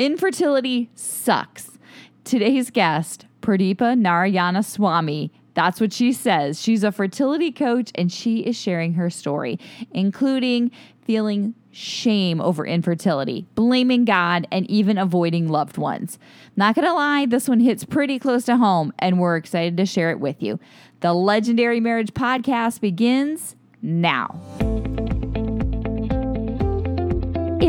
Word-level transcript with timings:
Infertility 0.00 0.88
sucks. 0.94 1.78
Today's 2.24 2.70
guest, 2.70 3.26
Pradeepa 3.42 4.00
Narayanaswamy, 4.00 5.28
that's 5.52 5.78
what 5.78 5.92
she 5.92 6.14
says. 6.14 6.58
She's 6.58 6.82
a 6.82 6.90
fertility 6.90 7.52
coach 7.52 7.90
and 7.94 8.10
she 8.10 8.38
is 8.38 8.56
sharing 8.56 8.94
her 8.94 9.10
story, 9.10 9.58
including 9.90 10.70
feeling 11.02 11.54
shame 11.70 12.40
over 12.40 12.64
infertility, 12.64 13.46
blaming 13.54 14.06
God, 14.06 14.48
and 14.50 14.68
even 14.70 14.96
avoiding 14.96 15.48
loved 15.48 15.76
ones. 15.76 16.18
Not 16.56 16.76
gonna 16.76 16.94
lie, 16.94 17.26
this 17.26 17.46
one 17.46 17.60
hits 17.60 17.84
pretty 17.84 18.18
close 18.18 18.46
to 18.46 18.56
home, 18.56 18.94
and 19.00 19.20
we're 19.20 19.36
excited 19.36 19.76
to 19.76 19.84
share 19.84 20.10
it 20.10 20.18
with 20.18 20.42
you. 20.42 20.58
The 21.00 21.12
Legendary 21.12 21.78
Marriage 21.78 22.14
Podcast 22.14 22.80
begins 22.80 23.54
now. 23.82 24.40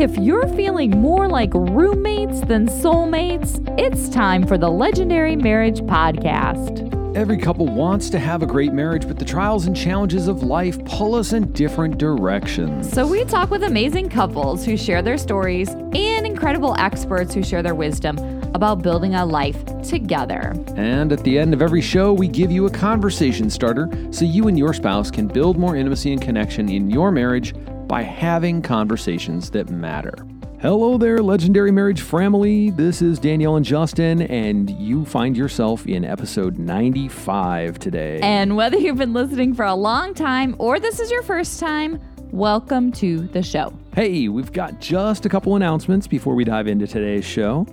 If 0.02 0.18
you're 0.18 0.48
feeling 0.56 0.90
more 0.90 1.28
like 1.28 1.54
roommates 1.54 2.40
than 2.40 2.66
soulmates, 2.66 3.62
it's 3.78 4.08
time 4.08 4.44
for 4.44 4.58
the 4.58 4.68
Legendary 4.68 5.36
Marriage 5.36 5.78
Podcast. 5.82 7.16
Every 7.16 7.38
couple 7.38 7.68
wants 7.68 8.10
to 8.10 8.18
have 8.18 8.42
a 8.42 8.46
great 8.46 8.72
marriage, 8.72 9.06
but 9.06 9.20
the 9.20 9.24
trials 9.24 9.66
and 9.66 9.76
challenges 9.76 10.26
of 10.26 10.42
life 10.42 10.84
pull 10.86 11.14
us 11.14 11.32
in 11.32 11.52
different 11.52 11.98
directions. 11.98 12.92
So, 12.92 13.06
we 13.06 13.24
talk 13.26 13.52
with 13.52 13.62
amazing 13.62 14.08
couples 14.08 14.64
who 14.64 14.76
share 14.76 15.02
their 15.02 15.18
stories 15.18 15.68
and 15.68 16.26
incredible 16.26 16.74
experts 16.80 17.32
who 17.32 17.44
share 17.44 17.62
their 17.62 17.76
wisdom 17.76 18.18
about 18.54 18.82
building 18.82 19.14
a 19.14 19.24
life 19.24 19.64
together. 19.84 20.52
And 20.74 21.12
at 21.12 21.22
the 21.22 21.38
end 21.38 21.54
of 21.54 21.62
every 21.62 21.80
show, 21.80 22.12
we 22.12 22.26
give 22.26 22.50
you 22.50 22.66
a 22.66 22.70
conversation 22.70 23.48
starter 23.48 23.88
so 24.10 24.24
you 24.24 24.48
and 24.48 24.58
your 24.58 24.74
spouse 24.74 25.12
can 25.12 25.28
build 25.28 25.58
more 25.58 25.76
intimacy 25.76 26.12
and 26.12 26.20
connection 26.20 26.68
in 26.68 26.90
your 26.90 27.12
marriage 27.12 27.54
by 27.92 28.02
having 28.02 28.62
conversations 28.62 29.50
that 29.50 29.68
matter. 29.68 30.14
Hello 30.62 30.96
there, 30.96 31.18
legendary 31.18 31.70
marriage 31.70 32.00
family. 32.00 32.70
This 32.70 33.02
is 33.02 33.18
Danielle 33.18 33.56
and 33.56 33.66
Justin, 33.66 34.22
and 34.22 34.70
you 34.70 35.04
find 35.04 35.36
yourself 35.36 35.86
in 35.86 36.02
episode 36.02 36.58
95 36.58 37.78
today. 37.78 38.18
And 38.22 38.56
whether 38.56 38.78
you've 38.78 38.96
been 38.96 39.12
listening 39.12 39.52
for 39.52 39.66
a 39.66 39.74
long 39.74 40.14
time 40.14 40.56
or 40.58 40.80
this 40.80 41.00
is 41.00 41.10
your 41.10 41.22
first 41.22 41.60
time, 41.60 42.00
welcome 42.30 42.92
to 42.92 43.26
the 43.28 43.42
show. 43.42 43.74
Hey, 43.94 44.28
we've 44.28 44.54
got 44.54 44.80
just 44.80 45.26
a 45.26 45.28
couple 45.28 45.54
announcements 45.54 46.06
before 46.06 46.34
we 46.34 46.44
dive 46.44 46.68
into 46.68 46.86
today's 46.86 47.26
show. 47.26 47.66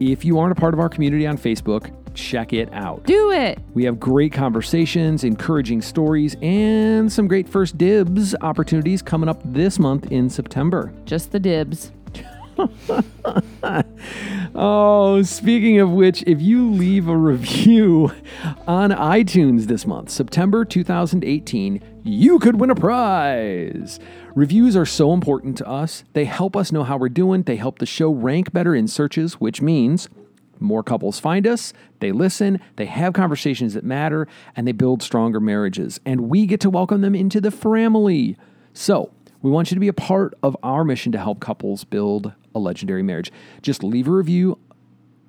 If 0.00 0.22
you 0.22 0.38
aren't 0.38 0.52
a 0.52 0.60
part 0.60 0.74
of 0.74 0.80
our 0.80 0.90
community 0.90 1.26
on 1.26 1.38
Facebook, 1.38 1.90
check 2.16 2.52
it 2.52 2.72
out. 2.72 3.04
Do 3.04 3.30
it. 3.30 3.60
We 3.74 3.84
have 3.84 4.00
great 4.00 4.32
conversations, 4.32 5.22
encouraging 5.22 5.82
stories, 5.82 6.36
and 6.42 7.12
some 7.12 7.28
great 7.28 7.48
first 7.48 7.78
dibs 7.78 8.34
opportunities 8.40 9.02
coming 9.02 9.28
up 9.28 9.40
this 9.44 9.78
month 9.78 10.10
in 10.10 10.28
September. 10.28 10.92
Just 11.04 11.30
the 11.30 11.38
dibs. 11.38 11.92
oh, 14.54 15.22
speaking 15.22 15.78
of 15.78 15.90
which, 15.90 16.22
if 16.26 16.40
you 16.40 16.70
leave 16.70 17.06
a 17.08 17.16
review 17.16 18.10
on 18.66 18.90
iTunes 18.90 19.64
this 19.66 19.86
month, 19.86 20.08
September 20.08 20.64
2018, 20.64 21.82
you 22.02 22.38
could 22.38 22.58
win 22.58 22.70
a 22.70 22.74
prize. 22.74 24.00
Reviews 24.34 24.74
are 24.74 24.86
so 24.86 25.12
important 25.12 25.58
to 25.58 25.68
us. 25.68 26.04
They 26.14 26.24
help 26.24 26.56
us 26.56 26.72
know 26.72 26.84
how 26.84 26.96
we're 26.96 27.10
doing, 27.10 27.42
they 27.42 27.56
help 27.56 27.78
the 27.78 27.86
show 27.86 28.10
rank 28.10 28.52
better 28.52 28.74
in 28.74 28.88
searches, 28.88 29.34
which 29.34 29.60
means 29.60 30.08
more 30.60 30.82
couples 30.82 31.18
find 31.18 31.46
us, 31.46 31.72
they 32.00 32.12
listen, 32.12 32.60
they 32.76 32.86
have 32.86 33.12
conversations 33.12 33.74
that 33.74 33.84
matter, 33.84 34.28
and 34.54 34.66
they 34.66 34.72
build 34.72 35.02
stronger 35.02 35.40
marriages. 35.40 36.00
And 36.04 36.22
we 36.22 36.46
get 36.46 36.60
to 36.60 36.70
welcome 36.70 37.00
them 37.00 37.14
into 37.14 37.40
the 37.40 37.50
family. 37.50 38.36
So, 38.72 39.10
we 39.42 39.50
want 39.50 39.70
you 39.70 39.76
to 39.76 39.80
be 39.80 39.88
a 39.88 39.92
part 39.92 40.34
of 40.42 40.56
our 40.62 40.82
mission 40.82 41.12
to 41.12 41.18
help 41.18 41.40
couples 41.40 41.84
build 41.84 42.32
a 42.54 42.58
legendary 42.58 43.02
marriage. 43.02 43.30
Just 43.62 43.84
leave 43.84 44.08
a 44.08 44.10
review 44.10 44.58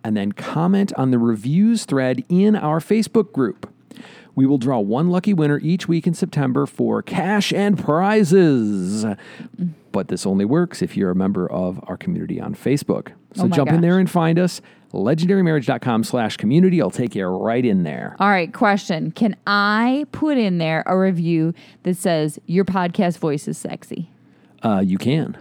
and 0.04 0.16
then 0.16 0.32
comment 0.32 0.94
on 0.96 1.12
the 1.12 1.20
reviews 1.20 1.86
thread 1.86 2.24
in 2.30 2.56
our 2.56 2.80
Facebook 2.80 3.32
group. 3.34 3.72
We 4.36 4.46
will 4.46 4.58
draw 4.58 4.80
one 4.80 5.10
lucky 5.10 5.34
winner 5.34 5.60
each 5.62 5.88
week 5.88 6.08
in 6.08 6.14
September 6.14 6.66
for 6.66 7.02
cash 7.02 7.52
and 7.52 7.78
prizes. 7.78 9.06
But 9.92 10.10
this 10.10 10.26
only 10.26 10.46
works 10.46 10.82
if 10.82 10.96
you're 10.96 11.10
a 11.10 11.16
member 11.16 11.50
of 11.52 11.80
our 11.88 11.98
community 11.98 12.40
on 12.40 12.54
Facebook. 12.54 13.14
So 13.34 13.46
Oh 13.46 13.48
jump 13.50 13.72
in 13.72 13.82
there 13.82 13.98
and 13.98 14.10
find 14.10 14.38
us. 14.38 14.62
Legendarymarriage.com 14.94 16.04
slash 16.04 16.38
community. 16.38 16.82
I'll 16.82 16.90
take 16.90 17.16
you 17.16 17.26
right 17.26 17.66
in 17.66 17.84
there. 17.84 18.16
All 18.20 18.30
right, 18.30 18.54
question. 18.54 19.12
Can 19.12 19.36
I 19.46 20.06
put 20.12 20.38
in 20.38 20.58
there 20.58 20.84
a 20.86 20.98
review 20.98 21.54
that 21.84 21.98
says 21.98 22.40
your 22.46 22.66
podcast 22.66 23.18
voice 23.18 23.48
is 23.48 23.58
sexy? 23.58 24.10
Uh, 24.64 24.82
you 24.86 24.98
can. 24.98 25.38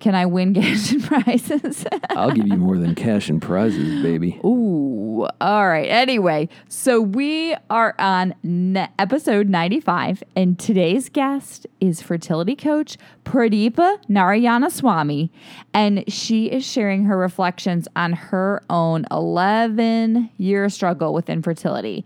Can 0.00 0.14
I 0.14 0.26
win 0.26 0.54
cash 0.60 0.92
and 0.92 1.02
prizes? 1.04 1.86
I'll 2.10 2.30
give 2.30 2.46
you 2.46 2.56
more 2.56 2.76
than 2.76 2.94
cash 2.94 3.28
and 3.28 3.40
prizes, 3.40 4.02
baby. 4.02 4.40
Ooh. 4.44 5.26
All 5.40 5.68
right. 5.68 5.88
Anyway, 5.88 6.48
so 6.68 7.00
we 7.00 7.56
are 7.70 7.94
on 7.98 8.34
n- 8.44 8.88
episode 8.98 9.48
95, 9.48 10.22
and 10.34 10.58
today's 10.58 11.08
guest 11.08 11.66
is 11.80 12.02
fertility 12.02 12.54
coach 12.54 12.96
Pradeepa 13.24 14.04
Narayanaswamy, 14.08 15.30
and 15.72 16.04
she 16.12 16.46
is 16.46 16.64
sharing 16.66 17.04
her 17.04 17.16
reflections 17.16 17.88
on 17.96 18.12
her 18.12 18.62
own 18.68 19.06
11 19.10 20.30
year 20.36 20.68
struggle 20.68 21.14
with 21.14 21.30
infertility 21.30 22.04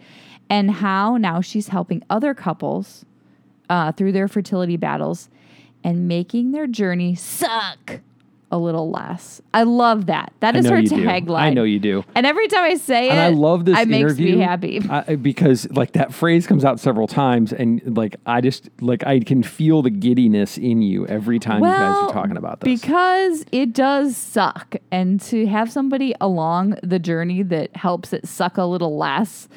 and 0.49 0.71
how 0.71 1.17
now 1.17 1.41
she's 1.41 1.69
helping 1.69 2.03
other 2.11 2.35
couples 2.35 3.05
uh, 3.69 3.93
through 3.93 4.13
their 4.13 4.29
fertility 4.29 4.77
battles 4.77 5.29
and 5.85 6.09
making 6.09 6.53
their 6.53 6.67
journey 6.67 7.15
suck 7.15 8.01
a 8.53 8.59
little 8.59 8.91
less. 8.91 9.41
I 9.55 9.63
love 9.63 10.07
that. 10.07 10.33
That 10.41 10.57
is 10.57 10.69
her 10.69 10.83
tagline. 10.83 11.39
I 11.39 11.51
know 11.51 11.63
you 11.63 11.79
do. 11.79 12.05
And 12.15 12.27
every 12.27 12.49
time 12.49 12.65
I 12.65 12.75
say 12.75 13.09
it, 13.09 13.13
I 13.13 13.29
love 13.29 13.65
this 13.65 13.79
It 13.79 13.89
makes 13.89 14.19
me 14.19 14.39
happy. 14.39 14.83
I, 14.91 15.15
because 15.17 15.71
like 15.71 15.93
that 15.93 16.13
phrase 16.13 16.47
comes 16.47 16.65
out 16.65 16.81
several 16.81 17.07
times, 17.07 17.53
and 17.53 17.97
like 17.97 18.17
I 18.27 18.41
just 18.41 18.69
like 18.81 19.07
I 19.07 19.21
can 19.21 19.43
feel 19.43 19.83
the 19.83 19.91
giddiness 19.91 20.59
in 20.59 20.83
you 20.83 21.07
every 21.07 21.39
time 21.39 21.63
you 21.63 21.69
guys 21.69 21.97
are 21.97 22.13
talking 22.13 22.37
about 22.37 22.61
this. 22.61 22.81
Because 22.81 23.45
it 23.53 23.73
does 23.73 24.17
suck. 24.17 24.75
And 24.91 25.21
to 25.23 25.47
have 25.47 25.71
somebody 25.71 26.15
along 26.21 26.77
the 26.83 26.99
journey 26.99 27.43
that 27.45 27.77
helps 27.77 28.13
it 28.13 28.27
suck 28.27 28.59
a 28.59 28.65
little 28.65 28.97
less, 28.97 29.49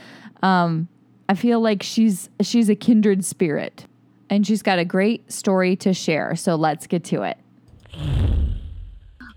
um, 0.44 0.88
I 1.28 1.34
feel 1.34 1.62
like 1.62 1.82
she's 1.82 2.30
she's 2.42 2.70
a 2.70 2.76
kindred 2.76 3.26
spirit. 3.26 3.88
And 4.30 4.46
she's 4.48 4.62
got 4.62 4.80
a 4.80 4.86
great 4.86 5.32
story 5.32 5.76
to 5.78 5.94
share. 5.94 6.36
So 6.36 6.56
let's 6.56 6.88
get 6.88 7.04
to 7.06 7.24
it. 7.24 7.38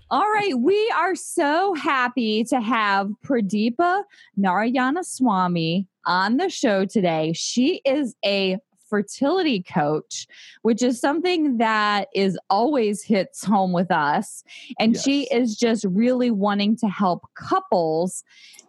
All 0.09 0.31
right, 0.31 0.57
we 0.57 0.89
are 0.95 1.15
so 1.15 1.73
happy 1.73 2.45
to 2.45 2.61
have 2.61 3.09
Pradeepa 3.25 4.03
Narayanaswamy 4.39 5.85
on 6.05 6.37
the 6.37 6.49
show 6.49 6.85
today. 6.85 7.33
She 7.35 7.81
is 7.83 8.15
a 8.23 8.57
fertility 8.89 9.61
coach, 9.61 10.27
which 10.61 10.81
is 10.81 10.99
something 10.99 11.57
that 11.57 12.07
is 12.15 12.39
always 12.49 13.03
hits 13.03 13.43
home 13.43 13.73
with 13.73 13.91
us. 13.91 14.45
And 14.79 14.97
she 14.97 15.23
is 15.25 15.57
just 15.57 15.83
really 15.83 16.31
wanting 16.31 16.77
to 16.77 16.87
help 16.87 17.27
couples 17.35 18.23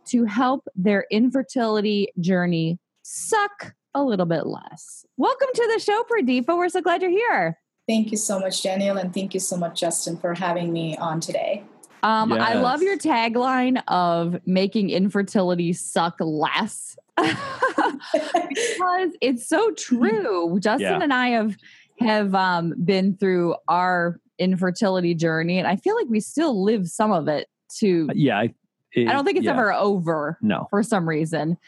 to 0.06 0.24
help 0.24 0.66
their 0.74 1.06
infertility 1.10 2.08
journey 2.18 2.80
suck 3.02 3.74
a 4.00 4.04
little 4.04 4.26
bit 4.26 4.47
less. 4.47 5.04
Welcome 5.16 5.48
to 5.54 5.70
the 5.75 5.81
show, 5.81 6.04
Pradeepa. 6.04 6.56
We're 6.56 6.69
so 6.69 6.81
glad 6.81 7.03
you're 7.03 7.10
here. 7.10 7.59
Thank 7.88 8.10
you 8.10 8.16
so 8.16 8.38
much, 8.38 8.62
Daniel, 8.62 8.97
and 8.97 9.12
thank 9.12 9.34
you 9.34 9.41
so 9.41 9.56
much, 9.56 9.81
Justin, 9.81 10.16
for 10.16 10.34
having 10.34 10.72
me 10.72 10.97
on 10.98 11.20
today. 11.20 11.64
Um, 12.03 12.32
I 12.32 12.54
love 12.54 12.81
your 12.81 12.97
tagline 12.97 13.82
of 13.88 14.38
making 14.47 14.91
infertility 14.91 15.72
suck 15.72 16.16
less 16.20 16.97
because 17.16 19.10
it's 19.20 19.48
so 19.48 19.72
true. 19.72 20.60
Justin 20.60 20.80
Yeah. 20.80 21.03
and 21.03 21.12
I 21.12 21.28
have 21.30 21.56
have 21.98 22.34
um, 22.36 22.75
been 22.84 23.16
through 23.16 23.56
our 23.66 24.20
infertility 24.38 25.15
journey, 25.15 25.59
and 25.59 25.66
I 25.66 25.75
feel 25.75 25.97
like 25.97 26.06
we 26.09 26.20
still 26.20 26.62
live 26.62 26.86
some 26.88 27.10
of 27.10 27.26
it. 27.26 27.48
To 27.80 28.09
yeah, 28.15 28.38
I, 28.38 28.54
it- 28.92 29.08
I 29.08 29.12
don't 29.12 29.24
think 29.24 29.36
it's 29.36 29.44
yeah. 29.44 29.52
ever 29.52 29.72
over 29.72 30.38
no. 30.40 30.66
for 30.70 30.82
some 30.82 31.08
reason. 31.08 31.58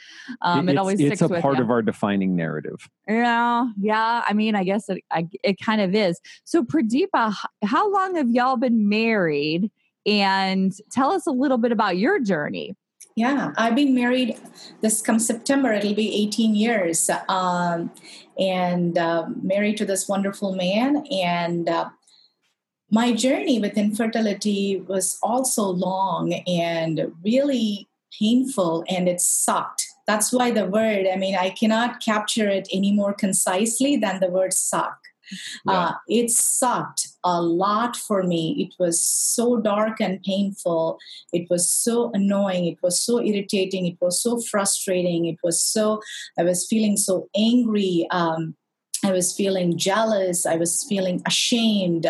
Um, 0.43 0.69
it 0.69 0.73
it's, 0.73 0.79
always 0.79 1.01
it's 1.01 1.23
a 1.23 1.29
with 1.29 1.43
part 1.43 1.59
you. 1.59 1.65
of 1.65 1.71
our 1.71 1.83
defining 1.83 2.35
narrative. 2.37 2.89
Yeah, 3.09 3.69
yeah. 3.81 4.23
I 4.27 4.33
mean, 4.33 4.55
I 4.55 4.65
guess 4.65 4.89
it 4.89 5.03
I, 5.11 5.29
it 5.43 5.61
kind 5.61 5.81
of 5.81 5.95
is. 5.95 6.21
So, 6.45 6.65
Pradeepa, 6.65 7.35
how 7.65 7.93
long 7.93 8.17
have 8.17 8.31
y'all 8.31 8.57
been 8.57 8.89
married? 8.89 9.71
And 10.07 10.73
tell 10.91 11.13
us 11.13 11.27
a 11.27 11.31
little 11.31 11.59
bit 11.59 11.73
about 11.73 11.99
your 11.99 12.21
journey. 12.21 12.75
Yeah, 13.17 13.53
I've 13.59 13.75
been 13.75 13.95
married 13.95 14.39
this 14.81 15.03
come 15.03 15.19
September, 15.19 15.73
it'll 15.73 15.95
be 15.95 16.15
18 16.23 16.55
years, 16.55 17.11
um, 17.29 17.91
and 18.39 18.97
uh, 18.97 19.27
married 19.43 19.77
to 19.79 19.85
this 19.85 20.09
wonderful 20.09 20.55
man. 20.55 21.05
And 21.11 21.69
uh, 21.69 21.91
my 22.91 23.13
journey 23.13 23.59
with 23.59 23.79
infertility 23.79 24.83
was 24.87 25.19
also 25.23 25.63
long 25.63 26.33
and 26.47 27.13
really 27.25 27.89
painful, 28.19 28.85
and 28.89 29.09
it 29.09 29.21
sucked. 29.21 29.87
That's 30.07 30.33
why 30.33 30.51
the 30.51 30.67
word, 30.67 31.07
I 31.13 31.17
mean, 31.17 31.37
I 31.37 31.51
cannot 31.51 32.03
capture 32.03 32.49
it 32.49 32.69
any 32.73 32.93
more 32.93 33.15
concisely 33.15 33.97
than 33.97 34.19
the 34.19 34.29
word 34.29 34.53
suck. 34.53 34.99
Yeah. 35.65 35.73
Uh, 35.73 35.93
it 36.09 36.31
sucked 36.31 37.07
a 37.23 37.41
lot 37.41 37.97
for 37.97 38.25
me. 38.25 38.67
It 38.67 38.75
was 38.83 39.01
so 39.01 39.61
dark 39.61 40.01
and 40.01 40.21
painful. 40.23 40.99
It 41.33 41.47
was 41.49 41.71
so 41.71 42.11
annoying. 42.13 42.67
It 42.67 42.79
was 42.83 43.01
so 43.01 43.23
irritating. 43.23 43.87
It 43.87 43.99
was 44.01 44.21
so 44.21 44.41
frustrating. 44.41 45.27
It 45.27 45.39
was 45.45 45.63
so, 45.63 46.01
I 46.37 46.43
was 46.43 46.67
feeling 46.67 46.97
so 46.97 47.29
angry. 47.37 48.09
Um, 48.11 48.57
I 49.11 49.13
was 49.13 49.33
feeling 49.33 49.77
jealous. 49.77 50.47
I 50.47 50.57
was 50.57 50.85
feeling 50.89 51.21
ashamed. 51.27 52.07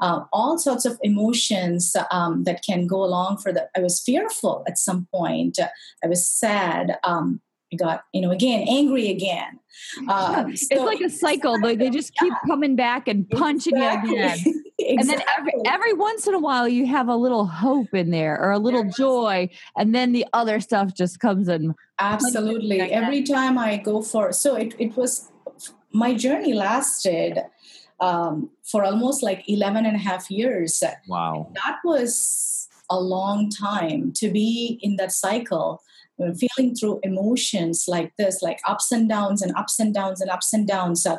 Uh, 0.00 0.24
all 0.32 0.58
sorts 0.58 0.84
of 0.84 0.98
emotions 1.02 1.94
um, 2.10 2.44
that 2.44 2.62
can 2.62 2.86
go 2.86 3.04
along 3.04 3.38
for 3.38 3.52
that. 3.52 3.70
I 3.76 3.80
was 3.80 4.00
fearful 4.00 4.64
at 4.66 4.78
some 4.78 5.06
point. 5.14 5.58
I 6.04 6.08
was 6.08 6.26
sad. 6.26 6.98
Um, 7.04 7.40
I 7.72 7.76
got, 7.76 8.04
you 8.12 8.20
know, 8.20 8.32
again, 8.32 8.66
angry 8.68 9.10
again. 9.10 9.60
Uh, 10.08 10.44
it's 10.48 10.70
like 10.72 11.00
a 11.00 11.08
cycle. 11.08 11.58
They, 11.60 11.76
they 11.76 11.88
just 11.88 12.14
keep 12.16 12.32
yeah. 12.32 12.48
coming 12.48 12.74
back 12.74 13.06
and 13.06 13.28
punching 13.30 13.76
exactly. 13.76 14.10
you 14.10 14.16
again. 14.16 14.32
exactly. 14.32 14.54
And 14.80 15.08
then 15.10 15.20
every 15.38 15.52
every 15.66 15.92
once 15.92 16.26
in 16.26 16.32
a 16.32 16.38
while, 16.38 16.66
you 16.66 16.86
have 16.86 17.08
a 17.08 17.14
little 17.14 17.44
hope 17.44 17.92
in 17.92 18.10
there 18.10 18.40
or 18.40 18.50
a 18.50 18.58
little 18.58 18.86
yes. 18.86 18.96
joy, 18.96 19.50
and 19.76 19.94
then 19.94 20.12
the 20.12 20.24
other 20.32 20.58
stuff 20.58 20.94
just 20.94 21.20
comes 21.20 21.48
in. 21.48 21.74
Absolutely. 21.98 22.80
Every 22.80 23.22
time 23.22 23.58
I 23.58 23.76
go 23.76 24.00
for 24.00 24.32
so 24.32 24.56
it 24.56 24.74
it 24.78 24.96
was 24.96 25.29
my 25.92 26.14
journey 26.14 26.52
lasted 26.52 27.38
um, 28.00 28.50
for 28.64 28.84
almost 28.84 29.22
like 29.22 29.44
11 29.48 29.86
and 29.86 29.96
a 29.96 29.98
half 29.98 30.30
years. 30.30 30.82
Wow. 31.08 31.50
That 31.54 31.78
was 31.84 32.68
a 32.90 32.98
long 32.98 33.50
time 33.50 34.12
to 34.16 34.30
be 34.30 34.78
in 34.82 34.96
that 34.96 35.12
cycle, 35.12 35.82
feeling 36.18 36.74
through 36.74 37.00
emotions 37.02 37.84
like 37.86 38.12
this, 38.16 38.42
like 38.42 38.60
ups 38.66 38.90
and 38.92 39.08
downs 39.08 39.42
and 39.42 39.54
ups 39.56 39.78
and 39.78 39.94
downs 39.94 40.20
and 40.20 40.30
ups 40.30 40.52
and 40.52 40.66
downs. 40.66 41.06
Uh, 41.06 41.18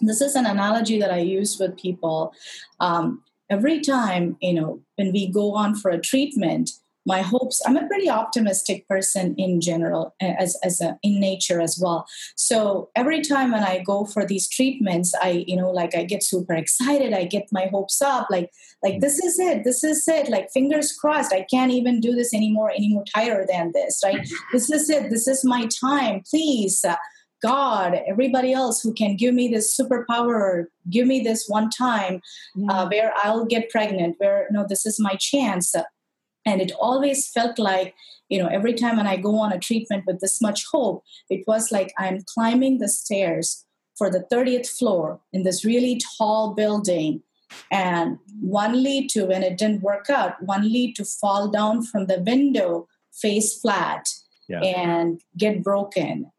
this 0.00 0.20
is 0.20 0.34
an 0.34 0.46
analogy 0.46 0.98
that 1.00 1.12
I 1.12 1.18
use 1.18 1.58
with 1.58 1.78
people. 1.78 2.34
Um, 2.80 3.22
every 3.48 3.80
time, 3.80 4.36
you 4.40 4.54
know, 4.54 4.80
when 4.96 5.12
we 5.12 5.28
go 5.30 5.54
on 5.54 5.74
for 5.74 5.90
a 5.90 6.00
treatment, 6.00 6.70
my 7.06 7.22
hopes 7.22 7.62
i'm 7.64 7.76
a 7.76 7.86
pretty 7.86 8.10
optimistic 8.10 8.86
person 8.88 9.34
in 9.38 9.60
general 9.60 10.14
as, 10.20 10.58
as 10.62 10.80
a, 10.80 10.98
in 11.02 11.20
nature 11.20 11.60
as 11.60 11.78
well. 11.80 12.06
So 12.36 12.90
every 12.94 13.20
time 13.22 13.52
when 13.52 13.62
i 13.62 13.82
go 13.82 14.04
for 14.04 14.26
these 14.26 14.48
treatments 14.48 15.14
i 15.22 15.44
you 15.46 15.56
know 15.56 15.70
like 15.70 15.94
i 15.94 16.04
get 16.04 16.22
super 16.22 16.54
excited 16.54 17.12
i 17.12 17.24
get 17.24 17.48
my 17.52 17.66
hopes 17.66 18.02
up 18.02 18.28
like 18.30 18.50
like 18.82 19.00
this 19.00 19.18
is 19.18 19.38
it 19.38 19.64
this 19.64 19.82
is 19.84 20.06
it 20.08 20.28
like 20.28 20.50
fingers 20.52 20.92
crossed 20.92 21.32
i 21.32 21.46
can't 21.50 21.72
even 21.72 22.00
do 22.00 22.14
this 22.14 22.34
anymore 22.34 22.70
any 22.70 22.92
more 22.92 23.04
tighter 23.14 23.46
than 23.48 23.72
this 23.72 24.00
right? 24.04 24.28
This 24.52 24.70
is 24.70 24.90
it 24.90 25.10
this 25.10 25.28
is 25.28 25.44
my 25.44 25.68
time 25.80 26.22
please 26.28 26.84
uh, 26.84 26.96
God, 27.42 28.00
everybody 28.08 28.52
else 28.52 28.80
who 28.80 28.94
can 28.94 29.14
give 29.16 29.34
me 29.34 29.48
this 29.48 29.78
superpower, 29.78 30.64
give 30.90 31.06
me 31.06 31.20
this 31.20 31.46
one 31.48 31.68
time 31.70 32.20
uh, 32.68 32.88
where 32.88 33.12
I'll 33.22 33.44
get 33.44 33.68
pregnant, 33.70 34.16
where 34.18 34.48
no, 34.50 34.64
this 34.66 34.86
is 34.86 34.98
my 34.98 35.16
chance 35.20 35.74
and 36.46 36.62
it 36.62 36.72
always 36.80 37.28
felt 37.28 37.58
like 37.58 37.94
you 38.28 38.38
know 38.38 38.46
every 38.46 38.72
time 38.72 38.96
when 38.96 39.06
i 39.06 39.16
go 39.16 39.38
on 39.38 39.52
a 39.52 39.58
treatment 39.58 40.04
with 40.06 40.20
this 40.20 40.40
much 40.40 40.64
hope 40.72 41.02
it 41.28 41.44
was 41.46 41.70
like 41.70 41.92
i'm 41.98 42.20
climbing 42.34 42.78
the 42.78 42.88
stairs 42.88 43.64
for 43.98 44.10
the 44.10 44.26
30th 44.32 44.68
floor 44.68 45.20
in 45.32 45.42
this 45.42 45.64
really 45.64 46.00
tall 46.16 46.54
building 46.54 47.22
and 47.70 48.18
one 48.40 48.82
lead 48.82 49.08
to 49.08 49.24
when 49.26 49.42
it 49.42 49.58
didn't 49.58 49.82
work 49.82 50.08
out 50.08 50.42
one 50.42 50.62
lead 50.62 50.94
to 50.96 51.04
fall 51.04 51.48
down 51.48 51.82
from 51.82 52.06
the 52.06 52.20
window 52.20 52.88
face 53.12 53.60
flat 53.60 54.08
yeah. 54.48 54.60
and 54.60 55.20
get 55.36 55.62
broken 55.62 56.30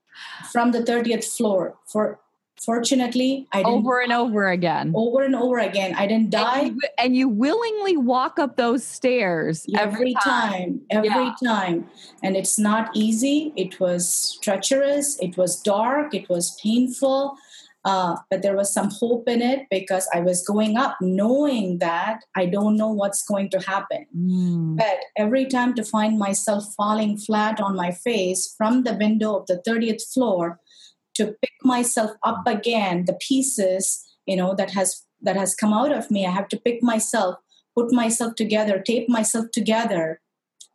from 0.52 0.72
the 0.72 0.80
30th 0.80 1.26
floor 1.26 1.78
for 1.92 2.20
Fortunately, 2.64 3.48
I 3.52 3.58
didn't 3.58 3.74
over 3.74 4.02
and 4.02 4.12
over 4.12 4.50
again. 4.50 4.92
Over 4.96 5.24
and 5.24 5.36
over 5.36 5.60
again. 5.60 5.94
I 5.96 6.08
didn't 6.08 6.32
die. 6.32 6.60
And 6.60 6.76
you, 6.76 6.82
and 6.98 7.16
you 7.16 7.30
willingly 7.30 7.98
walk 7.98 8.40
up 8.40 8.58
those 8.58 8.84
stairs 8.84 9.66
every, 9.76 9.94
every 9.94 10.14
time. 10.16 10.24
time. 10.24 10.82
Every 10.90 11.10
yeah. 11.10 11.34
time. 11.44 11.88
And 12.24 12.36
it's 12.36 12.58
not 12.58 12.90
easy. 12.96 13.54
It 13.56 13.80
was 13.80 14.40
treacherous. 14.42 15.20
It 15.20 15.38
was 15.38 15.62
dark. 15.62 16.16
It 16.16 16.28
was 16.30 16.60
painful. 16.62 17.38
Uh, 17.86 18.18
but 18.30 18.42
there 18.42 18.56
was 18.58 18.74
some 18.74 18.90
hope 18.90 19.30
in 19.30 19.42
it 19.42 19.66
because 19.70 20.10
I 20.14 20.20
was 20.20 20.46
going 20.46 20.76
up 20.76 20.98
knowing 21.00 21.78
that 21.78 22.20
I 22.36 22.46
don't 22.46 22.76
know 22.76 22.92
what's 22.92 23.24
going 23.24 23.50
to 23.52 23.60
happen. 23.62 24.06
Mm. 24.14 24.76
But 24.76 25.00
every 25.16 25.46
time 25.46 25.74
to 25.76 25.86
find 25.86 26.20
myself 26.20 26.74
falling 26.76 27.18
flat 27.18 27.62
on 27.62 27.78
my 27.78 27.92
face 27.92 28.54
from 28.58 28.84
the 28.84 28.96
window 28.96 29.38
of 29.38 29.48
the 29.48 29.62
30th 29.66 30.12
floor, 30.14 30.60
to 31.18 31.36
pick 31.42 31.54
myself 31.64 32.12
up 32.24 32.44
mm. 32.46 32.58
again 32.58 33.06
the 33.06 33.18
pieces 33.28 34.04
you 34.26 34.36
know 34.36 34.56
that 34.56 34.72
has 34.72 35.04
that 35.22 35.36
has 35.36 35.56
come 35.56 35.74
out 35.74 35.92
of 35.92 36.10
me 36.10 36.26
i 36.26 36.32
have 36.32 36.48
to 36.48 36.58
pick 36.58 36.82
myself 36.82 37.36
put 37.76 37.92
myself 37.92 38.36
together 38.36 38.80
tape 38.80 39.10
myself 39.10 39.46
together 39.52 40.22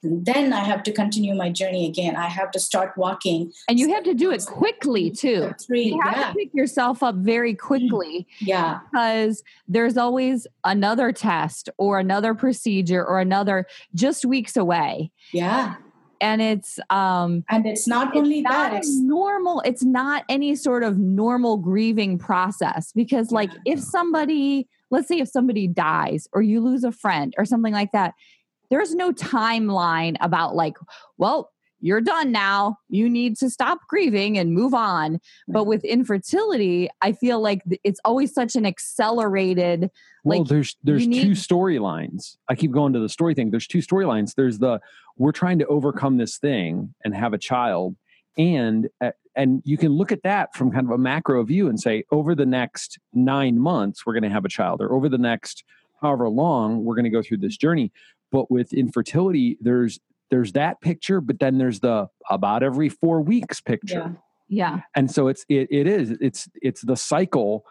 and 0.02 0.26
then 0.26 0.52
I 0.52 0.64
have 0.64 0.82
to 0.84 0.92
continue 0.92 1.34
my 1.34 1.48
journey 1.48 1.86
again. 1.86 2.16
I 2.16 2.26
have 2.26 2.50
to 2.52 2.58
start 2.58 2.96
walking. 2.96 3.52
And 3.68 3.78
you 3.78 3.94
have 3.94 4.02
to 4.04 4.14
do 4.14 4.32
it 4.32 4.44
quickly 4.46 5.10
too. 5.10 5.54
Three, 5.64 5.84
you 5.84 6.00
have 6.02 6.16
yeah. 6.16 6.28
to 6.28 6.34
pick 6.34 6.52
yourself 6.52 7.02
up 7.02 7.14
very 7.16 7.54
quickly. 7.54 8.26
Yeah. 8.40 8.80
Because 8.90 9.44
there's 9.68 9.96
always 9.96 10.46
another 10.64 11.12
test 11.12 11.68
or 11.78 12.00
another 12.00 12.34
procedure 12.34 13.04
or 13.04 13.20
another 13.20 13.66
just 13.94 14.24
weeks 14.24 14.56
away. 14.56 15.12
Yeah 15.32 15.76
and 16.22 16.40
it's 16.40 16.78
um 16.88 17.44
and 17.50 17.66
it's 17.66 17.86
not 17.86 18.08
it's 18.08 18.16
only 18.16 18.40
not 18.40 18.70
that 18.70 18.74
it's 18.74 18.96
normal 19.00 19.60
it's 19.66 19.82
not 19.82 20.24
any 20.28 20.54
sort 20.54 20.82
of 20.82 20.98
normal 20.98 21.58
grieving 21.58 22.16
process 22.16 22.92
because 22.92 23.30
like 23.30 23.50
if 23.66 23.80
somebody 23.80 24.68
let's 24.90 25.08
say 25.08 25.18
if 25.18 25.28
somebody 25.28 25.66
dies 25.66 26.28
or 26.32 26.40
you 26.40 26.60
lose 26.60 26.84
a 26.84 26.92
friend 26.92 27.34
or 27.36 27.44
something 27.44 27.72
like 27.74 27.92
that 27.92 28.14
there's 28.70 28.94
no 28.94 29.12
timeline 29.12 30.16
about 30.20 30.54
like 30.54 30.76
well 31.18 31.51
you're 31.82 32.00
done 32.00 32.30
now. 32.30 32.78
You 32.88 33.10
need 33.10 33.36
to 33.38 33.50
stop 33.50 33.80
grieving 33.88 34.38
and 34.38 34.54
move 34.54 34.72
on. 34.72 35.20
But 35.48 35.64
with 35.64 35.84
infertility, 35.84 36.88
I 37.02 37.12
feel 37.12 37.40
like 37.40 37.62
it's 37.82 38.00
always 38.04 38.32
such 38.32 38.54
an 38.54 38.64
accelerated. 38.64 39.90
Well, 40.24 40.38
like, 40.38 40.48
there's 40.48 40.76
there's 40.84 41.06
need- 41.06 41.22
two 41.22 41.30
storylines. 41.32 42.36
I 42.48 42.54
keep 42.54 42.70
going 42.70 42.92
to 42.92 43.00
the 43.00 43.08
story 43.08 43.34
thing. 43.34 43.50
There's 43.50 43.66
two 43.66 43.80
storylines. 43.80 44.34
There's 44.36 44.58
the 44.58 44.80
we're 45.18 45.32
trying 45.32 45.58
to 45.58 45.66
overcome 45.66 46.16
this 46.16 46.38
thing 46.38 46.94
and 47.04 47.14
have 47.14 47.34
a 47.34 47.38
child, 47.38 47.96
and 48.38 48.88
and 49.34 49.62
you 49.64 49.76
can 49.76 49.92
look 49.92 50.12
at 50.12 50.22
that 50.22 50.54
from 50.54 50.70
kind 50.70 50.86
of 50.86 50.92
a 50.92 50.98
macro 50.98 51.42
view 51.42 51.68
and 51.68 51.80
say 51.80 52.04
over 52.12 52.34
the 52.34 52.46
next 52.46 52.98
nine 53.12 53.58
months 53.58 54.06
we're 54.06 54.12
going 54.12 54.22
to 54.22 54.30
have 54.30 54.44
a 54.44 54.48
child, 54.48 54.80
or 54.80 54.92
over 54.94 55.08
the 55.08 55.18
next 55.18 55.64
however 56.00 56.28
long 56.28 56.84
we're 56.84 56.94
going 56.94 57.04
to 57.04 57.10
go 57.10 57.22
through 57.22 57.38
this 57.38 57.56
journey. 57.56 57.90
But 58.30 58.50
with 58.50 58.72
infertility, 58.72 59.58
there's 59.60 59.98
there's 60.32 60.52
that 60.52 60.80
picture, 60.80 61.20
but 61.20 61.38
then 61.38 61.58
there's 61.58 61.80
the 61.80 62.08
about 62.30 62.62
every 62.62 62.88
four 62.88 63.20
weeks 63.20 63.60
picture. 63.60 64.16
Yeah. 64.48 64.76
yeah. 64.76 64.80
And 64.96 65.10
so 65.10 65.28
it's 65.28 65.44
it, 65.50 65.68
it 65.70 65.86
is 65.86 66.16
it's 66.22 66.48
it's 66.62 66.80
the 66.80 66.96
cycle 66.96 67.66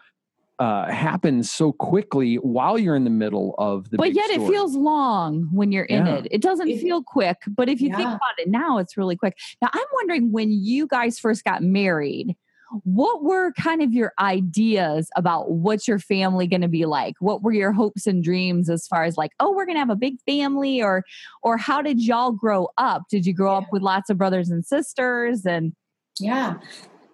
uh, 0.60 0.88
happens 0.92 1.50
so 1.50 1.72
quickly 1.72 2.36
while 2.36 2.78
you're 2.78 2.94
in 2.94 3.02
the 3.02 3.10
middle 3.10 3.56
of 3.58 3.90
the. 3.90 3.96
But 3.96 4.14
yet 4.14 4.30
story. 4.30 4.44
it 4.44 4.48
feels 4.48 4.76
long 4.76 5.48
when 5.50 5.72
you're 5.72 5.86
in 5.86 6.06
it. 6.06 6.28
It 6.30 6.40
doesn't 6.40 6.68
it, 6.68 6.80
feel 6.80 7.02
quick, 7.02 7.38
but 7.48 7.68
if 7.68 7.80
you 7.80 7.88
yeah. 7.88 7.96
think 7.96 8.08
about 8.10 8.38
it 8.38 8.48
now, 8.48 8.78
it's 8.78 8.96
really 8.96 9.16
quick. 9.16 9.36
Now 9.60 9.70
I'm 9.72 9.86
wondering 9.92 10.30
when 10.30 10.52
you 10.52 10.86
guys 10.86 11.18
first 11.18 11.42
got 11.42 11.64
married 11.64 12.36
what 12.84 13.22
were 13.22 13.52
kind 13.52 13.82
of 13.82 13.92
your 13.92 14.12
ideas 14.18 15.08
about 15.16 15.50
what's 15.50 15.86
your 15.86 15.98
family 15.98 16.46
going 16.46 16.62
to 16.62 16.68
be 16.68 16.86
like? 16.86 17.14
What 17.20 17.42
were 17.42 17.52
your 17.52 17.72
hopes 17.72 18.06
and 18.06 18.22
dreams 18.22 18.70
as 18.70 18.86
far 18.86 19.04
as 19.04 19.16
like 19.16 19.32
oh 19.40 19.52
we're 19.52 19.66
going 19.66 19.76
to 19.76 19.80
have 19.80 19.90
a 19.90 19.96
big 19.96 20.20
family 20.26 20.82
or 20.82 21.04
or 21.42 21.56
how 21.56 21.82
did 21.82 22.00
y'all 22.00 22.32
grow 22.32 22.68
up? 22.78 23.02
Did 23.10 23.26
you 23.26 23.34
grow 23.34 23.52
yeah. 23.52 23.58
up 23.58 23.66
with 23.72 23.82
lots 23.82 24.10
of 24.10 24.18
brothers 24.18 24.50
and 24.50 24.64
sisters 24.64 25.44
and 25.44 25.74
yeah. 26.18 26.54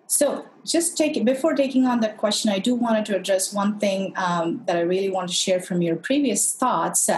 So 0.07 0.47
just 0.65 0.97
take 0.97 1.23
before 1.25 1.55
taking 1.55 1.87
on 1.87 2.00
that 2.00 2.17
question 2.17 2.50
i 2.50 2.59
do 2.59 2.75
wanted 2.75 3.05
to 3.07 3.17
address 3.17 3.53
one 3.53 3.79
thing 3.79 4.12
um, 4.17 4.62
that 4.67 4.77
i 4.77 4.81
really 4.81 5.11
want 5.11 5.29
to 5.29 5.35
share 5.35 5.61
from 5.61 5.83
your 5.83 5.97
previous 5.97 6.55
thoughts. 6.55 7.09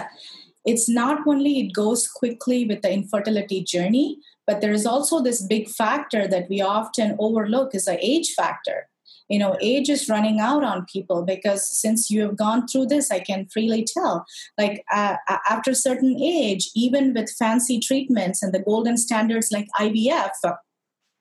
It's 0.65 0.87
not 0.87 1.27
only 1.27 1.59
it 1.59 1.73
goes 1.73 2.07
quickly 2.07 2.65
with 2.65 2.81
the 2.81 2.91
infertility 2.91 3.63
journey 3.63 4.19
but 4.47 4.61
there 4.61 4.71
is 4.71 4.85
also 4.85 5.21
this 5.21 5.41
big 5.41 5.69
factor 5.69 6.27
that 6.27 6.49
we 6.49 6.61
often 6.61 7.15
overlook 7.19 7.73
is 7.73 7.85
the 7.85 7.97
age 8.05 8.33
factor. 8.33 8.87
You 9.29 9.39
know, 9.39 9.55
age 9.61 9.89
is 9.89 10.09
running 10.09 10.41
out 10.41 10.63
on 10.63 10.85
people 10.91 11.23
because 11.23 11.65
since 11.65 12.09
you 12.09 12.21
have 12.21 12.35
gone 12.35 12.67
through 12.67 12.87
this, 12.87 13.11
I 13.11 13.19
can 13.19 13.47
freely 13.47 13.85
tell. 13.85 14.25
Like 14.57 14.83
uh, 14.91 15.15
after 15.49 15.71
a 15.71 15.75
certain 15.75 16.21
age, 16.21 16.69
even 16.75 17.13
with 17.13 17.31
fancy 17.39 17.79
treatments 17.79 18.43
and 18.43 18.53
the 18.53 18.59
golden 18.59 18.97
standards 18.97 19.49
like 19.49 19.67
IVF, 19.79 20.31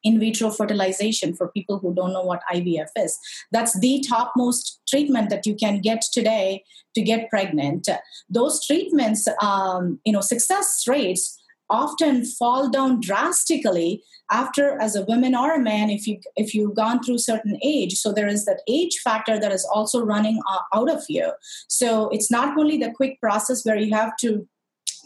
in 0.03 0.19
vitro 0.19 0.51
fertilization 0.51 1.35
for 1.35 1.49
people 1.49 1.79
who 1.79 1.95
don't 1.95 2.13
know 2.13 2.23
what 2.23 2.43
IVF 2.53 2.89
is. 2.97 3.19
That's 3.53 3.79
the 3.81 4.03
topmost 4.09 4.81
treatment 4.89 5.31
that 5.31 5.47
you 5.47 5.55
can 5.55 5.81
get 5.81 6.03
today 6.13 6.65
to 6.95 7.03
get 7.03 7.29
pregnant. 7.29 7.89
Those 8.29 8.65
treatments, 8.67 9.29
um, 9.43 10.01
you 10.05 10.13
know, 10.13 10.21
success 10.21 10.85
rates 10.89 11.40
often 11.71 12.25
fall 12.25 12.69
down 12.69 13.01
drastically 13.01 14.03
after 14.31 14.81
as 14.81 14.95
a 14.95 15.05
woman 15.05 15.35
or 15.35 15.55
a 15.55 15.61
man 15.61 15.91
if 15.91 16.07
you 16.07 16.21
if 16.37 16.55
you've 16.55 16.75
gone 16.75 17.03
through 17.03 17.19
certain 17.19 17.59
age. 17.63 17.95
So 17.95 18.13
there 18.13 18.29
is 18.29 18.45
that 18.45 18.63
age 18.69 18.99
factor 18.99 19.39
that 19.39 19.53
is 19.53 19.67
also 19.73 20.05
running 20.05 20.41
out 20.75 20.91
of 20.91 21.05
you. 21.09 21.33
So 21.69 22.09
it's 22.11 22.31
not 22.31 22.59
only 22.59 22.77
the 22.77 22.93
quick 22.93 23.21
process 23.21 23.65
where 23.65 23.77
you 23.77 23.95
have 23.95 24.17
to 24.19 24.47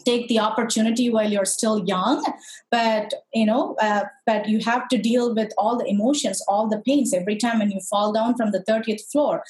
take 0.05 0.27
the 0.27 0.37
opportunity 0.37 1.09
while 1.09 1.31
you're 1.31 1.45
still 1.45 1.83
young 1.85 2.23
but 2.69 3.11
you 3.33 3.43
know 3.43 3.75
uh, 3.81 4.03
but 4.27 4.47
you 4.47 4.59
have 4.59 4.87
to 4.87 4.99
deal 4.99 5.33
with 5.33 5.51
all 5.57 5.77
the 5.77 5.85
emotions 5.85 6.43
all 6.47 6.67
the 6.67 6.81
pains. 6.85 7.13
Every 7.13 7.37
time 7.37 7.59
when 7.59 7.71
you 7.71 7.79
fall 7.89 8.13
down 8.13 8.35
from 8.35 8.51
the 8.51 8.63
30th 8.69 9.09
floor 9.11 9.43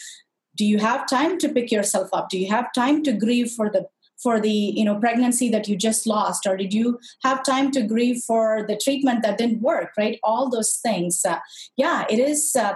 do 0.56 0.66
you 0.66 0.80
have 0.80 1.08
time 1.08 1.38
to 1.40 1.50
pick 1.50 1.72
yourself 1.72 2.10
up? 2.14 2.30
Do 2.30 2.40
you 2.40 2.50
have 2.50 2.72
time 2.74 3.04
to 3.04 3.14
grieve 3.14 3.52
for 3.52 3.70
the 3.70 3.88
for 4.22 4.40
the 4.40 4.50
you 4.50 4.84
know 4.84 4.96
pregnancy 4.96 5.50
that 5.50 5.68
you 5.68 5.76
just 5.76 6.08
lost 6.08 6.46
or 6.48 6.56
did 6.58 6.74
you 6.74 7.00
have 7.24 7.44
time 7.44 7.72
to 7.72 7.82
grieve 7.82 8.22
for 8.26 8.66
the 8.68 8.80
treatment 8.82 9.24
that 9.24 9.38
didn't 9.38 9.62
work 9.62 9.92
right? 9.98 10.20
All 10.24 10.50
those 10.50 10.76
things. 10.76 11.24
Uh, 11.28 11.40
yeah 11.78 12.06
it 12.10 12.20
is 12.20 12.56
uh, 12.56 12.74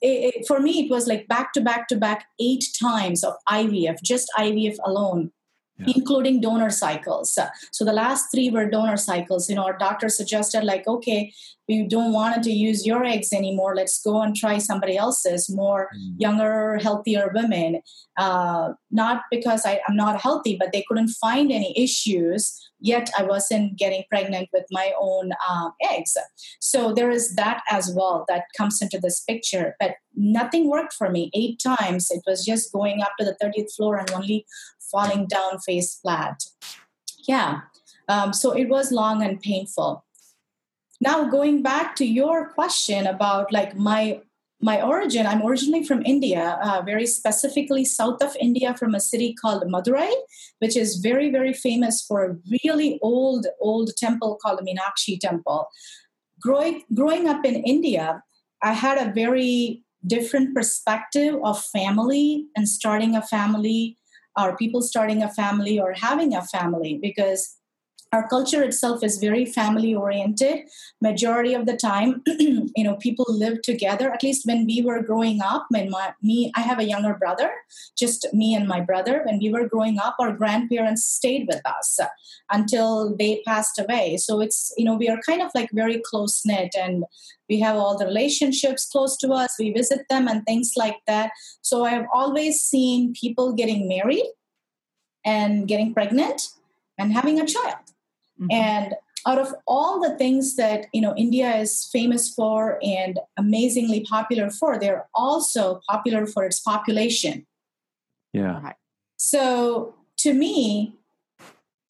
it, 0.00 0.34
it, 0.34 0.46
for 0.46 0.60
me 0.60 0.84
it 0.84 0.90
was 0.90 1.06
like 1.06 1.26
back 1.28 1.52
to 1.52 1.60
back 1.60 1.88
to 1.88 1.96
back 1.96 2.26
eight 2.40 2.64
times 2.80 3.24
of 3.24 3.34
ivf 3.48 3.96
just 4.02 4.30
ivf 4.38 4.76
alone 4.84 5.32
yeah. 5.78 5.94
including 5.96 6.40
donor 6.40 6.70
cycles. 6.70 7.38
So 7.72 7.84
the 7.84 7.92
last 7.92 8.30
three 8.32 8.50
were 8.50 8.68
donor 8.68 8.96
cycles. 8.96 9.48
You 9.48 9.56
know, 9.56 9.64
our 9.64 9.78
doctor 9.78 10.08
suggested 10.08 10.64
like, 10.64 10.86
okay, 10.86 11.32
we 11.68 11.86
don't 11.86 12.12
want 12.12 12.42
to 12.42 12.50
use 12.50 12.86
your 12.86 13.04
eggs 13.04 13.32
anymore. 13.32 13.76
Let's 13.76 14.02
go 14.02 14.22
and 14.22 14.34
try 14.34 14.56
somebody 14.58 14.96
else's, 14.96 15.50
more 15.50 15.90
mm. 15.94 16.14
younger, 16.16 16.78
healthier 16.78 17.30
women. 17.34 17.82
Uh, 18.16 18.72
not 18.90 19.22
because 19.30 19.66
I, 19.66 19.80
I'm 19.86 19.94
not 19.94 20.20
healthy, 20.20 20.56
but 20.58 20.72
they 20.72 20.84
couldn't 20.88 21.08
find 21.08 21.52
any 21.52 21.78
issues 21.78 22.68
yet 22.80 23.10
I 23.18 23.22
wasn't 23.22 23.76
getting 23.76 24.04
pregnant 24.08 24.48
with 24.52 24.64
my 24.70 24.92
own 24.98 25.32
um, 25.48 25.72
eggs. 25.90 26.16
So 26.60 26.92
there 26.92 27.10
is 27.10 27.34
that 27.34 27.62
as 27.70 27.92
well 27.94 28.24
that 28.28 28.44
comes 28.56 28.80
into 28.80 28.98
this 28.98 29.20
picture. 29.20 29.74
But 29.80 29.92
nothing 30.14 30.68
worked 30.68 30.92
for 30.92 31.10
me. 31.10 31.30
Eight 31.34 31.60
times 31.60 32.10
it 32.10 32.22
was 32.26 32.44
just 32.44 32.72
going 32.72 33.02
up 33.02 33.12
to 33.18 33.24
the 33.24 33.36
30th 33.42 33.74
floor 33.74 33.96
and 33.96 34.10
only 34.12 34.46
falling 34.90 35.26
down 35.26 35.58
face 35.60 35.98
flat. 36.00 36.44
Yeah. 37.26 37.60
Um, 38.08 38.32
so 38.32 38.52
it 38.52 38.68
was 38.68 38.90
long 38.90 39.22
and 39.22 39.40
painful. 39.40 40.04
Now 41.00 41.28
going 41.28 41.62
back 41.62 41.94
to 41.96 42.04
your 42.04 42.48
question 42.48 43.06
about 43.06 43.52
like 43.52 43.76
my 43.76 44.20
my 44.60 44.82
origin, 44.82 45.26
I'm 45.26 45.46
originally 45.46 45.84
from 45.84 46.02
India, 46.04 46.58
uh, 46.62 46.82
very 46.82 47.06
specifically 47.06 47.84
south 47.84 48.22
of 48.22 48.36
India, 48.40 48.74
from 48.74 48.94
a 48.94 49.00
city 49.00 49.32
called 49.32 49.62
Madurai, 49.62 50.12
which 50.58 50.76
is 50.76 50.96
very, 50.96 51.30
very 51.30 51.52
famous 51.52 52.02
for 52.02 52.24
a 52.24 52.36
really 52.50 52.98
old, 53.00 53.46
old 53.60 53.96
temple 53.96 54.36
called 54.42 54.58
the 54.58 54.64
Meenakshi 54.64 55.20
Temple. 55.20 55.68
Growing, 56.40 56.82
growing 56.92 57.28
up 57.28 57.44
in 57.44 57.54
India, 57.54 58.22
I 58.62 58.72
had 58.72 58.98
a 58.98 59.12
very 59.12 59.84
different 60.06 60.54
perspective 60.54 61.36
of 61.44 61.62
family 61.62 62.46
and 62.56 62.68
starting 62.68 63.14
a 63.14 63.22
family, 63.22 63.96
or 64.38 64.56
people 64.56 64.80
starting 64.80 65.22
a 65.22 65.28
family, 65.28 65.80
or 65.80 65.92
having 65.92 66.34
a 66.34 66.42
family, 66.42 66.98
because 67.02 67.56
our 68.12 68.26
culture 68.28 68.62
itself 68.62 69.04
is 69.04 69.18
very 69.18 69.44
family 69.44 69.94
oriented. 69.94 70.60
Majority 71.02 71.52
of 71.52 71.66
the 71.66 71.76
time 71.76 72.22
you 72.26 72.84
know 72.84 72.96
people 72.96 73.26
live 73.28 73.60
together. 73.62 74.10
At 74.10 74.22
least 74.22 74.46
when 74.46 74.66
we 74.66 74.82
were 74.82 75.02
growing 75.02 75.40
up 75.42 75.66
when 75.68 75.90
my 75.90 76.14
me 76.22 76.50
i 76.56 76.60
have 76.60 76.78
a 76.78 76.88
younger 76.88 77.14
brother 77.14 77.50
just 77.98 78.26
me 78.32 78.54
and 78.54 78.66
my 78.66 78.80
brother 78.80 79.22
when 79.26 79.38
we 79.38 79.50
were 79.50 79.68
growing 79.68 79.98
up 79.98 80.16
our 80.18 80.32
grandparents 80.32 81.04
stayed 81.04 81.46
with 81.46 81.60
us 81.66 81.98
until 82.50 83.14
they 83.16 83.42
passed 83.46 83.78
away. 83.78 84.16
So 84.16 84.40
it's 84.40 84.72
you 84.78 84.84
know 84.84 84.94
we 84.94 85.08
are 85.08 85.20
kind 85.26 85.42
of 85.42 85.50
like 85.54 85.70
very 85.72 86.00
close 86.04 86.40
knit 86.46 86.74
and 86.78 87.04
we 87.48 87.60
have 87.60 87.76
all 87.76 87.96
the 87.96 88.06
relationships 88.06 88.88
close 88.90 89.16
to 89.18 89.32
us. 89.32 89.54
We 89.58 89.72
visit 89.72 90.06
them 90.08 90.28
and 90.28 90.44
things 90.44 90.72
like 90.76 90.98
that. 91.06 91.32
So 91.60 91.84
i've 91.84 92.06
always 92.14 92.60
seen 92.60 93.12
people 93.12 93.52
getting 93.52 93.86
married 93.88 94.28
and 95.24 95.68
getting 95.68 95.92
pregnant 95.92 96.48
and 96.98 97.12
having 97.12 97.38
a 97.40 97.46
child 97.46 97.76
Mm-hmm. 98.40 98.52
And 98.52 98.94
out 99.26 99.38
of 99.38 99.54
all 99.66 100.00
the 100.00 100.16
things 100.16 100.56
that 100.56 100.86
you 100.92 101.00
know 101.00 101.14
India 101.16 101.56
is 101.56 101.88
famous 101.92 102.32
for 102.32 102.78
and 102.82 103.18
amazingly 103.36 104.00
popular 104.00 104.50
for, 104.50 104.78
they're 104.78 105.08
also 105.14 105.80
popular 105.88 106.26
for 106.26 106.44
its 106.44 106.60
population. 106.60 107.46
Yeah. 108.32 108.72
So 109.16 109.94
to 110.18 110.32
me, 110.32 110.94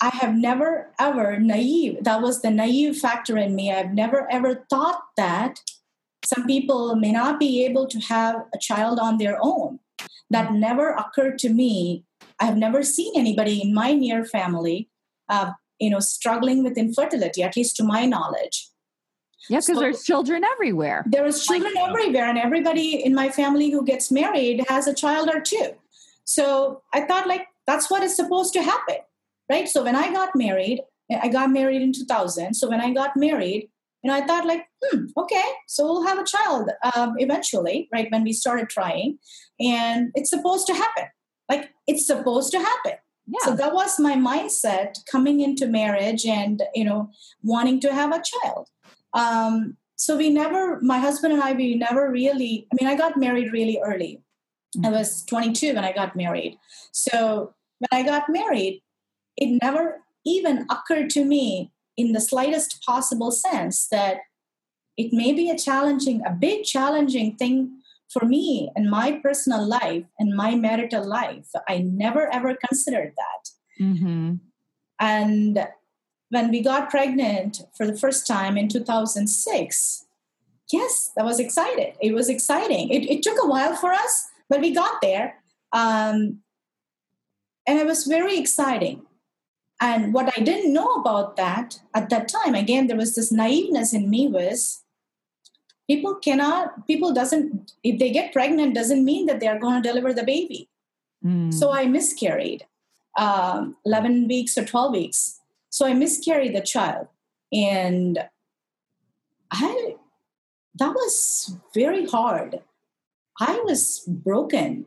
I 0.01 0.11
have 0.11 0.35
never 0.35 0.91
ever 0.99 1.39
naive. 1.39 2.03
That 2.03 2.23
was 2.23 2.43
the 2.43 2.51
naive 2.51 2.97
factor 2.97 3.37
in 3.37 3.55
me. 3.55 3.73
I've 3.73 3.93
never 3.93 4.31
ever 4.31 4.67
thought 4.71 5.03
that 5.17 5.61
some 6.25 6.47
people 6.47 6.95
may 6.97 7.13
not 7.13 7.39
be 7.39 7.65
able 7.65 7.87
to 7.89 7.99
have 8.01 8.37
a 8.55 8.59
child 8.59 8.99
on 8.99 9.19
their 9.19 9.39
own. 9.41 9.81
That 10.31 10.49
mm-hmm. 10.49 10.61
never 10.61 10.91
occurred 10.91 11.39
to 11.41 11.49
me. 11.49 12.05
I've 12.41 12.57
never 12.57 12.83
seen 12.83 13.13
anybody 13.17 13.61
in 13.63 13.75
my 13.75 13.93
near 13.93 14.25
family 14.25 14.89
uh, 15.29 15.53
you 15.79 15.91
know 15.91 16.01
struggling 16.01 16.63
with 16.63 16.79
infertility 16.79 17.43
at 17.43 17.57
least 17.57 17.77
to 17.77 17.85
my 17.85 18.05
knowledge. 18.07 18.69
Yeah 19.49 19.59
because 19.59 19.77
so, 19.77 19.81
there's 19.81 20.03
children 20.03 20.45
everywhere. 20.45 21.05
there 21.07 21.25
is 21.25 21.45
children 21.45 21.73
like, 21.75 21.89
everywhere 21.89 22.29
and 22.29 22.39
everybody 22.39 23.03
in 23.05 23.15
my 23.15 23.29
family 23.31 23.71
who 23.71 23.85
gets 23.85 24.11
married 24.11 24.65
has 24.69 24.87
a 24.87 24.95
child 24.95 25.31
or 25.33 25.41
two. 25.41 25.71
So 26.25 26.83
i 26.93 27.01
thought 27.03 27.27
like 27.27 27.47
that's 27.67 27.91
what 27.91 28.03
is 28.03 28.15
supposed 28.15 28.53
to 28.55 28.63
happen 28.63 28.97
right? 29.51 29.69
So 29.69 29.83
when 29.83 29.97
i 29.97 30.13
got 30.13 30.37
married 30.37 30.83
i 31.23 31.29
got 31.29 31.51
married 31.51 31.81
in 31.81 31.93
2000 31.93 32.55
so 32.55 32.69
when 32.69 32.83
i 32.83 32.93
got 32.93 33.17
married 33.17 33.71
you 34.03 34.11
know 34.11 34.17
i 34.17 34.21
thought 34.27 34.45
like 34.47 34.67
hmm 34.85 35.07
okay 35.17 35.49
so 35.67 35.85
we'll 35.85 36.07
have 36.07 36.19
a 36.19 36.25
child 36.25 36.71
um, 36.95 37.15
eventually 37.19 37.89
right 37.93 38.11
when 38.11 38.25
we 38.25 38.33
started 38.33 38.69
trying. 38.69 39.19
And 39.61 40.11
it's 40.15 40.31
supposed 40.31 40.67
to 40.69 40.75
happen. 40.75 41.07
Like 41.49 41.71
it's 41.87 42.07
supposed 42.07 42.53
to 42.53 42.59
happen 42.59 42.95
yeah. 43.29 43.45
so 43.45 43.55
that 43.55 43.73
was 43.73 43.99
my 43.99 44.15
mindset 44.15 44.95
coming 45.11 45.41
into 45.41 45.67
marriage 45.67 46.25
and 46.27 46.63
you 46.75 46.85
know 46.85 47.11
wanting 47.43 47.81
to 47.81 47.93
have 47.93 48.13
a 48.13 48.23
child 48.23 48.69
um, 49.15 49.77
so 49.97 50.17
we 50.17 50.31
never 50.31 50.81
my 50.81 50.99
husband 50.99 51.33
and 51.33 51.43
i 51.43 51.53
we 51.53 51.75
never 51.75 52.11
really 52.11 52.67
i 52.73 52.77
mean 52.81 52.91
i 52.91 52.97
got 52.97 53.17
married 53.17 53.53
really 53.53 53.81
early 53.85 54.23
mm-hmm. 54.77 54.87
i 54.87 54.91
was 54.91 55.25
22 55.25 55.75
when 55.75 55.85
i 55.85 55.93
got 55.93 56.17
married 56.17 56.57
so 56.93 57.55
when 57.79 57.89
i 57.93 58.03
got 58.03 58.29
married 58.29 58.83
it 59.37 59.59
never 59.63 60.01
even 60.27 60.67
occurred 60.71 61.11
to 61.11 61.25
me 61.25 61.73
in 61.97 62.13
the 62.13 62.21
slightest 62.21 62.83
possible 62.85 63.31
sense 63.31 63.89
that 63.89 64.19
it 64.97 65.13
may 65.13 65.33
be 65.33 65.51
a 65.51 65.59
challenging 65.59 66.23
a 66.27 66.31
big 66.31 66.65
challenging 66.65 67.37
thing 67.37 67.79
for 68.13 68.25
me 68.25 68.71
in 68.77 68.89
my 68.89 69.21
personal 69.23 69.67
life 69.67 70.05
and 70.19 70.37
my 70.37 70.55
marital 70.55 71.07
life, 71.07 71.49
I 71.69 71.79
never 71.79 72.33
ever 72.33 72.57
considered 72.57 73.13
that. 73.17 73.85
Mm-hmm. 73.85 74.35
And 75.01 75.69
when 76.31 76.51
we 76.51 76.63
got 76.63 76.91
pregnant 76.91 77.63
for 77.77 77.87
the 77.87 77.97
first 77.97 78.27
time 78.27 78.57
in 78.59 78.69
2006, 78.69 80.07
yes, 80.73 81.13
that 81.17 81.25
was 81.25 81.41
excited. 81.41 81.95
It 82.01 82.15
was 82.15 82.29
exciting. 82.29 82.91
It, 82.91 83.09
it 83.09 83.23
took 83.23 83.39
a 83.43 83.47
while 83.47 83.75
for 83.77 83.93
us, 83.93 84.27
but 84.49 84.61
we 84.61 84.75
got 84.75 85.01
there. 85.01 85.43
Um, 85.73 86.41
and 87.67 87.79
it 87.79 87.87
was 87.87 88.05
very 88.05 88.39
exciting. 88.39 89.03
And 89.81 90.13
what 90.13 90.33
I 90.37 90.41
didn't 90.41 90.73
know 90.73 90.95
about 90.95 91.37
that 91.37 91.81
at 91.95 92.11
that 92.11 92.29
time, 92.29 92.55
again, 92.55 92.89
there 92.89 92.97
was 92.97 93.15
this 93.15 93.33
naiveness 93.33 93.95
in 93.95 94.11
me 94.11 94.27
was 94.27 94.83
people 95.89 96.15
cannot 96.17 96.87
people 96.87 97.13
doesn't 97.13 97.73
if 97.83 97.99
they 97.99 98.11
get 98.11 98.33
pregnant 98.33 98.75
doesn't 98.75 99.05
mean 99.05 99.27
that 99.27 99.41
they 99.41 99.49
are 99.49 99.59
going 99.59 99.83
to 99.83 99.89
deliver 99.89 100.13
the 100.13 100.25
baby. 100.25 100.69
Mm. 101.25 101.53
so 101.53 101.73
i 101.73 101.85
miscarried 101.85 102.65
um, 103.19 103.77
11 103.85 104.29
weeks 104.29 104.57
or 104.57 104.65
12 104.65 104.93
weeks. 104.93 105.41
So 105.71 105.87
i 105.87 105.95
miscarried 105.95 106.55
the 106.55 106.61
child. 106.61 107.09
And 107.53 108.19
i 109.51 109.95
that 110.79 110.95
was 110.95 111.57
very 111.75 112.07
hard. 112.07 112.61
I 113.41 113.61
was 113.65 114.05
broken. 114.07 114.87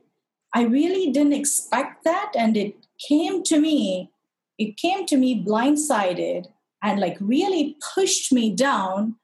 I 0.54 0.64
really 0.64 1.12
didn't 1.12 1.34
expect 1.34 2.04
that 2.06 2.32
and 2.38 2.56
it 2.56 2.76
came 3.10 3.44
to 3.44 3.60
me 3.60 4.12
it 4.58 4.78
came 4.78 5.06
to 5.08 5.18
me 5.18 5.44
blindsided 5.44 6.46
and 6.84 7.00
like 7.00 7.18
really 7.20 7.78
pushed 7.96 8.32
me 8.32 8.54
down 8.56 9.16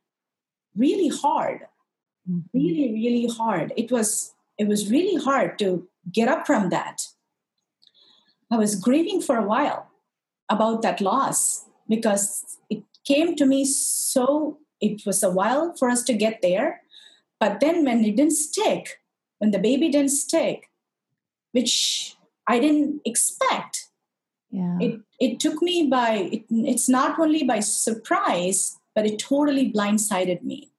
really 0.75 1.09
hard. 1.09 1.66
Mm-hmm. 2.29 2.57
really 2.57 2.91
really 2.93 3.27
hard 3.27 3.73
it 3.77 3.91
was 3.91 4.33
it 4.57 4.67
was 4.67 4.89
really 4.91 5.23
hard 5.23 5.57
to 5.59 5.87
get 6.11 6.27
up 6.27 6.45
from 6.45 6.69
that 6.69 7.07
i 8.51 8.57
was 8.57 8.75
grieving 8.75 9.21
for 9.21 9.37
a 9.37 9.45
while 9.45 9.87
about 10.49 10.81
that 10.81 10.99
loss 10.99 11.65
because 11.87 12.57
it 12.69 12.83
came 13.05 13.35
to 13.35 13.45
me 13.45 13.63
so 13.65 14.57
it 14.81 15.05
was 15.05 15.23
a 15.23 15.31
while 15.31 15.73
for 15.77 15.89
us 15.89 16.03
to 16.03 16.13
get 16.13 16.41
there 16.41 16.81
but 17.39 17.59
then 17.59 17.85
when 17.85 18.03
it 18.03 18.15
didn't 18.15 18.31
stick 18.31 18.99
when 19.37 19.51
the 19.51 19.59
baby 19.59 19.89
didn't 19.89 20.11
stick 20.11 20.69
which 21.51 22.15
i 22.47 22.59
didn't 22.59 23.01
expect 23.05 23.87
Yeah. 24.51 24.77
It 24.79 25.01
it 25.19 25.39
took 25.39 25.61
me 25.61 25.87
by 25.87 26.29
it, 26.31 26.45
it's 26.49 26.87
not 26.87 27.19
only 27.19 27.43
by 27.43 27.59
surprise, 27.59 28.77
but 28.95 29.05
it 29.05 29.19
totally 29.19 29.71
blindsided 29.71 30.43
me. 30.43 30.71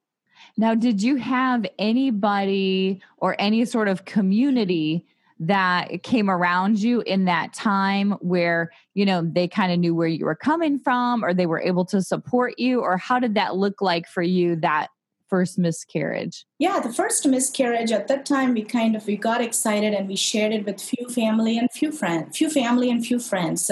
Now, 0.58 0.74
did 0.74 1.00
you 1.00 1.16
have 1.16 1.64
anybody 1.78 3.00
or 3.16 3.36
any 3.38 3.64
sort 3.64 3.86
of 3.86 4.04
community 4.04 5.06
that 5.38 6.02
came 6.02 6.28
around 6.28 6.80
you 6.80 7.00
in 7.02 7.26
that 7.26 7.54
time 7.54 8.10
where, 8.20 8.72
you 8.94 9.06
know, 9.06 9.22
they 9.22 9.46
kind 9.46 9.70
of 9.70 9.78
knew 9.78 9.94
where 9.94 10.08
you 10.08 10.24
were 10.24 10.34
coming 10.34 10.80
from 10.80 11.24
or 11.24 11.32
they 11.32 11.46
were 11.46 11.60
able 11.60 11.84
to 11.86 12.02
support 12.02 12.58
you? 12.58 12.80
Or 12.80 12.96
how 12.96 13.20
did 13.20 13.36
that 13.36 13.54
look 13.54 13.80
like 13.80 14.08
for 14.08 14.20
you 14.20 14.56
that 14.56 14.88
first 15.28 15.58
miscarriage? 15.58 16.44
Yeah, 16.58 16.80
the 16.80 16.92
first 16.92 17.24
miscarriage 17.24 17.92
at 17.92 18.08
that 18.08 18.26
time 18.26 18.52
we 18.52 18.64
kind 18.64 18.96
of 18.96 19.06
we 19.06 19.16
got 19.16 19.40
excited 19.40 19.94
and 19.94 20.08
we 20.08 20.16
shared 20.16 20.52
it 20.52 20.66
with 20.66 20.80
few 20.80 21.08
family 21.08 21.56
and 21.56 21.70
few 21.70 21.92
friends, 21.92 22.36
few 22.36 22.50
family 22.50 22.90
and 22.90 23.06
few 23.06 23.20
friends. 23.20 23.70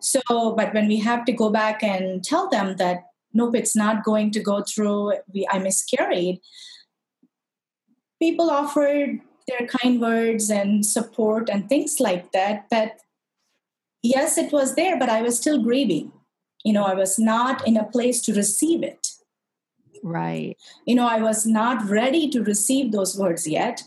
So, 0.00 0.54
but 0.56 0.74
when 0.74 0.88
we 0.88 0.96
have 0.98 1.24
to 1.26 1.32
go 1.32 1.50
back 1.50 1.84
and 1.84 2.24
tell 2.24 2.48
them 2.48 2.76
that 2.78 3.05
nope, 3.36 3.54
it's 3.54 3.76
not 3.76 4.04
going 4.04 4.30
to 4.32 4.40
go 4.40 4.62
through, 4.62 5.14
we, 5.32 5.46
I 5.50 5.58
miscarried, 5.58 6.40
people 8.20 8.50
offered 8.50 9.20
their 9.46 9.66
kind 9.66 10.00
words 10.00 10.50
and 10.50 10.84
support 10.84 11.48
and 11.48 11.68
things 11.68 12.00
like 12.00 12.32
that. 12.32 12.66
But 12.70 12.98
yes, 14.02 14.38
it 14.38 14.52
was 14.52 14.74
there, 14.74 14.98
but 14.98 15.08
I 15.08 15.22
was 15.22 15.36
still 15.36 15.62
grieving. 15.62 16.12
You 16.64 16.72
know, 16.72 16.84
I 16.84 16.94
was 16.94 17.18
not 17.18 17.66
in 17.66 17.76
a 17.76 17.84
place 17.84 18.20
to 18.22 18.34
receive 18.34 18.82
it. 18.82 19.08
Right. 20.02 20.56
You 20.84 20.94
know, 20.94 21.06
I 21.06 21.20
was 21.20 21.46
not 21.46 21.88
ready 21.88 22.28
to 22.30 22.42
receive 22.42 22.92
those 22.92 23.18
words 23.18 23.46
yet. 23.46 23.82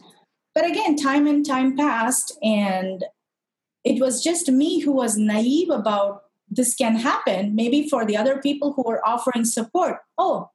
But 0.55 0.65
again, 0.65 0.95
time 0.95 1.27
and 1.27 1.45
time 1.45 1.77
passed, 1.77 2.37
and 2.41 3.05
it 3.83 4.01
was 4.01 4.23
just 4.23 4.51
me 4.51 4.79
who 4.79 4.91
was 4.91 5.17
naive 5.17 5.69
about 5.69 6.23
this 6.49 6.75
can 6.75 6.95
happen. 6.95 7.55
Maybe 7.55 7.87
for 7.87 8.05
the 8.05 8.17
other 8.17 8.37
people 8.39 8.73
who 8.73 8.83
are 8.85 9.05
offering 9.05 9.45
support, 9.45 9.97
oh, 10.17 10.49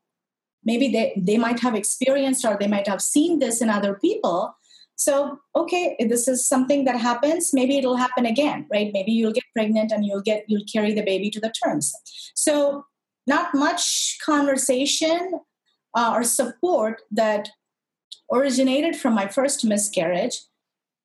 maybe 0.65 0.89
they, 0.89 1.13
they 1.17 1.39
might 1.39 1.61
have 1.61 1.75
experienced 1.75 2.45
or 2.45 2.57
they 2.59 2.67
might 2.67 2.89
have 2.89 3.03
seen 3.03 3.39
this 3.39 3.61
in 3.61 3.71
other 3.71 3.95
people. 3.95 4.57
So, 4.97 5.39
okay, 5.57 5.97
this 5.99 6.29
is 6.29 6.47
something 6.47 6.85
that 6.85 7.01
happens. 7.01 7.53
Maybe 7.53 7.79
it'll 7.79 7.97
happen 7.97 8.27
again, 8.27 8.67
right? 8.71 8.91
Maybe 8.93 9.13
you'll 9.13 9.33
get 9.33 9.45
pregnant 9.53 9.91
and 9.91 10.05
you'll 10.05 10.23
get 10.23 10.45
you'll 10.47 10.65
carry 10.73 10.95
the 10.95 11.03
baby 11.03 11.31
to 11.31 11.41
the 11.41 11.53
terms. 11.65 11.93
So, 12.35 12.87
not 13.27 13.55
much 13.55 14.19
conversation 14.25 15.41
uh, 15.97 16.13
or 16.15 16.23
support 16.23 17.03
that 17.11 17.49
originated 18.33 18.97
from 18.97 19.15
my 19.15 19.27
first 19.27 19.65
miscarriage, 19.65 20.41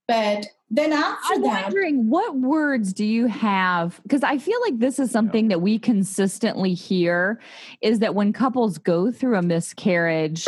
but 0.07 0.47
then 0.71 0.93
after 0.93 1.33
I'm 1.33 1.41
that, 1.41 1.63
wondering 1.63 2.09
what 2.09 2.35
words 2.35 2.93
do 2.93 3.03
you 3.03 3.25
have? 3.27 3.99
Because 4.03 4.23
I 4.23 4.37
feel 4.37 4.59
like 4.61 4.77
this 4.79 4.99
is 4.99 5.09
something 5.09 5.47
that 5.47 5.61
we 5.61 5.79
consistently 5.79 6.73
hear 6.73 7.39
is 7.81 7.99
that 7.99 8.13
when 8.13 8.33
couples 8.33 8.77
go 8.77 9.11
through 9.11 9.35
a 9.35 9.41
miscarriage, 9.41 10.47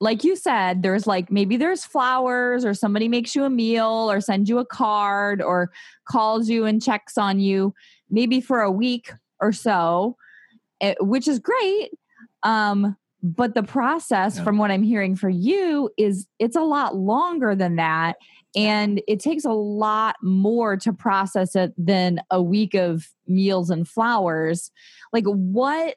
like 0.00 0.24
you 0.24 0.34
said, 0.34 0.82
there's 0.82 1.06
like 1.06 1.30
maybe 1.30 1.56
there's 1.56 1.84
flowers 1.84 2.64
or 2.64 2.74
somebody 2.74 3.06
makes 3.06 3.36
you 3.36 3.44
a 3.44 3.50
meal 3.50 4.10
or 4.10 4.20
sends 4.20 4.50
you 4.50 4.58
a 4.58 4.66
card 4.66 5.40
or 5.40 5.70
calls 6.08 6.48
you 6.48 6.64
and 6.64 6.82
checks 6.82 7.16
on 7.16 7.38
you 7.38 7.72
maybe 8.10 8.40
for 8.40 8.62
a 8.62 8.70
week 8.70 9.12
or 9.40 9.52
so, 9.52 10.16
eh, 10.80 10.94
which 11.00 11.28
is 11.28 11.38
great. 11.38 11.90
Um, 12.42 12.96
but 13.22 13.54
the 13.54 13.62
process 13.62 14.36
Yeah. 14.36 14.42
from 14.42 14.58
what 14.58 14.72
I'm 14.72 14.82
hearing 14.82 15.14
for 15.14 15.28
you 15.28 15.88
is 15.96 16.26
it's 16.40 16.56
a 16.56 16.62
lot 16.62 16.96
longer 16.96 17.54
than 17.54 17.76
that 17.76 18.16
and 18.54 19.00
it 19.08 19.20
takes 19.20 19.44
a 19.44 19.52
lot 19.52 20.16
more 20.22 20.76
to 20.76 20.92
process 20.92 21.56
it 21.56 21.72
than 21.78 22.20
a 22.30 22.42
week 22.42 22.74
of 22.74 23.08
meals 23.26 23.70
and 23.70 23.88
flowers. 23.88 24.70
Like 25.12 25.24
what 25.24 25.96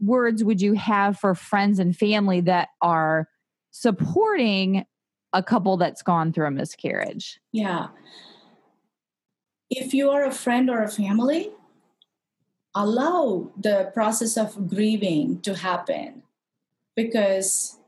words 0.00 0.42
would 0.42 0.60
you 0.60 0.74
have 0.74 1.18
for 1.18 1.34
friends 1.34 1.78
and 1.78 1.96
family 1.96 2.40
that 2.42 2.68
are 2.80 3.28
supporting 3.70 4.84
a 5.32 5.42
couple 5.42 5.76
that's 5.76 6.02
gone 6.02 6.32
through 6.32 6.46
a 6.46 6.50
miscarriage? 6.50 7.40
Yeah. 7.52 7.88
If 9.70 9.94
you 9.94 10.10
are 10.10 10.24
a 10.24 10.32
friend 10.32 10.68
or 10.68 10.82
a 10.82 10.90
family, 10.90 11.50
allow 12.74 13.50
the 13.56 13.90
process 13.94 14.36
of 14.36 14.68
grieving 14.68 15.40
to 15.42 15.54
happen 15.54 16.22
because, 16.96 17.78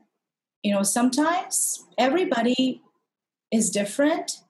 you 0.63 0.73
know, 0.73 0.83
sometimes 0.83 1.85
everybody 1.97 2.81
is 3.51 3.69
different. 3.69 4.41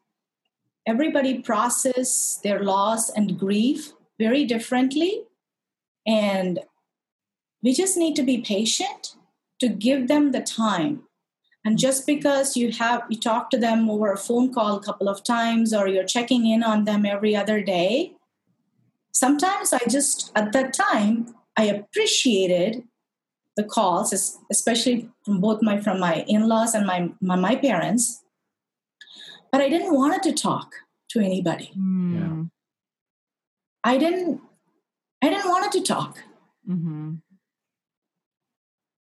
Everybody 0.88 1.40
process 1.40 2.40
their 2.44 2.64
loss 2.64 3.10
and 3.10 3.40
grief 3.40 3.94
very 4.20 4.46
differently. 4.46 5.24
And 6.06 6.60
we 7.64 7.74
just 7.74 7.98
need 7.98 8.16
to 8.16 8.24
be 8.24 8.42
patient 8.42 9.16
to 9.60 9.68
give 9.68 10.08
them 10.08 10.32
the 10.32 10.42
time 10.42 11.04
and 11.66 11.80
just 11.80 12.06
because 12.06 12.56
you 12.56 12.72
have 12.72 13.04
you 13.10 13.20
talk 13.20 13.50
to 13.50 13.58
them 13.58 13.90
over 13.90 14.12
a 14.12 14.18
phone 14.18 14.54
call 14.54 14.78
a 14.78 14.84
couple 14.84 15.10
of 15.10 15.24
times 15.24 15.74
or 15.74 15.88
you're 15.88 16.06
checking 16.06 16.46
in 16.46 16.64
on 16.64 16.86
them 16.86 17.06
every 17.06 17.36
other 17.36 17.62
day 17.62 18.14
sometimes 19.12 19.74
i 19.74 19.80
just 19.90 20.32
at 20.36 20.54
that 20.54 20.74
time 20.74 21.34
i 21.58 21.64
appreciated 21.64 22.84
the 23.58 23.64
calls 23.64 24.14
especially 24.52 25.10
from 25.24 25.42
both 25.42 25.62
my 25.62 25.80
from 25.82 26.00
my 26.00 26.24
in-laws 26.28 26.76
and 26.76 26.86
my 26.86 27.10
my, 27.20 27.36
my 27.36 27.56
parents 27.56 28.22
but 29.56 29.64
i 29.64 29.70
didn't 29.74 29.94
want 29.98 30.24
to 30.28 30.32
talk 30.44 30.76
to 31.16 31.20
anybody 31.26 31.68
Hmm. 31.74 32.40
i 33.90 33.98
didn't 33.98 34.42
i 35.26 35.30
didn't 35.34 35.52
want 35.56 35.72
to 35.78 35.82
talk 35.94 36.24
Mhm. 36.76 37.22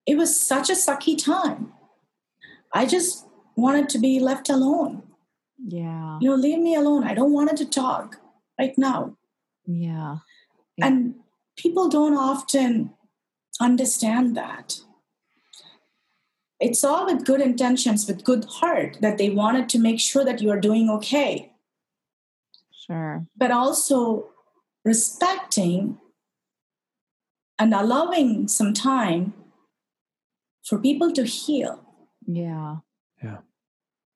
it 0.06 0.18
was 0.18 0.40
such 0.40 0.70
a 0.70 0.78
sucky 0.84 1.16
time 1.24 1.74
i 2.82 2.86
just 2.96 3.26
wanted 3.66 3.90
to 3.96 4.00
be 4.08 4.14
left 4.30 4.50
alone 4.56 4.96
Yeah. 5.78 6.18
you 6.22 6.30
know 6.30 6.36
leave 6.48 6.60
me 6.66 6.76
alone 6.82 7.04
i 7.12 7.14
don't 7.20 7.34
want 7.38 7.58
to 7.62 7.66
talk 7.80 8.20
right 8.60 8.78
now 8.78 9.00
Yeah. 9.66 10.18
Yeah. 10.78 10.86
and 10.88 11.16
people 11.64 11.90
don't 11.98 12.18
often 12.26 12.78
understand 13.70 14.38
that 14.38 14.78
it's 16.60 16.84
all 16.84 17.06
with 17.06 17.26
good 17.26 17.42
intentions 17.42 18.08
with 18.08 18.24
good 18.24 18.46
heart 18.46 18.98
that 19.02 19.18
they 19.18 19.30
wanted 19.30 19.70
to 19.70 19.80
make 19.80 20.00
sure 20.00 20.26
that 20.26 20.42
you 20.42 20.50
are 20.50 20.60
doing 20.60 20.90
okay 20.90 21.52
Sure. 22.72 23.26
but 23.36 23.52
also 23.52 24.30
respecting 24.86 25.98
and 27.60 27.74
allowing 27.74 28.48
some 28.48 28.74
time 28.74 29.34
for 30.66 30.80
people 30.80 31.12
to 31.12 31.24
heal 31.24 31.80
Yeah. 32.26 32.78
Yeah. 33.24 33.38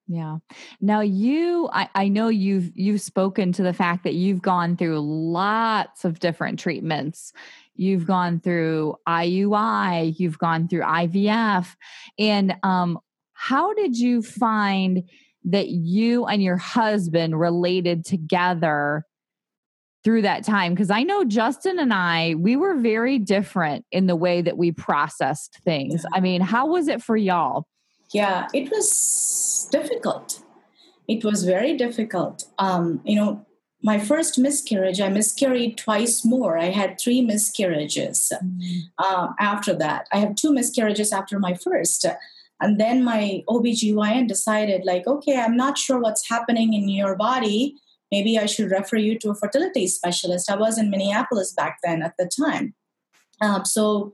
Yeah. 0.08 0.38
Now 0.82 1.00
you 1.02 1.70
I, 1.72 1.90
I 1.96 2.08
know 2.10 2.28
you've 2.28 2.72
you've 2.76 3.02
spoken 3.02 3.52
to 3.54 3.64
the 3.64 3.74
fact 3.74 4.04
that 4.04 4.14
you've 4.16 4.42
gone 4.42 4.76
through 4.76 5.00
lots 5.00 6.04
of 6.06 6.20
different 6.20 6.60
treatments. 6.60 7.32
You've 7.82 8.06
gone 8.06 8.40
through 8.40 8.96
IUI, 9.08 10.18
you've 10.20 10.38
gone 10.38 10.68
through 10.68 10.82
IVF. 10.82 11.76
And 12.18 12.56
um 12.64 13.00
how 13.34 13.74
did 13.74 13.98
you 13.98 14.22
find 14.22 15.04
that 15.46 15.70
you 15.70 16.26
and 16.26 16.44
your 16.44 16.58
husband 16.58 17.40
related 17.40 18.06
together 18.06 19.04
through 20.04 20.22
that 20.22 20.44
time? 20.44 20.74
Because 20.74 20.92
I 20.92 21.02
know 21.02 21.24
Justin 21.24 21.80
and 21.80 21.92
I, 21.92 22.36
we 22.36 22.56
were 22.56 22.76
very 22.76 23.18
different 23.18 23.86
in 23.92 24.06
the 24.06 24.16
way 24.16 24.44
that 24.44 24.58
we 24.58 24.72
processed 24.72 25.58
things. 25.64 26.06
I 26.14 26.20
mean, 26.20 26.42
how 26.42 26.68
was 26.68 26.88
it 26.88 27.02
for 27.02 27.18
y'all? 27.18 27.66
yeah 28.14 28.48
it 28.54 28.70
was 28.72 29.68
difficult 29.72 30.42
it 31.08 31.24
was 31.24 31.44
very 31.44 31.76
difficult 31.76 32.46
um, 32.60 33.02
you 33.04 33.16
know 33.16 33.46
my 33.84 34.00
first 34.00 34.38
miscarriage 34.38 35.02
i 35.02 35.10
miscarried 35.10 35.78
twice 35.78 36.24
more. 36.24 36.58
I 36.58 36.66
had 36.66 37.00
three 37.00 37.22
miscarriages 37.22 38.32
uh, 38.98 39.28
after 39.40 39.74
that. 39.76 40.08
I 40.12 40.18
have 40.18 40.36
two 40.36 40.54
miscarriages 40.54 41.12
after 41.12 41.40
my 41.40 41.54
first. 41.56 42.06
And 42.60 42.80
then 42.80 43.04
my 43.04 43.44
obgyn 43.50 44.28
decided 44.28 44.86
like 44.86 45.08
okay 45.08 45.40
i'm 45.40 45.56
not 45.56 45.78
sure 45.78 46.00
what's 46.00 46.30
happening 46.30 46.74
in 46.74 46.90
your 46.90 47.16
body. 47.16 47.76
Maybe 48.12 48.38
i 48.38 48.46
should 48.46 48.72
refer 48.72 48.98
you 48.98 49.18
to 49.20 49.32
a 49.32 49.36
fertility 49.36 49.88
specialist. 49.88 50.52
I 50.52 50.56
was 50.56 50.78
in 50.78 50.90
minneapolis 50.90 51.54
back 51.54 51.80
then 51.84 52.04
at 52.04 52.16
the 52.18 52.30
time. 52.30 52.76
Um, 53.42 53.66
so 53.66 54.14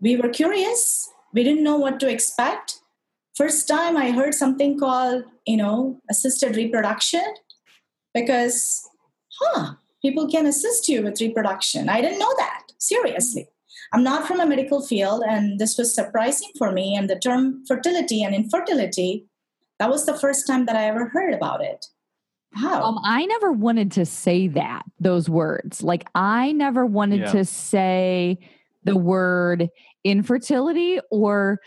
we 0.00 0.16
were 0.16 0.28
curious. 0.28 1.08
We 1.32 1.44
didn't 1.44 1.62
know 1.62 1.76
what 1.76 2.00
to 2.00 2.08
expect. 2.08 2.80
First 3.36 3.68
time 3.68 3.96
i 3.96 4.10
heard 4.10 4.34
something 4.34 4.78
called 4.78 5.24
you 5.46 5.56
know 5.56 6.00
assisted 6.10 6.56
reproduction 6.56 7.22
because 8.16 8.56
huh 9.40 9.74
people 10.02 10.26
can 10.34 10.46
assist 10.46 10.88
you 10.88 11.02
with 11.06 11.20
reproduction 11.20 11.88
i 11.96 12.00
didn't 12.00 12.18
know 12.24 12.34
that 12.38 12.62
seriously 12.78 13.46
i'm 13.92 14.02
not 14.10 14.26
from 14.28 14.40
a 14.40 14.46
medical 14.54 14.80
field 14.90 15.22
and 15.32 15.58
this 15.58 15.76
was 15.78 15.94
surprising 15.94 16.48
for 16.58 16.72
me 16.72 16.86
and 16.96 17.10
the 17.10 17.18
term 17.26 17.62
fertility 17.68 18.22
and 18.22 18.34
infertility 18.34 19.10
that 19.78 19.90
was 19.90 20.06
the 20.06 20.18
first 20.24 20.46
time 20.46 20.64
that 20.66 20.76
i 20.76 20.84
ever 20.92 21.08
heard 21.16 21.34
about 21.40 21.62
it 21.72 21.86
How? 22.64 22.82
Um, 22.88 22.98
I 23.04 23.26
never 23.26 23.52
wanted 23.52 23.92
to 23.98 24.04
say 24.06 24.48
that, 24.48 24.82
those 24.98 25.28
words. 25.28 25.82
Like, 25.82 26.04
I 26.14 26.52
never 26.52 26.86
wanted 26.98 27.20
Yeah. 27.20 27.32
to 27.32 27.44
say 27.44 28.38
the 28.88 28.96
word 28.96 29.68
infertility 30.04 30.98
or 31.10 31.58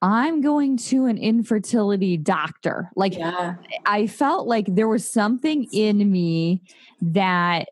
I'm 0.00 0.40
going 0.40 0.76
to 0.76 1.06
an 1.06 1.18
infertility 1.18 2.16
doctor. 2.16 2.90
Like, 2.94 3.16
yeah. 3.16 3.56
I 3.84 4.06
felt 4.06 4.46
like 4.46 4.66
there 4.68 4.88
was 4.88 5.08
something 5.08 5.66
in 5.72 6.10
me 6.10 6.62
that 7.02 7.68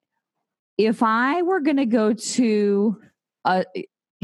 if 0.77 1.03
I 1.03 1.43
were 1.43 1.61
going 1.61 1.77
to 1.77 1.87
go 1.87 2.13
to 2.13 3.01
a, 3.45 3.65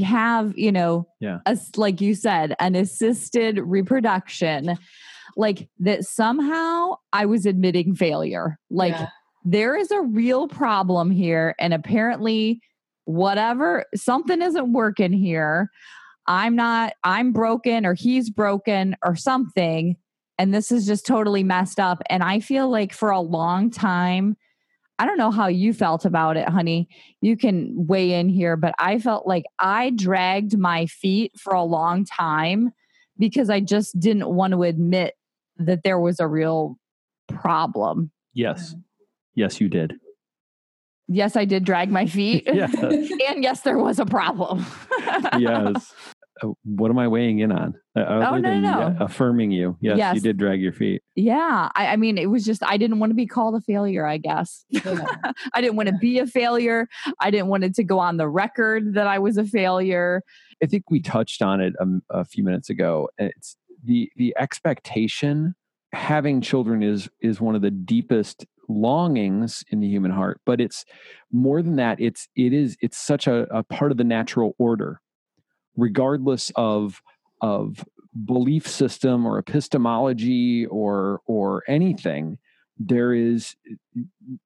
have, 0.03 0.57
you 0.59 0.73
know, 0.73 1.07
Yeah. 1.21 1.39
a, 1.47 1.57
like 1.77 2.01
you 2.01 2.15
said, 2.15 2.55
an 2.59 2.75
assisted 2.75 3.59
reproduction, 3.59 4.77
like 5.37 5.69
that 5.79 6.05
somehow 6.05 6.97
I 7.13 7.27
was 7.27 7.47
admitting 7.47 7.95
failure. 7.95 8.59
Like 8.69 8.95
Yeah. 8.95 9.09
there 9.45 9.77
is 9.77 9.91
a 9.93 10.01
real 10.01 10.49
problem 10.49 11.11
here. 11.11 11.55
And 11.61 11.73
apparently, 11.73 12.61
whatever, 13.05 13.85
something 13.95 14.43
isn't 14.43 14.73
working 14.73 15.13
here. 15.13 15.71
I'm 16.27 16.57
not, 16.57 16.95
I'm 17.05 17.33
broken 17.33 17.85
or 17.85 17.95
he's 17.95 18.31
broken 18.31 18.97
or 19.05 19.17
something. 19.17 19.97
And 20.39 20.55
this 20.55 20.73
is 20.73 20.87
just 20.87 21.07
totally 21.07 21.43
messed 21.43 21.79
up. 21.79 22.03
And 22.09 22.23
I 22.23 22.41
feel 22.41 22.71
like 22.71 22.93
for 22.93 23.11
a 23.11 23.21
long 23.21 23.71
time, 23.71 24.37
I 24.99 25.07
don't 25.07 25.19
know 25.19 25.31
how 25.31 25.49
you 25.49 25.73
felt 25.73 26.05
about 26.05 26.37
it, 26.37 26.49
honey. 26.49 26.89
You 27.21 27.37
can 27.37 27.73
weigh 27.75 28.13
in 28.13 28.29
here, 28.29 28.57
but 28.57 28.75
I 28.79 28.99
felt 28.99 29.27
like 29.27 29.45
I 29.59 29.91
dragged 29.91 30.57
my 30.57 30.87
feet 30.87 31.33
for 31.39 31.55
a 31.55 31.65
long 31.65 32.05
time 32.05 32.71
because 33.19 33.51
I 33.51 33.61
just 33.61 33.99
didn't 33.99 34.29
want 34.29 34.53
to 34.53 34.63
admit 34.63 35.15
that 35.57 35.83
there 35.83 35.99
was 35.99 36.21
a 36.21 36.29
real 36.29 36.79
problem. 37.29 38.11
Yes. 38.33 38.75
Yes, 39.35 39.61
you 39.61 39.69
did. 39.69 39.95
Yes, 41.09 41.37
I 41.37 41.45
did 41.45 41.65
drag 41.65 41.91
my 41.91 42.07
feet. 42.07 42.45
Yes. 42.53 42.75
and 42.83 43.43
yes, 43.43 43.61
there 43.61 43.79
was 43.79 43.99
a 43.99 44.07
problem. 44.07 44.65
yes. 45.39 45.93
Uh, 46.43 46.49
what 46.65 46.91
am 46.91 46.99
I 46.99 47.09
weighing 47.09 47.41
in 47.41 47.53
on? 47.53 47.75
Other 47.97 48.25
Oh, 48.25 48.37
no, 48.37 48.51
than, 48.51 48.63
no. 48.63 48.97
affirming 49.01 49.51
you. 49.51 49.77
Yes, 49.81 49.99
Yes. 49.99 50.15
you 50.15 50.21
did 50.21 50.39
drag 50.39 50.61
your 50.61 50.73
feet. 50.73 51.03
Yeah. 51.15 51.69
I, 51.75 51.89
I 51.89 51.97
mean, 51.97 52.17
it 52.19 52.31
was 52.31 52.45
just, 52.45 52.63
I 52.65 52.77
didn't 52.79 52.99
want 52.99 53.11
to 53.11 53.15
be 53.15 53.27
called 53.27 53.55
a 53.55 53.61
failure, 53.61 54.07
I 54.07 54.17
guess. 54.19 54.65
Yeah. 54.71 55.05
I 55.53 55.61
didn't 55.61 55.77
want 55.77 55.89
to 55.91 55.95
be 56.01 56.19
a 56.19 56.27
failure. 56.27 56.89
I 57.21 57.31
didn't 57.31 57.49
want 57.49 57.65
it 57.65 57.75
to 57.75 57.85
go 57.85 57.99
on 57.99 58.17
the 58.17 58.29
record 58.29 58.95
that 58.95 59.07
I 59.07 59.19
was 59.19 59.37
a 59.37 59.45
failure. 59.45 60.23
I 60.63 60.67
think 60.67 60.85
we 60.91 61.01
touched 61.01 61.43
on 61.43 61.61
it 61.61 61.75
um, 61.81 62.03
a 62.11 62.25
few 62.25 62.45
minutes 62.45 62.71
ago. 62.71 63.09
It's 63.19 63.57
the 63.85 64.11
the 64.17 64.33
expectation 64.39 65.55
having 65.93 66.41
children 66.41 66.83
is 66.83 67.09
is 67.21 67.41
one 67.41 67.55
of 67.57 67.63
the 67.63 67.71
deepest 67.71 68.47
longings 68.75 69.65
in 69.71 69.81
the 69.81 69.89
human 69.89 70.11
heart, 70.11 70.41
but 70.47 70.61
it's 70.61 70.85
more 71.31 71.63
than 71.63 71.77
that. 71.77 72.01
It's 72.01 72.29
it 72.37 72.53
is 72.53 72.77
it's 72.81 72.99
such 72.99 73.27
a, 73.27 73.47
a 73.57 73.63
part 73.63 73.91
of 73.93 73.99
the 73.99 74.05
natural 74.05 74.55
order, 74.59 75.01
regardless 75.77 76.51
of 76.57 77.01
of 77.41 77.85
belief 78.25 78.67
system 78.69 79.27
or 79.27 79.39
epistemology 79.39 80.67
or 80.67 81.21
or 81.27 81.63
anything. 81.69 82.39
There 82.79 83.13
is 83.15 83.55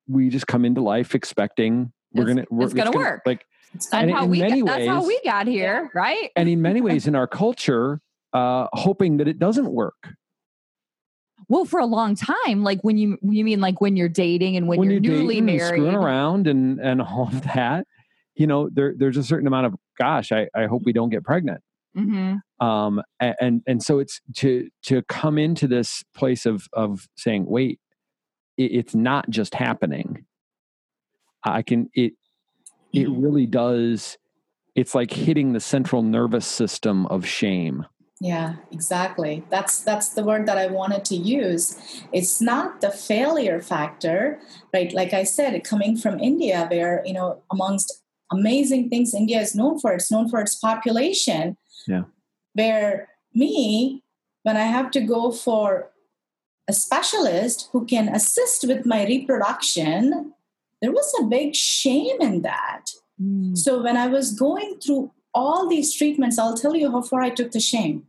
we 0.08 0.28
just 0.28 0.46
come 0.46 0.64
into 0.64 0.80
life 0.82 1.14
expecting 1.14 1.92
we're 2.12 2.22
It's- 2.22 2.34
gonna 2.36 2.46
we're, 2.50 2.64
it's 2.64 2.74
gonna 2.74 2.90
work. 2.92 3.22
like 3.26 3.44
That's 3.72 3.92
And 3.92 4.10
how 4.10 4.24
in 4.24 4.30
we 4.30 4.40
many 4.40 4.62
got, 4.62 4.66
that's 4.78 4.88
how 4.88 5.06
we 5.06 5.20
got 5.24 5.46
here, 5.46 5.90
right? 5.94 6.30
and 6.36 6.48
in 6.48 6.62
many 6.62 6.80
ways 6.88 7.06
in 7.06 7.14
our 7.14 7.26
culture 7.26 8.00
uh 8.32 8.66
hoping 8.72 9.18
that 9.18 9.28
it 9.28 9.38
doesn't 9.38 9.70
work 9.70 10.08
Well, 11.48 11.64
for 11.64 11.78
a 11.80 11.86
long 11.86 12.14
time, 12.16 12.62
like 12.64 12.80
when 12.82 12.96
you 12.98 13.18
you 13.22 13.44
mean 13.44 13.60
like 13.60 13.80
when 13.80 13.96
you're 13.96 14.08
dating 14.08 14.56
and 14.56 14.66
when, 14.66 14.82
you're, 14.90 15.00
newly 15.00 15.34
dating 15.36 15.38
and 15.38 15.46
married. 15.46 15.66
screwing 15.80 15.94
around 15.94 16.46
and 16.46 16.80
and 16.80 17.00
all 17.02 17.28
of 17.28 17.42
that 17.42 17.86
you 18.34 18.46
know 18.46 18.68
there 18.72 18.94
there's 18.96 19.16
a 19.16 19.22
certain 19.22 19.46
amount 19.46 19.64
of 19.66 19.74
gosh 19.96 20.30
i 20.30 20.46
i 20.54 20.66
hope 20.66 20.82
we 20.84 20.92
don't 20.92 21.08
get 21.08 21.24
pregnant 21.24 21.62
Mhm. 21.96 22.40
um 22.60 23.00
and 23.18 23.62
and 23.66 23.82
so 23.82 23.98
it's 23.98 24.20
to 24.34 24.68
to 24.82 25.00
come 25.04 25.38
into 25.38 25.66
this 25.66 26.02
place 26.14 26.44
of 26.44 26.66
of 26.74 27.08
saying 27.16 27.46
wait 27.46 27.80
it, 28.58 28.72
it's 28.72 28.94
not 28.94 29.30
just 29.30 29.54
happening 29.54 30.26
i 31.44 31.62
can 31.62 31.88
it 31.94 32.12
it 32.92 33.08
really 33.08 33.46
does 33.46 34.18
it's 34.74 34.94
like 34.94 35.10
hitting 35.10 35.54
the 35.54 35.60
central 35.60 36.02
nervous 36.02 36.44
system 36.46 37.06
of 37.06 37.26
shame 37.26 37.86
Yeah, 38.20 38.56
exactly. 38.72 39.44
That's 39.50 39.80
that's 39.80 40.10
the 40.10 40.24
word 40.24 40.46
that 40.46 40.56
I 40.56 40.68
wanted 40.68 41.04
to 41.06 41.16
use. 41.16 41.76
It's 42.12 42.40
not 42.40 42.80
the 42.80 42.90
failure 42.90 43.60
factor, 43.60 44.40
right? 44.72 44.90
Like 44.92 45.12
I 45.12 45.24
said, 45.24 45.62
coming 45.64 45.98
from 45.98 46.18
India, 46.18 46.66
where 46.70 47.02
you 47.04 47.12
know, 47.12 47.42
amongst 47.50 48.02
amazing 48.32 48.88
things 48.88 49.14
India 49.14 49.40
is 49.40 49.54
known 49.54 49.78
for, 49.78 49.92
it's 49.92 50.10
known 50.10 50.28
for 50.28 50.40
its 50.40 50.54
population. 50.54 51.56
Yeah. 51.86 52.04
Where 52.54 53.08
me, 53.34 54.02
when 54.44 54.56
I 54.56 54.64
have 54.64 54.90
to 54.92 55.00
go 55.00 55.30
for 55.30 55.90
a 56.68 56.72
specialist 56.72 57.68
who 57.72 57.84
can 57.84 58.08
assist 58.08 58.66
with 58.66 58.86
my 58.86 59.04
reproduction, 59.04 60.32
there 60.80 60.92
was 60.92 61.12
a 61.20 61.24
big 61.24 61.54
shame 61.54 62.20
in 62.20 62.42
that. 62.42 62.86
Mm. 63.22 63.56
So 63.56 63.82
when 63.82 63.96
I 63.96 64.06
was 64.06 64.32
going 64.32 64.80
through 64.80 65.12
all 65.36 65.68
these 65.68 65.94
treatments, 65.94 66.38
I'll 66.38 66.56
tell 66.56 66.74
you 66.74 66.90
how 66.90 67.02
far 67.02 67.20
I 67.20 67.30
took 67.30 67.52
the 67.52 67.60
shame. 67.60 68.06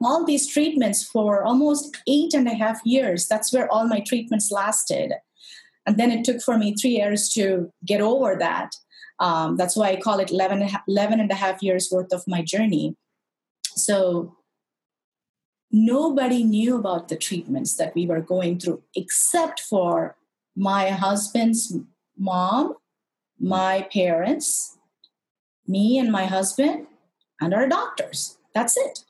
All 0.00 0.24
these 0.24 0.50
treatments 0.50 1.04
for 1.04 1.44
almost 1.44 1.96
eight 2.08 2.32
and 2.34 2.48
a 2.48 2.54
half 2.54 2.80
years. 2.84 3.28
That's 3.28 3.52
where 3.52 3.70
all 3.70 3.86
my 3.86 4.00
treatments 4.00 4.50
lasted. 4.50 5.12
And 5.86 5.98
then 5.98 6.10
it 6.10 6.24
took 6.24 6.40
for 6.40 6.56
me 6.56 6.74
three 6.74 6.96
years 6.96 7.28
to 7.34 7.70
get 7.84 8.00
over 8.00 8.34
that. 8.36 8.74
Um, 9.20 9.56
that's 9.56 9.76
why 9.76 9.90
I 9.90 9.96
call 9.96 10.18
it 10.18 10.32
11, 10.32 10.62
and 10.62 10.68
a 10.68 10.72
half- 10.72 10.88
11 10.88 11.20
and 11.20 11.30
a 11.30 11.34
half 11.34 11.62
years 11.62 11.90
worth 11.92 12.12
of 12.12 12.24
my 12.26 12.42
journey. 12.42 12.96
So 13.76 14.36
nobody 15.70 16.42
knew 16.42 16.76
about 16.76 17.08
the 17.08 17.16
treatments 17.16 17.76
that 17.76 17.94
we 17.94 18.06
were 18.06 18.20
going 18.20 18.58
through 18.58 18.82
except 18.96 19.60
for 19.60 20.16
my 20.56 20.90
husband's 20.90 21.76
mom, 22.16 22.74
my 23.38 23.88
parents, 23.92 24.78
me 25.66 25.98
and 25.98 26.10
my 26.10 26.26
husband, 26.26 26.86
and 27.40 27.54
our 27.54 27.68
doctors. 27.68 28.38
That's 28.54 28.76
it. 28.76 29.04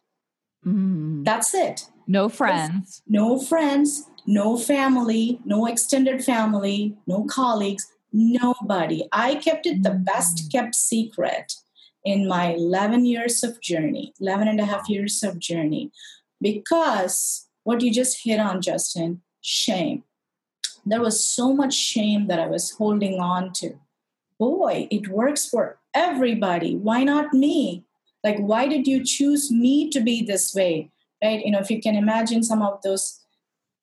Mm. 0.67 1.25
That's 1.25 1.55
it. 1.55 1.89
No 2.07 2.29
friends. 2.29 3.03
No 3.07 3.39
friends, 3.39 4.09
no 4.27 4.57
family, 4.57 5.41
no 5.45 5.67
extended 5.67 6.25
family, 6.25 6.97
no 7.07 7.25
colleagues, 7.25 7.87
nobody. 8.13 9.09
I 9.13 9.37
kept 9.37 9.67
it 9.67 9.83
the 9.83 9.91
best 9.91 10.51
kept 10.51 10.75
secret 10.75 11.55
in 12.05 12.27
my 12.27 12.55
11 12.55 13.07
years 13.07 13.43
of 13.43 13.61
journey, 13.61 14.13
11 14.21 14.49
and 14.49 14.61
a 14.61 14.65
half 14.65 14.89
years 14.89 15.23
of 15.23 15.39
journey, 15.39 15.93
because 16.41 17.49
what 17.63 17.81
you 17.81 17.93
just 17.93 18.25
hit 18.25 18.41
on, 18.41 18.61
Justin, 18.61 19.23
shame. 19.41 20.03
There 20.85 21.01
was 21.01 21.25
so 21.25 21.53
much 21.55 21.75
shame 21.75 22.27
that 22.27 22.41
I 22.41 22.49
was 22.49 22.73
holding 22.73 23.21
on 23.21 23.53
to. 23.55 23.79
Boy, 24.39 24.89
it 24.91 25.07
works 25.07 25.49
for 25.49 25.79
everybody. 25.95 26.77
Why 26.77 27.05
not 27.05 27.33
me? 27.33 27.85
Like, 28.25 28.39
why 28.39 28.69
did 28.69 28.87
you 28.87 29.05
choose 29.05 29.51
me 29.51 29.91
to 29.91 30.01
be 30.01 30.25
this 30.25 30.55
way? 30.55 30.91
Right? 31.23 31.45
You 31.45 31.53
know, 31.53 31.61
if 31.61 31.71
you 31.71 31.81
can 31.81 31.97
imagine 31.97 32.43
some 32.43 32.63
of 32.63 32.81
those 32.83 33.21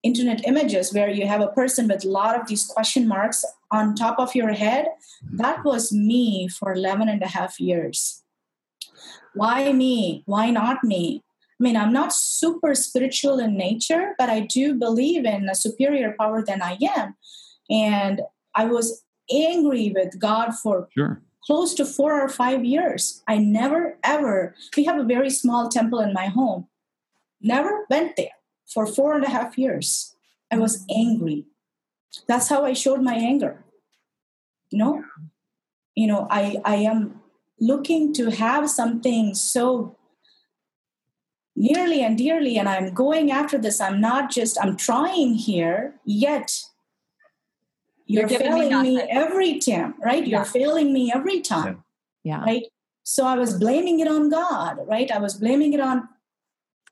internet 0.02 0.48
images 0.48 0.94
where 0.94 1.10
you 1.10 1.28
have 1.28 1.42
a 1.42 1.48
person 1.48 1.88
with 1.88 2.06
a 2.06 2.10
lot 2.10 2.40
of 2.40 2.48
these 2.48 2.66
question 2.66 3.08
marks 3.08 3.44
on 3.72 3.96
top 3.96 4.18
of 4.20 4.34
your 4.34 4.54
head, 4.54 4.88
that 5.34 5.64
was 5.66 5.92
me 5.92 6.48
for 6.48 6.74
11 6.74 7.10
and 7.10 7.22
a 7.22 7.28
half 7.28 7.60
years. 7.60 8.24
Why 9.34 9.72
me? 9.74 10.24
Why 10.26 10.50
not 10.50 10.84
me? 10.84 11.24
I 11.60 11.64
mean, 11.64 11.76
I'm 11.76 11.92
not 11.92 12.14
super 12.14 12.74
spiritual 12.74 13.40
in 13.40 13.58
nature, 13.58 14.16
but 14.18 14.30
I 14.30 14.40
do 14.40 14.76
believe 14.76 15.26
in 15.26 15.50
a 15.50 15.56
superior 15.56 16.16
power 16.18 16.42
than 16.42 16.62
I 16.62 16.78
am. 16.96 17.16
And 17.70 18.22
I 18.56 18.66
was 18.66 19.04
angry 19.30 19.92
with 19.94 20.18
God 20.20 20.56
for 20.56 20.88
sure 20.96 21.22
close 21.50 21.74
to 21.74 21.84
four 21.84 22.22
or 22.22 22.30
five 22.30 22.64
years. 22.64 23.24
I 23.28 23.40
never 23.40 23.98
ever, 24.04 24.54
we 24.78 24.84
have 24.84 25.00
a 25.00 25.04
very 25.16 25.32
small 25.32 25.68
temple 25.68 26.00
in 26.00 26.14
my 26.14 26.28
home, 26.28 26.68
never 27.42 27.88
went 27.90 28.18
there 28.18 28.38
for 28.72 28.86
four 28.86 29.16
and 29.16 29.24
a 29.24 29.30
half 29.30 29.58
years. 29.58 30.16
I 30.52 30.60
was 30.60 30.86
angry. 30.96 31.46
That's 32.28 32.50
how 32.50 32.66
I 32.66 32.74
showed 32.74 33.02
my 33.02 33.16
anger. 33.16 33.66
You 34.70 34.78
know, 34.78 35.04
you 35.96 36.06
know, 36.06 36.28
I, 36.30 36.58
I 36.66 36.76
am 36.76 37.20
looking 37.60 38.14
to 38.14 38.30
have 38.30 38.70
something 38.70 39.34
so 39.34 39.98
nearly 41.56 42.04
and 42.04 42.16
dearly, 42.16 42.60
and 42.60 42.70
I'm 42.70 42.94
going 42.94 43.32
after 43.32 43.58
this. 43.58 43.82
I'm 43.82 44.00
not 44.00 44.30
just, 44.30 44.56
I'm 44.62 44.78
trying 44.78 45.34
here, 45.34 45.96
yet 46.06 46.62
You're 48.10 48.22
you're, 48.22 48.30
giving 48.30 48.48
failing 48.52 48.82
me, 48.82 48.96
nothing. 48.96 49.12
every 49.12 49.60
time, 49.60 49.94
right? 50.04 50.26
Yeah. 50.26 50.38
You're 50.38 50.46
failing 50.46 50.92
me 50.92 51.12
every 51.14 51.42
time, 51.42 51.84
Yeah. 52.24 52.42
right? 52.44 52.64
So 53.04 53.26
I 53.26 53.36
was 53.38 53.54
blaming 53.60 54.00
it 54.00 54.08
on 54.08 54.30
God, 54.30 54.80
right? 54.88 55.10
I 55.12 55.20
was 55.20 55.36
blaming 55.36 55.74
it 55.74 55.80
on 55.80 56.08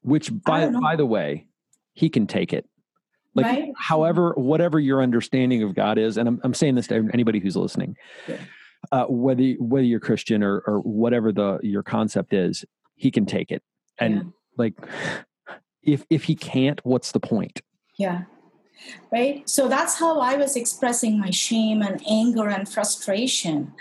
which 0.04 0.32
by 0.44 0.70
by 0.70 0.96
the 0.96 1.06
way 1.08 1.48
he 1.94 2.08
can 2.10 2.28
take 2.28 2.54
it 2.54 2.66
Like, 3.34 3.46
Right. 3.48 3.74
however, 3.78 4.34
whatever 4.38 4.80
your 4.80 5.02
understanding 5.02 5.62
of 5.64 5.74
God 5.76 5.98
is, 5.98 6.18
and 6.18 6.28
I'm, 6.30 6.40
I'm 6.44 6.54
saying 6.54 6.76
this 6.76 6.88
to 6.88 7.10
anybody 7.14 7.40
who's 7.40 7.56
listening, 7.58 7.96
Yeah. 8.28 8.38
uh, 8.92 9.06
whether 9.10 9.44
whether 9.60 9.86
you're 9.86 10.00
Christian 10.00 10.44
or 10.44 10.60
or 10.68 10.80
whatever 10.82 11.32
the 11.32 11.60
your 11.64 11.84
concept 11.84 12.32
is, 12.34 12.64
He 12.96 13.10
can 13.12 13.26
take 13.26 13.52
it. 13.52 13.64
And 14.00 14.14
Yeah. 14.16 14.24
like, 14.58 14.74
if 15.84 16.06
if 16.10 16.24
He 16.26 16.36
can't, 16.36 16.80
what's 16.86 17.12
the 17.12 17.20
point? 17.20 17.62
Yeah. 17.98 18.24
Right. 19.12 19.48
So 19.50 19.68
that's 19.68 19.98
how 20.00 20.20
I 20.20 20.36
was 20.38 20.56
expressing 20.56 21.20
my 21.20 21.30
shame 21.30 21.82
and 21.82 22.02
anger 22.10 22.48
and 22.50 22.68
frustration. 22.68 23.74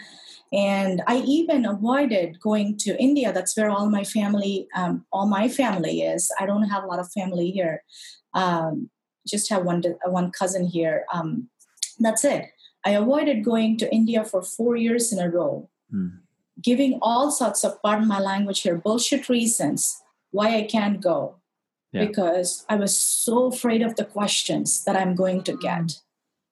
And 0.53 1.03
I 1.07 1.19
even 1.19 1.67
avoided 1.67 2.41
going 2.41 2.77
to 2.79 3.01
India. 3.01 3.33
That's 3.33 3.57
where 3.57 3.71
all 3.71 3.91
my 3.91 4.05
family, 4.05 4.69
um, 4.75 5.05
all 5.13 5.27
my 5.27 5.49
family 5.49 6.03
is. 6.03 6.31
I 6.41 6.47
don't 6.47 6.69
have 6.69 6.85
a 6.85 6.87
lot 6.87 7.01
of 7.01 7.11
family 7.13 7.51
here. 7.51 7.83
Um, 8.33 8.91
just 9.27 9.51
have 9.51 9.65
one 9.65 9.83
one 10.05 10.31
cousin 10.31 10.67
here. 10.67 11.05
Um, 11.13 11.49
that's 11.99 12.25
it. 12.25 12.47
I 12.85 12.91
avoided 12.91 13.45
going 13.45 13.77
to 13.79 13.93
India 13.93 14.25
for 14.25 14.43
four 14.43 14.77
years 14.77 15.13
in 15.13 15.19
a 15.19 15.29
row, 15.29 15.69
Hmm. 15.91 16.09
giving 16.63 16.99
all 17.03 17.31
sorts 17.31 17.65
of, 17.65 17.83
pardon 17.83 18.07
my 18.07 18.21
language 18.21 18.61
here, 18.63 18.77
bullshit 18.77 19.29
reasons 19.29 20.01
why 20.31 20.55
I 20.57 20.63
can't 20.63 21.01
go 21.01 21.37
Yeah. 21.97 22.05
because 22.07 22.65
I 22.69 22.77
was 22.77 22.97
so 22.97 23.47
afraid 23.47 23.83
of 23.83 23.97
the 23.97 24.05
questions 24.05 24.85
that 24.85 24.97
I'm 24.97 25.15
going 25.15 25.43
to 25.45 25.57
get. 25.57 25.83
Mm. 25.87 26.01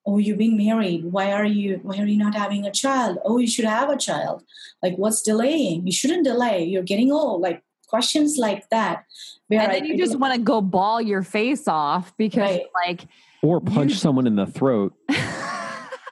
Oh, 0.07 0.19
you've 0.19 0.37
been 0.39 0.57
married. 0.57 1.05
Why 1.13 1.33
are 1.33 1.47
you 1.47 1.81
why 1.83 1.97
are 1.99 2.07
you 2.07 2.19
not 2.19 2.35
having 2.35 2.67
a 2.67 2.71
child? 2.71 3.19
Oh, 3.25 3.39
you 3.39 3.47
should 3.47 3.65
have 3.65 3.89
a 3.91 3.97
child. 3.97 4.43
Like 4.83 4.97
what's 4.97 5.23
delaying? 5.23 5.87
You 5.87 5.93
shouldn't 5.93 6.25
delay. 6.25 6.65
You're 6.65 6.83
getting 6.83 7.11
old. 7.11 7.41
Like 7.41 7.63
questions 7.89 8.37
like 8.37 8.69
that. 8.71 9.05
Where 9.49 9.61
And 9.61 9.73
I- 9.73 9.75
then 9.81 9.85
you 9.87 9.97
just 9.97 10.19
want 10.19 10.35
to 10.35 10.41
go 10.41 10.61
bawl 10.61 11.01
your 11.01 11.23
face 11.23 11.67
off 11.69 12.15
because 12.19 12.41
Right. 12.51 12.67
like 12.87 13.07
Or 13.43 13.61
punch 13.61 13.93
You- 13.93 13.97
someone 13.97 14.27
in 14.27 14.37
the 14.37 14.47
throat. 14.47 14.93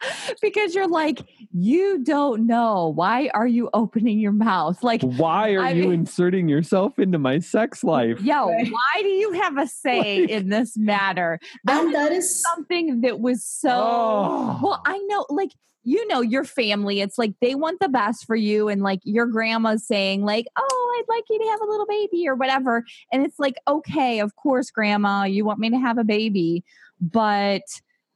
because 0.43 0.75
you're 0.75 0.89
like 0.89 1.21
you 1.53 2.03
don't 2.03 2.47
know 2.47 2.89
why 2.95 3.31
are 3.35 3.47
you 3.47 3.69
opening 3.75 4.19
your 4.19 4.33
mouth 4.33 4.83
like 4.83 5.03
Why 5.03 5.53
are 5.55 5.63
I 5.63 5.71
you 5.71 5.83
mean- 5.85 5.93
inserting 6.01 6.49
yourself 6.49 6.99
into 6.99 7.19
my 7.19 7.39
sex 7.39 7.85
life? 7.85 8.21
yo 8.21 8.49
Right. 8.49 8.71
why 8.71 9.03
do 9.03 9.09
you 9.09 9.33
have 9.33 9.59
a 9.59 9.67
say 9.85 10.21
Like- 10.23 10.31
in 10.31 10.49
this 10.49 10.77
matter 10.77 11.39
that 11.65 11.85
and 11.85 11.95
that 11.95 12.13
is 12.13 12.41
something 12.43 13.01
that 13.03 13.21
was 13.21 13.45
so 13.45 13.71
Oh. 13.73 14.61
well 14.63 14.83
i 14.87 14.99
know 15.09 15.27
like 15.29 15.51
you 15.85 16.07
know 16.07 16.21
your 16.21 16.45
family 16.45 17.01
it's 17.01 17.19
like 17.19 17.33
they 17.41 17.55
want 17.57 17.81
the 17.81 17.89
best 17.89 18.25
for 18.25 18.37
you 18.37 18.69
and 18.69 18.83
like 18.83 19.01
your 19.05 19.27
grandma's 19.27 19.85
saying 19.87 20.23
like 20.25 20.47
oh 20.57 20.97
i'd 20.99 21.13
like 21.13 21.25
you 21.29 21.39
to 21.39 21.51
have 21.51 21.61
a 21.61 21.65
little 21.65 21.87
baby 21.87 22.29
or 22.29 22.35
whatever 22.37 22.85
and 23.13 23.25
it's 23.27 23.39
like 23.39 23.57
okay 23.67 24.21
of 24.21 24.37
course 24.37 24.71
grandma 24.71 25.25
you 25.25 25.45
want 25.45 25.59
me 25.59 25.71
to 25.71 25.79
have 25.79 25.99
a 25.99 26.05
baby 26.05 26.65
but 27.01 27.63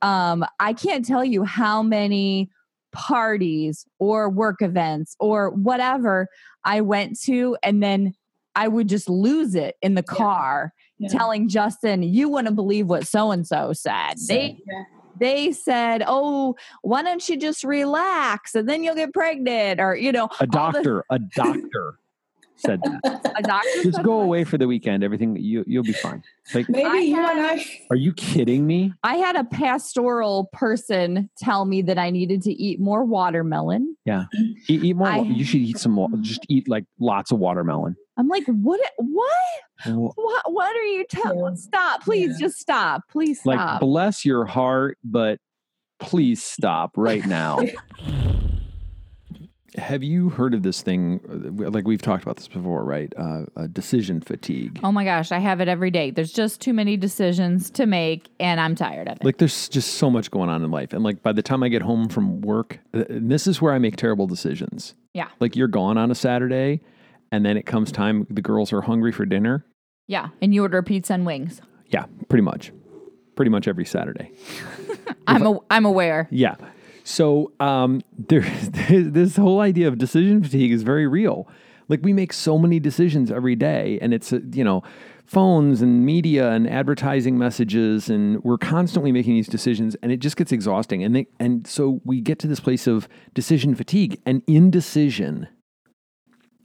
um 0.02 0.44
i 0.60 0.72
can't 0.72 1.04
tell 1.04 1.24
you 1.24 1.44
how 1.44 1.82
many 1.82 2.50
parties 2.92 3.86
or 3.98 4.28
work 4.30 4.62
events 4.62 5.16
or 5.20 5.50
whatever 5.50 6.28
i 6.64 6.80
went 6.80 7.18
to 7.18 7.56
and 7.62 7.82
then 7.82 8.14
i 8.54 8.68
would 8.68 8.88
just 8.88 9.08
lose 9.08 9.54
it 9.54 9.76
in 9.82 9.94
the 9.94 10.02
car 10.02 10.72
you 10.98 11.08
know, 11.08 11.18
telling 11.18 11.48
Justin, 11.48 12.02
you 12.02 12.28
wouldn't 12.28 12.56
believe 12.56 12.86
what 12.86 13.06
so 13.06 13.30
and 13.30 13.46
so 13.46 13.72
said. 13.72 14.14
They 14.28 14.58
yeah. 14.66 14.82
they 15.18 15.52
said, 15.52 16.02
"Oh, 16.06 16.56
why 16.82 17.02
don't 17.02 17.26
you 17.28 17.36
just 17.36 17.64
relax 17.64 18.54
and 18.54 18.68
then 18.68 18.82
you'll 18.82 18.94
get 18.94 19.12
pregnant?" 19.12 19.80
Or 19.80 19.94
you 19.94 20.12
know, 20.12 20.28
A 20.40 20.46
all 20.54 20.72
the- 20.72 20.82
doctor, 20.82 21.04
a 21.10 21.18
doctor 21.18 21.98
said 22.56 22.80
that. 22.82 23.32
a 23.36 23.42
doctor. 23.42 23.68
Just 23.82 23.96
said 23.96 24.04
go 24.04 24.20
away 24.20 24.44
for 24.44 24.56
the 24.58 24.66
weekend. 24.66 25.04
Everything 25.04 25.36
you 25.36 25.64
you'll 25.66 25.82
be 25.84 25.92
fine. 25.92 26.22
Like, 26.54 26.68
maybe 26.68 26.84
I 26.88 26.96
you 26.98 27.14
had- 27.14 27.36
and 27.36 27.46
I 27.60 27.64
are 27.90 27.96
you 27.96 28.12
kidding 28.12 28.66
me? 28.66 28.92
I 29.02 29.16
had 29.16 29.36
a 29.36 29.44
pastoral 29.44 30.48
person 30.52 31.28
tell 31.38 31.64
me 31.64 31.82
that 31.82 31.98
I 31.98 32.10
needed 32.10 32.42
to 32.42 32.52
eat 32.52 32.80
more 32.80 33.04
watermelon. 33.04 33.96
Eat, 34.06 34.82
eat 34.84 34.96
more. 34.96 35.08
I- 35.08 35.18
you 35.20 35.44
should 35.44 35.60
eat 35.60 35.78
some. 35.78 35.96
wa- 35.96 36.08
Just 36.20 36.46
eat 36.48 36.68
like 36.68 36.84
lots 36.98 37.30
of 37.30 37.38
watermelon. 37.38 37.96
I'm 38.16 38.28
like, 38.28 38.44
what? 38.46 38.80
What? 38.96 39.32
What? 39.84 40.52
What 40.52 40.74
are 40.76 40.82
you 40.84 41.04
telling? 41.10 41.54
Yeah. 41.56 41.60
Stop! 41.60 42.02
Please, 42.02 42.40
Yeah. 42.40 42.46
just 42.46 42.58
stop! 42.58 43.02
Please 43.10 43.44
Like, 43.44 43.78
bless 43.80 44.24
your 44.24 44.46
heart, 44.46 44.96
but 45.04 45.38
please 46.00 46.42
stop 46.42 46.92
right 46.96 47.26
now. 47.26 47.58
Have 49.76 50.02
you 50.02 50.30
heard 50.30 50.54
of 50.54 50.62
this 50.62 50.82
thing? 50.82 51.20
uh, 51.28 51.70
Like 51.70 51.86
we've 51.86 52.00
talked 52.02 52.22
about 52.22 52.36
this 52.36 52.48
before, 52.48 52.84
right? 52.84 53.12
Uh, 53.16 53.44
uh, 53.56 53.66
decision 53.66 54.20
fatigue. 54.20 54.80
oh 54.82 54.90
my 54.92 55.04
gosh, 55.04 55.32
I 55.32 55.38
have 55.38 55.60
it 55.60 55.68
every 55.68 55.90
day. 55.90 56.10
There's 56.10 56.32
just 56.32 56.60
too 56.60 56.72
many 56.72 56.96
decisions 56.96 57.70
to 57.70 57.86
make, 57.86 58.28
and 58.40 58.58
I'm 58.60 58.74
tired 58.74 59.08
of 59.08 59.16
it. 59.18 59.24
Like 59.24 59.38
there's 59.38 59.68
just 59.68 59.94
so 59.94 60.10
much 60.10 60.30
going 60.30 60.48
on 60.50 60.64
in 60.64 60.70
life, 60.70 60.92
and 60.92 61.02
like 61.04 61.22
by 61.22 61.32
the 61.32 61.42
time 61.42 61.62
I 61.62 61.68
get 61.68 61.82
home 61.82 62.08
from 62.08 62.40
work, 62.40 62.78
uh, 62.94 63.04
and 63.08 63.30
this 63.30 63.46
is 63.46 63.60
where 63.60 63.72
I 63.72 63.78
make 63.78 63.96
terrible 63.96 64.26
decisions. 64.26 64.94
Yeah. 65.14 65.28
Like 65.40 65.56
you're 65.56 65.68
gone 65.68 65.98
on 65.98 66.10
a 66.10 66.14
Saturday, 66.14 66.80
and 67.30 67.44
then 67.44 67.56
it 67.56 67.66
comes 67.66 67.92
time. 67.92 68.26
The 68.30 68.42
girls 68.42 68.72
are 68.72 68.80
hungry 68.82 69.12
for 69.12 69.26
dinner. 69.26 69.64
yeah, 70.06 70.28
and 70.40 70.54
you 70.54 70.62
order 70.62 70.82
pizza 70.82 71.12
and 71.14 71.26
wings. 71.26 71.60
Yeah, 71.88 72.06
pretty 72.28 72.42
much, 72.42 72.72
pretty 73.36 73.50
much 73.50 73.68
every 73.68 73.84
Saturday. 73.84 74.32
I'm 75.26 75.46
a, 75.46 75.58
I'm 75.70 75.84
aware. 75.84 76.28
Yeah. 76.30 76.54
So 77.06 77.52
um, 77.60 78.02
there, 78.18 78.40
this 78.90 79.36
whole 79.36 79.60
idea 79.60 79.86
of 79.86 79.96
decision 79.96 80.42
fatigue 80.42 80.72
is 80.72 80.82
very 80.82 81.06
real. 81.06 81.48
Like 81.88 82.00
we 82.02 82.12
make 82.12 82.32
so 82.32 82.58
many 82.58 82.80
decisions 82.80 83.30
every 83.30 83.54
day, 83.54 84.00
and 84.02 84.12
it's 84.12 84.32
uh, 84.32 84.40
you 84.52 84.64
know 84.64 84.82
phones 85.24 85.82
and 85.82 86.04
media 86.04 86.50
and 86.50 86.68
advertising 86.68 87.38
messages, 87.38 88.10
and 88.10 88.42
we're 88.42 88.58
constantly 88.58 89.12
making 89.12 89.34
these 89.34 89.46
decisions, 89.46 89.94
and 90.02 90.10
it 90.10 90.16
just 90.16 90.36
gets 90.36 90.50
exhausting. 90.50 91.04
And 91.04 91.14
they, 91.14 91.28
and 91.38 91.64
so 91.64 92.00
we 92.04 92.20
get 92.20 92.40
to 92.40 92.48
this 92.48 92.58
place 92.58 92.88
of 92.88 93.08
decision 93.34 93.76
fatigue 93.76 94.20
and 94.26 94.42
indecision. 94.48 95.46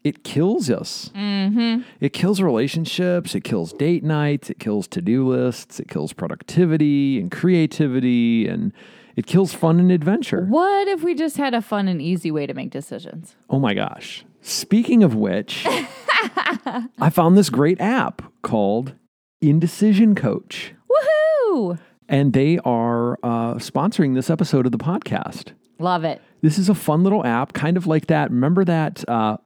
It 0.04 0.24
kills 0.24 0.72
us. 0.72 1.12
Mm-hmm. 1.14 1.84
It 2.00 2.14
kills 2.14 2.42
relationships. 2.42 3.36
It 3.36 3.44
kills 3.44 3.74
date 3.74 4.04
nights. 4.04 4.50
It 4.50 4.58
kills 4.58 4.88
to 4.88 5.04
do 5.04 5.28
lists. 5.28 5.80
It 5.80 5.88
kills 5.88 6.14
productivity 6.14 7.20
and 7.20 7.30
creativity. 7.30 8.48
And 8.48 8.74
it 9.16 9.26
kills 9.26 9.54
fun 9.54 9.80
and 9.80 9.92
adventure. 9.92 10.46
What 10.46 10.88
if 10.88 11.04
we 11.04 11.16
just 11.16 11.38
had 11.38 11.54
a 11.54 11.62
fun 11.62 11.88
and 11.88 12.02
easy 12.02 12.32
way 12.32 12.46
to 12.46 12.54
make 12.54 12.72
decisions? 12.72 13.36
Oh 13.50 13.60
my 13.60 13.74
gosh. 13.74 14.26
Speaking 14.42 15.04
of 15.04 15.16
which, 15.16 15.66
I 15.68 17.10
found 17.12 17.38
this 17.38 17.50
great 17.50 17.80
app 17.80 18.22
called 18.42 18.94
Indecision 19.42 20.16
Coach. 20.16 20.74
Woohoo! 20.90 21.80
And 22.10 22.34
they 22.34 22.58
are 22.66 23.14
uh, 23.24 23.56
sponsoring 23.56 24.16
this 24.16 24.30
episode 24.30 24.66
of 24.66 24.72
the 24.72 24.78
podcast. 24.78 25.54
Love 25.80 26.04
it. 26.04 26.22
This 26.42 26.58
is 26.58 26.70
a 26.70 26.76
fun 26.76 27.04
little 27.04 27.26
app, 27.26 27.54
kind 27.54 27.78
of 27.78 27.88
like 27.88 28.08
that. 28.08 28.30
Remember 28.32 28.66
that 28.66 29.08
uh, 29.08 29.38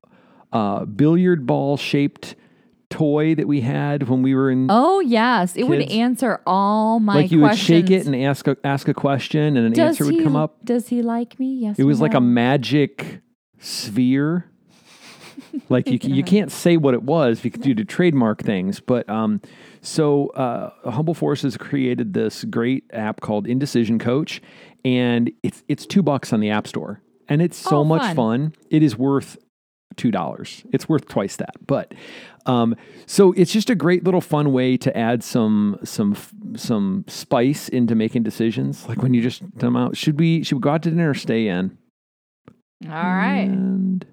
uh, 0.51 0.85
billiard 0.85 1.45
ball 1.45 1.77
shaped 1.77 2.35
toy 2.95 3.35
that 3.35 3.47
we 3.47 3.61
had 3.61 4.07
when 4.07 4.21
we 4.21 4.33
were 4.33 4.49
in 4.49 4.67
Oh 4.69 4.99
yes, 5.01 5.55
it 5.55 5.63
would 5.63 5.81
answer 5.91 6.41
all 6.45 6.99
my 6.99 7.15
like 7.15 7.31
you 7.31 7.41
would 7.41 7.57
shake 7.57 7.91
it 7.91 8.05
and 8.05 8.15
ask 8.15 8.47
a, 8.47 8.55
ask 8.63 8.87
a 8.87 8.93
question 8.93 9.57
and 9.57 9.67
an 9.67 9.73
does 9.73 9.87
answer 9.99 10.05
would 10.05 10.13
he, 10.15 10.23
come 10.23 10.35
up. 10.35 10.63
Does 10.63 10.87
he 10.87 11.01
like 11.01 11.37
me? 11.39 11.55
Yes. 11.55 11.77
It 11.77 11.83
was 11.83 11.99
like 11.99 12.13
a 12.13 12.21
magic 12.21 13.21
sphere. 13.59 14.49
like 15.69 15.87
you, 15.89 15.99
you 16.01 16.23
can't 16.23 16.51
say 16.51 16.77
what 16.77 16.93
it 16.93 17.03
was 17.03 17.41
because 17.41 17.61
due 17.61 17.75
to 17.75 17.83
trademark 17.83 18.41
things. 18.41 18.79
But 18.79 19.09
um, 19.09 19.41
so 19.81 20.27
uh, 20.29 20.89
Humble 20.89 21.13
Force 21.13 21.41
has 21.41 21.57
created 21.57 22.13
this 22.13 22.45
great 22.45 22.85
app 22.93 23.19
called 23.21 23.45
Indecision 23.47 23.99
Coach, 23.99 24.41
and 24.85 25.31
it's 25.43 25.63
it's 25.67 25.85
two 25.85 26.01
bucks 26.01 26.31
on 26.31 26.39
the 26.39 26.49
App 26.49 26.67
Store, 26.67 27.01
and 27.27 27.41
it's 27.41 27.57
so 27.57 27.77
Oh, 27.79 27.83
much 27.83 28.03
fun. 28.03 28.15
fun. 28.15 28.53
It 28.69 28.83
is 28.83 28.97
worth 28.97 29.37
two 29.95 30.11
dollars. 30.11 30.63
It's 30.73 30.89
worth 30.89 31.07
twice 31.07 31.35
that. 31.37 31.55
But 31.65 31.93
um, 32.45 32.75
so 33.05 33.31
it's 33.33 33.51
just 33.51 33.69
a 33.69 33.75
great 33.75 34.03
little 34.03 34.21
fun 34.21 34.51
way 34.51 34.77
to 34.77 34.95
add 34.97 35.23
some 35.23 35.79
some 35.83 36.15
some 36.55 37.05
spice 37.07 37.69
into 37.69 37.95
making 37.95 38.23
decisions. 38.23 38.87
Like 38.87 39.01
when 39.01 39.13
you 39.13 39.21
just 39.21 39.41
come 39.59 39.75
out, 39.75 39.97
should 39.97 40.19
we 40.19 40.43
should 40.43 40.55
we 40.57 40.61
go 40.61 40.71
out 40.71 40.83
to 40.83 40.89
dinner 40.89 41.09
or 41.09 41.13
stay 41.13 41.47
in? 41.47 41.77
All 42.85 42.91
right. 42.91 43.47
And 43.47 44.05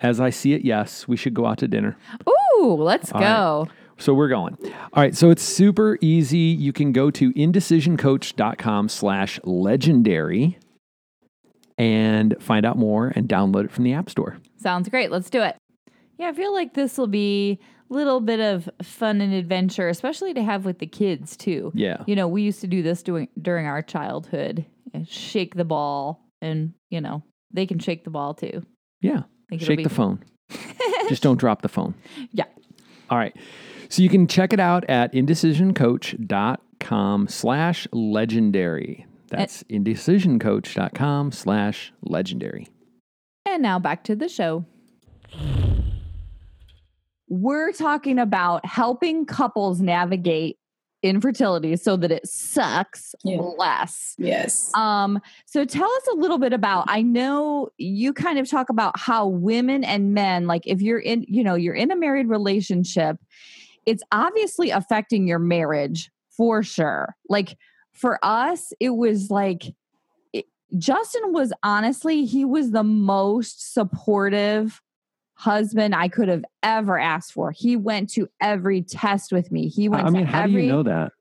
as 0.00 0.20
I 0.20 0.30
see 0.30 0.52
it, 0.52 0.62
yes, 0.62 1.06
we 1.06 1.16
should 1.16 1.34
go 1.34 1.46
out 1.46 1.58
to 1.58 1.68
dinner. 1.68 1.96
Ooh, 2.28 2.74
let's 2.74 3.12
All 3.12 3.20
go. 3.20 3.68
So 3.98 4.12
we're 4.14 4.28
going. 4.28 4.56
All 4.64 5.02
right. 5.02 5.14
So 5.14 5.30
it's 5.30 5.42
super 5.42 5.96
easy. 6.00 6.38
You 6.38 6.72
can 6.72 6.92
go 6.92 7.10
to 7.12 7.32
indecisioncoach.com 7.34 8.88
slash 8.88 9.38
legendary 9.44 10.58
and 11.78 12.34
find 12.40 12.66
out 12.66 12.78
more 12.78 13.12
and 13.14 13.28
download 13.28 13.64
it 13.64 13.70
from 13.72 13.84
the 13.84 13.92
App 13.92 14.10
Store. 14.10 14.38
Sounds 14.56 14.88
great. 14.88 15.10
Let's 15.10 15.30
do 15.30 15.42
it. 15.42 15.56
Yeah, 16.18 16.28
I 16.28 16.32
feel 16.32 16.52
like 16.52 16.74
this 16.74 16.98
will 16.98 17.06
be 17.06 17.58
a 17.90 17.94
little 17.94 18.20
bit 18.20 18.40
of 18.40 18.68
fun 18.82 19.20
and 19.20 19.32
adventure, 19.34 19.88
especially 19.88 20.34
to 20.34 20.42
have 20.42 20.64
with 20.64 20.78
the 20.78 20.86
kids 20.86 21.36
too. 21.36 21.72
Yeah. 21.74 22.02
You 22.06 22.16
know, 22.16 22.28
we 22.28 22.42
used 22.42 22.60
to 22.60 22.66
do 22.66 22.82
this 22.82 23.02
doing 23.02 23.28
during 23.40 23.66
our 23.66 23.82
childhood. 23.82 24.66
Shake 25.06 25.54
the 25.54 25.64
ball, 25.64 26.22
and 26.42 26.74
you 26.90 27.00
know 27.00 27.22
they 27.50 27.64
can 27.66 27.78
shake 27.78 28.04
the 28.04 28.10
ball 28.10 28.34
too. 28.34 28.62
Yeah. 29.00 29.20
I 29.20 29.24
think 29.48 29.62
it'll 29.62 29.66
Shake 29.72 29.78
be- 29.78 29.84
the 29.84 29.90
phone. 29.90 30.22
Just 31.08 31.22
don't 31.22 31.38
drop 31.40 31.62
the 31.62 31.68
phone. 31.68 31.94
Yeah. 32.30 32.44
All 33.10 33.18
right. 33.18 33.34
So 33.88 34.02
you 34.02 34.08
can 34.08 34.26
check 34.26 34.52
it 34.52 34.60
out 34.60 34.84
at 34.88 35.12
indecisioncoach.com 35.14 37.28
slash 37.28 37.86
legendary. 37.92 39.06
That's 39.38 39.62
indecisioncoach.com 39.64 41.32
slash 41.32 41.92
legendary. 42.02 42.68
And 43.46 43.62
now 43.62 43.78
back 43.78 44.04
to 44.04 44.16
the 44.16 44.28
show. 44.28 44.64
We're 47.28 47.72
talking 47.72 48.18
about 48.18 48.64
helping 48.66 49.24
couples 49.26 49.80
navigate 49.80 50.58
infertility 51.02 51.74
so 51.76 51.96
that 51.96 52.12
it 52.12 52.26
sucks 52.28 53.14
Yeah. 53.24 53.38
less. 53.40 54.14
Yes. 54.18 54.70
Um, 54.74 55.18
so 55.46 55.64
tell 55.64 55.90
us 55.90 56.06
a 56.12 56.14
little 56.16 56.38
bit 56.38 56.52
about 56.52 56.84
I 56.88 57.02
know 57.02 57.70
you 57.76 58.12
kind 58.12 58.38
of 58.38 58.48
talk 58.48 58.68
about 58.70 58.96
how 58.98 59.26
women 59.26 59.82
and 59.82 60.14
men, 60.14 60.46
like 60.46 60.62
if 60.66 60.80
you're 60.80 61.00
in, 61.00 61.24
you 61.26 61.42
know, 61.42 61.56
you're 61.56 61.74
in 61.74 61.90
a 61.90 61.96
married 61.96 62.28
relationship, 62.28 63.16
it's 63.84 64.02
obviously 64.12 64.70
affecting 64.70 65.26
your 65.26 65.40
marriage 65.40 66.08
for 66.36 66.62
sure. 66.62 67.16
Like 67.28 67.56
for 67.92 68.18
us, 68.22 68.72
it 68.80 68.90
was 68.90 69.30
like 69.30 69.74
it, 70.32 70.46
Justin 70.76 71.32
was 71.32 71.52
honestly, 71.62 72.24
he 72.24 72.44
was 72.44 72.70
the 72.70 72.84
most 72.84 73.74
supportive 73.74 74.80
husband 75.34 75.94
I 75.94 76.08
could 76.08 76.28
have 76.28 76.44
ever 76.62 76.98
asked 76.98 77.32
for. 77.32 77.50
He 77.50 77.76
went 77.76 78.10
to 78.10 78.28
every 78.40 78.82
test 78.82 79.32
with 79.32 79.50
me. 79.50 79.68
He 79.68 79.88
went 79.88 80.06
I 80.06 80.10
mean, 80.10 80.26
how 80.26 80.42
every 80.42 80.52
do 80.52 80.66
you 80.66 80.72
know 80.72 80.82
that? 80.84 81.12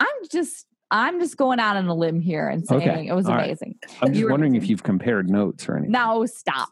I'm 0.00 0.28
just 0.30 0.66
I'm 0.90 1.20
just 1.20 1.36
going 1.36 1.58
out 1.58 1.76
on 1.76 1.86
a 1.86 1.94
limb 1.94 2.20
here 2.20 2.48
and 2.48 2.66
saying 2.66 2.82
Okay, 2.82 3.06
it 3.08 3.14
was 3.14 3.26
all 3.26 3.34
right. 3.34 3.44
amazing. 3.44 3.76
I'm 4.02 4.12
just 4.12 4.28
wondering 4.28 4.56
if 4.56 4.68
you've 4.68 4.82
compared 4.82 5.30
notes 5.30 5.68
or 5.68 5.76
anything. 5.76 5.92
No, 5.92 6.26
stop. 6.26 6.68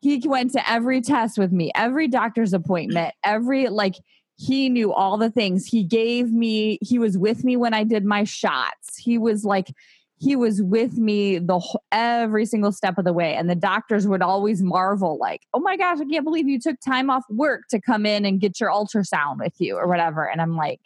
He 0.00 0.22
went 0.26 0.52
to 0.52 0.70
every 0.70 1.02
test 1.02 1.38
with 1.38 1.52
me, 1.52 1.70
every 1.74 2.08
doctor's 2.08 2.54
appointment, 2.54 3.14
every 3.22 3.68
like 3.68 3.96
he 4.40 4.70
knew 4.70 4.90
all 4.90 5.18
the 5.18 5.30
things. 5.30 5.66
He 5.66 5.84
gave 5.84 6.32
me, 6.32 6.78
he 6.80 6.98
was 6.98 7.18
with 7.18 7.44
me 7.44 7.58
when 7.58 7.74
I 7.74 7.84
did 7.84 8.06
my 8.06 8.24
shots. 8.24 8.96
He 8.96 9.18
was 9.18 9.44
like, 9.44 9.68
he 10.16 10.34
was 10.34 10.62
with 10.62 10.96
me 10.96 11.38
the 11.38 11.60
every 11.92 12.46
single 12.46 12.72
step 12.72 12.96
of 12.96 13.04
the 13.04 13.12
way. 13.12 13.34
And 13.34 13.50
the 13.50 13.54
doctors 13.54 14.06
would 14.06 14.22
always 14.22 14.62
marvel, 14.62 15.18
like, 15.18 15.42
oh 15.52 15.60
my 15.60 15.76
gosh, 15.76 15.98
I 16.00 16.06
can't 16.06 16.24
believe 16.24 16.48
you 16.48 16.58
took 16.58 16.80
time 16.80 17.10
off 17.10 17.24
work 17.28 17.68
to 17.68 17.80
come 17.80 18.06
in 18.06 18.24
and 18.24 18.40
get 18.40 18.58
your 18.60 18.70
ultrasound 18.70 19.40
with 19.40 19.54
you 19.58 19.76
or 19.76 19.86
whatever. 19.86 20.26
And 20.26 20.40
I'm 20.40 20.56
like, 20.56 20.80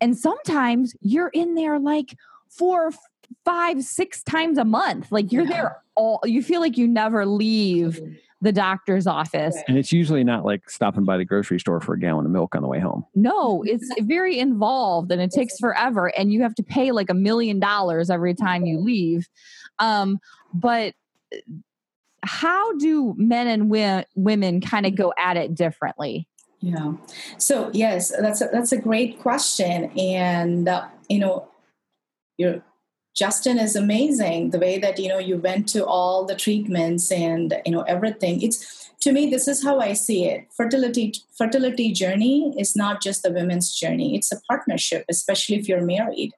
and 0.00 0.16
sometimes 0.16 0.94
you're 1.02 1.28
in 1.34 1.56
there 1.56 1.78
like 1.78 2.16
four, 2.48 2.92
five, 3.44 3.82
six 3.82 4.22
times 4.22 4.56
a 4.56 4.64
month. 4.64 5.12
Like 5.12 5.32
you're 5.32 5.44
Yeah. 5.44 5.50
there 5.50 5.76
all, 5.96 6.20
you 6.24 6.42
feel 6.42 6.62
like 6.62 6.78
you 6.78 6.88
never 6.88 7.26
leave 7.26 8.00
the 8.40 8.52
doctor's 8.52 9.06
office. 9.06 9.56
And 9.68 9.78
it's 9.78 9.92
usually 9.92 10.24
not 10.24 10.44
like 10.44 10.68
stopping 10.68 11.04
by 11.04 11.16
the 11.16 11.24
grocery 11.24 11.58
store 11.58 11.80
for 11.80 11.94
a 11.94 11.98
gallon 11.98 12.26
of 12.26 12.32
milk 12.32 12.54
on 12.54 12.62
the 12.62 12.68
way 12.68 12.78
home. 12.78 13.06
No, 13.14 13.62
it's 13.66 13.88
very 14.02 14.38
involved 14.38 15.10
and 15.10 15.22
it 15.22 15.30
takes 15.30 15.58
forever 15.58 16.08
and 16.18 16.32
you 16.32 16.42
have 16.42 16.54
to 16.56 16.62
pay 16.62 16.92
like 16.92 17.08
a 17.08 17.14
million 17.14 17.58
dollars 17.58 18.10
every 18.10 18.34
time 18.34 18.66
you 18.66 18.78
leave. 18.78 19.28
Um, 19.78 20.18
but 20.52 20.94
uh, 21.32 21.38
how 22.22 22.76
do 22.78 23.14
men 23.16 23.46
and 23.46 23.64
wi- 23.64 24.06
women 24.14 24.60
kind 24.60 24.86
of 24.86 24.94
go 24.94 25.12
at 25.18 25.36
it 25.36 25.54
differently? 25.54 26.26
Yeah. 26.60 26.94
So 27.36 27.70
yes, 27.74 28.12
that's 28.18 28.40
a, 28.40 28.48
that's 28.50 28.72
a 28.72 28.78
great 28.78 29.20
question, 29.20 29.90
and 29.98 30.66
uh, 30.66 30.86
you 31.10 31.18
know, 31.18 31.46
your 32.38 32.62
Justin 33.14 33.58
is 33.58 33.76
amazing. 33.76 34.50
The 34.50 34.58
way 34.58 34.78
that 34.78 34.98
you 34.98 35.08
know 35.08 35.18
you 35.18 35.38
went 35.38 35.68
to 35.68 35.84
all 35.84 36.24
the 36.24 36.34
treatments 36.34 37.10
and 37.12 37.54
you 37.64 37.72
know 37.72 37.82
everything. 37.82 38.42
It's 38.42 38.90
to 39.00 39.12
me, 39.12 39.28
this 39.28 39.46
is 39.46 39.62
how 39.62 39.80
I 39.80 39.92
see 39.92 40.24
it. 40.26 40.46
Fertility 40.56 41.14
fertility 41.36 41.92
journey 41.92 42.54
is 42.58 42.74
not 42.74 43.02
just 43.02 43.22
the 43.22 43.32
women's 43.32 43.74
journey. 43.74 44.16
It's 44.16 44.32
a 44.32 44.40
partnership, 44.48 45.04
especially 45.08 45.56
if 45.56 45.68
you're 45.68 45.84
married, 45.84 46.32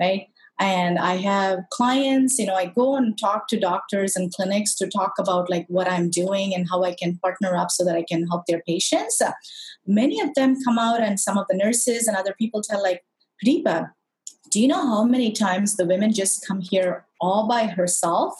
right? 0.00 0.28
and 0.60 1.00
i 1.00 1.16
have 1.16 1.58
clients 1.70 2.38
you 2.38 2.46
know 2.46 2.54
i 2.54 2.66
go 2.66 2.94
and 2.94 3.18
talk 3.18 3.48
to 3.48 3.58
doctors 3.58 4.14
and 4.14 4.32
clinics 4.32 4.72
to 4.72 4.86
talk 4.86 5.12
about 5.18 5.50
like 5.50 5.66
what 5.68 5.90
i'm 5.90 6.08
doing 6.08 6.54
and 6.54 6.68
how 6.70 6.84
i 6.84 6.94
can 6.94 7.18
partner 7.18 7.56
up 7.56 7.72
so 7.72 7.84
that 7.84 7.96
i 7.96 8.04
can 8.08 8.24
help 8.28 8.46
their 8.46 8.62
patients 8.64 9.20
many 9.84 10.20
of 10.20 10.32
them 10.34 10.56
come 10.64 10.78
out 10.78 11.00
and 11.00 11.18
some 11.18 11.36
of 11.36 11.44
the 11.48 11.56
nurses 11.56 12.06
and 12.06 12.16
other 12.16 12.34
people 12.38 12.62
tell 12.62 12.80
like 12.80 13.02
Pradeepa, 13.44 13.90
do 14.54 14.60
you 14.60 14.68
know 14.68 14.86
how 14.86 15.02
many 15.02 15.32
times 15.32 15.74
the 15.74 15.84
women 15.84 16.12
just 16.12 16.46
come 16.46 16.60
here 16.60 17.04
all 17.20 17.48
by 17.48 17.66
herself 17.66 18.34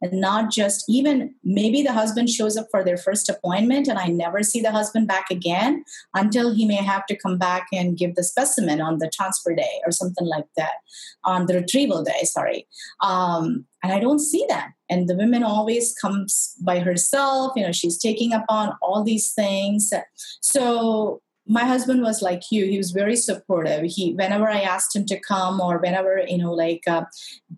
and 0.00 0.20
not 0.20 0.50
just 0.50 0.84
even 0.88 1.32
maybe 1.44 1.84
the 1.84 1.92
husband 1.92 2.28
shows 2.28 2.56
up 2.56 2.66
for 2.68 2.82
their 2.82 2.96
first 2.96 3.28
appointment 3.28 3.86
and 3.86 3.96
i 3.96 4.06
never 4.06 4.42
see 4.42 4.60
the 4.60 4.72
husband 4.72 5.06
back 5.06 5.26
again 5.30 5.84
until 6.14 6.52
he 6.52 6.66
may 6.66 6.82
have 6.90 7.06
to 7.06 7.16
come 7.16 7.38
back 7.38 7.68
and 7.72 7.96
give 7.96 8.16
the 8.16 8.24
specimen 8.24 8.80
on 8.80 8.98
the 8.98 9.08
transfer 9.14 9.54
day 9.54 9.80
or 9.86 9.92
something 9.92 10.26
like 10.26 10.48
that 10.56 10.78
on 11.22 11.46
the 11.46 11.54
retrieval 11.54 12.02
day 12.02 12.22
sorry. 12.24 12.66
Um, 13.00 13.64
and 13.84 13.92
i 13.92 14.00
don't 14.00 14.18
see 14.18 14.44
them. 14.48 14.74
And 14.90 15.08
the 15.08 15.14
woman 15.14 15.44
always 15.44 15.94
comes 15.94 16.56
by 16.60 16.80
herself 16.80 17.52
you 17.54 17.62
know 17.62 17.72
she's 17.72 17.98
taking 17.98 18.32
up 18.32 18.46
on 18.48 18.76
all 18.82 19.04
these 19.04 19.32
things. 19.32 19.92
So 20.40 21.22
my 21.46 21.64
husband 21.64 22.02
was 22.02 22.22
like 22.22 22.42
you 22.50 22.66
he 22.66 22.78
was 22.78 22.92
very 22.92 23.16
supportive. 23.16 23.84
He 23.84 24.14
whenever 24.14 24.48
i 24.48 24.60
asked 24.60 24.94
him 24.94 25.06
to 25.06 25.20
come 25.20 25.60
or 25.60 25.78
whenever 25.78 26.22
you 26.26 26.38
know 26.38 26.52
like 26.52 26.82
uh, 26.86 27.04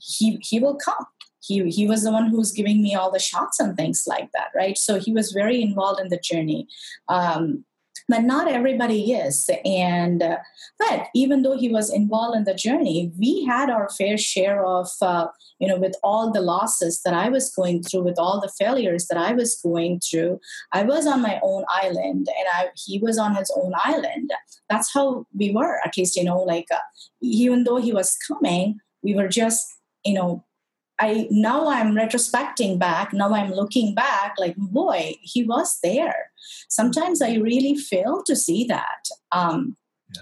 he 0.01 0.39
he 0.43 0.59
will 0.59 0.77
come. 0.77 1.07
He 1.41 1.69
he 1.71 1.87
was 1.87 2.03
the 2.03 2.13
one 2.13 2.29
who 2.29 2.39
was 2.39 2.53
giving 2.53 2.83
me 2.83 2.95
all 2.95 3.11
the 3.11 3.19
shots 3.19 3.61
and 3.61 3.77
things 3.77 4.05
like 4.07 4.31
that 4.33 4.49
right? 4.55 4.79
So 4.79 4.99
he 4.99 5.13
was 5.13 5.33
very 5.33 5.61
involved 5.61 6.01
in 6.01 6.09
the 6.09 6.19
journey. 6.19 6.67
Um, 7.09 7.65
but 8.09 8.23
not 8.23 8.49
everybody 8.49 9.13
is. 9.13 9.49
And 9.65 10.23
uh, 10.23 10.39
but 10.79 11.09
even 11.15 11.43
though 11.43 11.57
he 11.57 11.69
was 11.69 11.93
involved 11.93 12.37
in 12.37 12.45
the 12.45 12.55
journey 12.55 13.13
we 13.19 13.45
had 13.45 13.71
our 13.71 13.89
fair 13.91 14.17
share 14.19 14.65
of 14.65 14.89
uh, 15.01 15.27
you 15.59 15.69
know 15.69 15.79
with 15.79 15.95
all 16.03 16.31
the 16.31 16.41
losses 16.41 17.01
that 17.05 17.15
i 17.15 17.29
was 17.29 17.55
going 17.55 17.83
through 17.83 18.03
with 18.03 18.19
all 18.19 18.41
the 18.41 18.53
failures 18.59 19.07
that 19.07 19.19
i 19.19 19.33
was 19.33 19.61
going 19.63 20.01
through 20.01 20.41
i 20.73 20.83
was 20.83 21.07
on 21.07 21.23
my 21.23 21.39
own 21.43 21.65
island 21.69 22.27
and 22.39 22.49
i 22.55 22.69
he 22.75 22.99
was 22.99 23.19
on 23.19 23.35
his 23.35 23.51
own 23.57 23.73
island. 23.85 24.31
That's 24.69 24.93
how 24.93 25.27
we 25.35 25.53
were 25.53 25.79
at 25.85 25.97
least 25.97 26.17
you 26.17 26.25
know 26.25 26.39
like 26.39 26.67
uh, 26.73 26.79
even 27.21 27.65
though 27.65 27.77
he 27.77 27.93
was 27.93 28.17
coming 28.29 28.79
we 29.03 29.15
were 29.15 29.29
just 29.29 29.63
you 30.05 30.15
know 30.15 30.45
I 31.01 31.27
now 31.31 31.69
I'm 31.69 31.95
retrospecting 31.95 32.79
back. 32.79 33.13
Now 33.13 33.35
I'm 33.35 33.53
looking 33.53 33.95
back, 33.95 34.35
like 34.39 34.57
boy, 34.57 35.17
he 35.23 35.45
was 35.45 35.79
there. 35.83 36.31
Sometimes 36.69 37.21
I 37.21 37.35
really 37.35 37.77
fail 37.77 38.23
to 38.25 38.37
see 38.37 38.65
that, 38.65 39.09
um, 39.33 39.77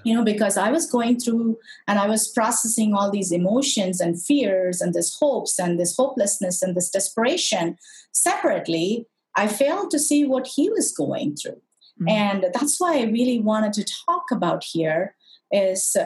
you 0.05 0.15
know, 0.15 0.25
because 0.25 0.57
I 0.57 0.71
was 0.71 0.91
going 0.91 1.19
through 1.21 1.59
and 1.87 1.99
I 1.99 2.07
was 2.07 2.29
processing 2.29 2.95
all 2.95 3.11
these 3.11 3.33
emotions 3.33 4.01
and 4.01 4.21
fears 4.21 4.81
and 4.81 4.95
this 4.95 5.15
hopes 5.19 5.59
and 5.59 5.79
this 5.79 5.97
hopelessness 5.97 6.63
and 6.63 6.75
this 6.75 6.91
desperation 6.91 7.77
separately. 8.13 9.07
I 9.37 9.49
failed 9.49 9.91
to 9.91 9.99
see 9.99 10.25
what 10.25 10.47
he 10.47 10.71
was 10.71 10.93
going 10.93 11.37
through, 11.37 11.61
Mhm. 12.01 12.11
and 12.11 12.47
that's 12.55 12.79
why 12.81 12.99
I 12.99 13.05
really 13.05 13.41
wanted 13.41 13.73
to 13.75 13.85
talk 14.07 14.31
about 14.31 14.65
here 14.65 15.17
is 15.51 15.97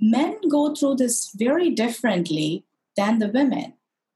men 0.00 0.36
go 0.48 0.74
through 0.74 0.96
this 0.96 1.30
very 1.34 1.70
differently 1.70 2.64
than 2.96 3.18
the 3.18 3.28
women 3.28 3.74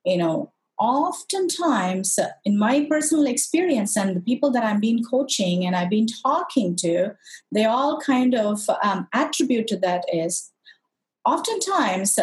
you 0.08 0.16
know 0.16 0.52
oftentimes 0.78 2.18
in 2.44 2.56
my 2.56 2.86
personal 2.88 3.26
experience 3.26 3.96
and 3.96 4.14
the 4.14 4.20
people 4.20 4.50
that 4.50 4.64
i've 4.64 4.80
been 4.80 5.02
coaching 5.04 5.64
and 5.66 5.74
i've 5.74 5.90
been 5.90 6.06
talking 6.22 6.76
to 6.76 7.10
they 7.52 7.64
all 7.64 8.00
kind 8.00 8.34
of 8.34 8.60
um, 8.82 9.08
attribute 9.12 9.66
to 9.66 9.76
that 9.76 10.04
is 10.12 10.52
oftentimes 11.24 12.18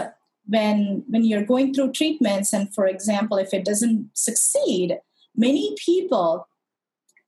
when 0.48 1.04
when 1.10 1.24
you're 1.24 1.43
going 1.43 1.74
through 1.74 1.91
treatments 1.91 2.54
and 2.54 2.74
for 2.74 2.88
example 2.88 3.38
if 3.38 3.54
it 3.54 3.65
doesn't 3.65 4.10
succeed 4.13 4.98
many 5.36 5.76
people 5.84 6.48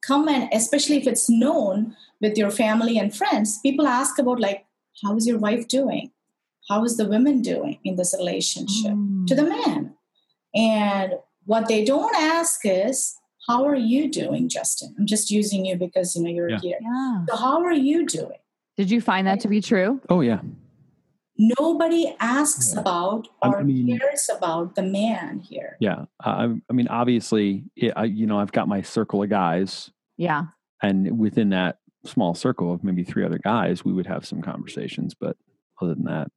come 0.01 0.29
and 0.29 0.47
especially 0.53 0.97
if 0.97 1.07
it's 1.07 1.29
known 1.29 1.93
with 2.21 2.37
your 2.37 2.51
family 2.51 2.97
and 2.97 3.15
friends 3.15 3.59
people 3.63 3.85
ask 3.85 4.17
about 4.17 4.39
like 4.39 4.67
how 5.03 5.15
is 5.15 5.27
your 5.27 5.37
wife 5.37 5.67
doing? 5.67 6.11
How 6.69 6.83
is 6.83 6.97
the 6.97 7.05
woman 7.05 7.41
doing 7.41 7.79
in 7.83 7.95
this 7.95 8.13
relationship? 8.17 8.93
To 9.27 9.35
the 9.35 9.43
man 9.43 9.93
and 10.57 11.13
what 11.45 11.67
they 11.69 11.85
don't 11.85 12.13
ask 12.15 12.61
is, 12.65 13.15
how 13.47 13.63
are 13.65 13.75
you 13.75 14.09
doing, 14.11 14.49
Justin? 14.49 14.93
I'm 14.99 15.05
just 15.05 15.31
using 15.31 15.65
you 15.65 15.77
because 15.77 16.15
you 16.15 16.23
know 16.23 16.29
you're 16.29 16.49
Yeah. 16.49 16.59
here. 16.59 16.77
Yeah. 16.81 17.25
So 17.29 17.35
how 17.37 17.63
are 17.63 17.71
you 17.73 18.05
doing? 18.05 18.39
Did 18.75 18.91
you 18.91 18.99
find 18.99 19.25
that 19.27 19.39
to 19.41 19.47
be 19.47 19.61
true? 19.61 20.01
Oh 20.09 20.19
yeah. 20.21 20.41
Nobody 21.37 22.15
asks 22.19 22.73
Yeah. 22.73 22.81
about 22.81 23.27
I 23.41 23.49
or 23.49 23.63
mean- 23.63 23.97
cares 23.99 24.29
about 24.35 24.75
the 24.75 24.81
man 24.81 25.39
here. 25.39 25.77
Yeah. 25.79 26.05
I, 26.19 26.55
I 26.69 26.73
mean, 26.73 26.87
obviously, 26.87 27.63
it, 27.75 27.93
I, 27.95 28.05
you 28.05 28.25
know, 28.25 28.39
I've 28.39 28.51
got 28.51 28.67
my 28.67 28.81
circle 28.81 29.21
of 29.23 29.29
guys, 29.29 29.91
Yeah. 30.17 30.45
and 30.81 31.19
within 31.19 31.49
that 31.49 31.77
small 32.05 32.33
circle 32.33 32.73
of 32.73 32.83
maybe 32.83 33.03
three 33.03 33.23
other 33.23 33.37
guys, 33.37 33.85
we 33.85 33.93
would 33.93 34.07
have 34.07 34.25
some 34.25 34.41
conversations. 34.41 35.13
But 35.13 35.37
other 35.81 35.93
than 35.93 36.05
that, 36.05 36.31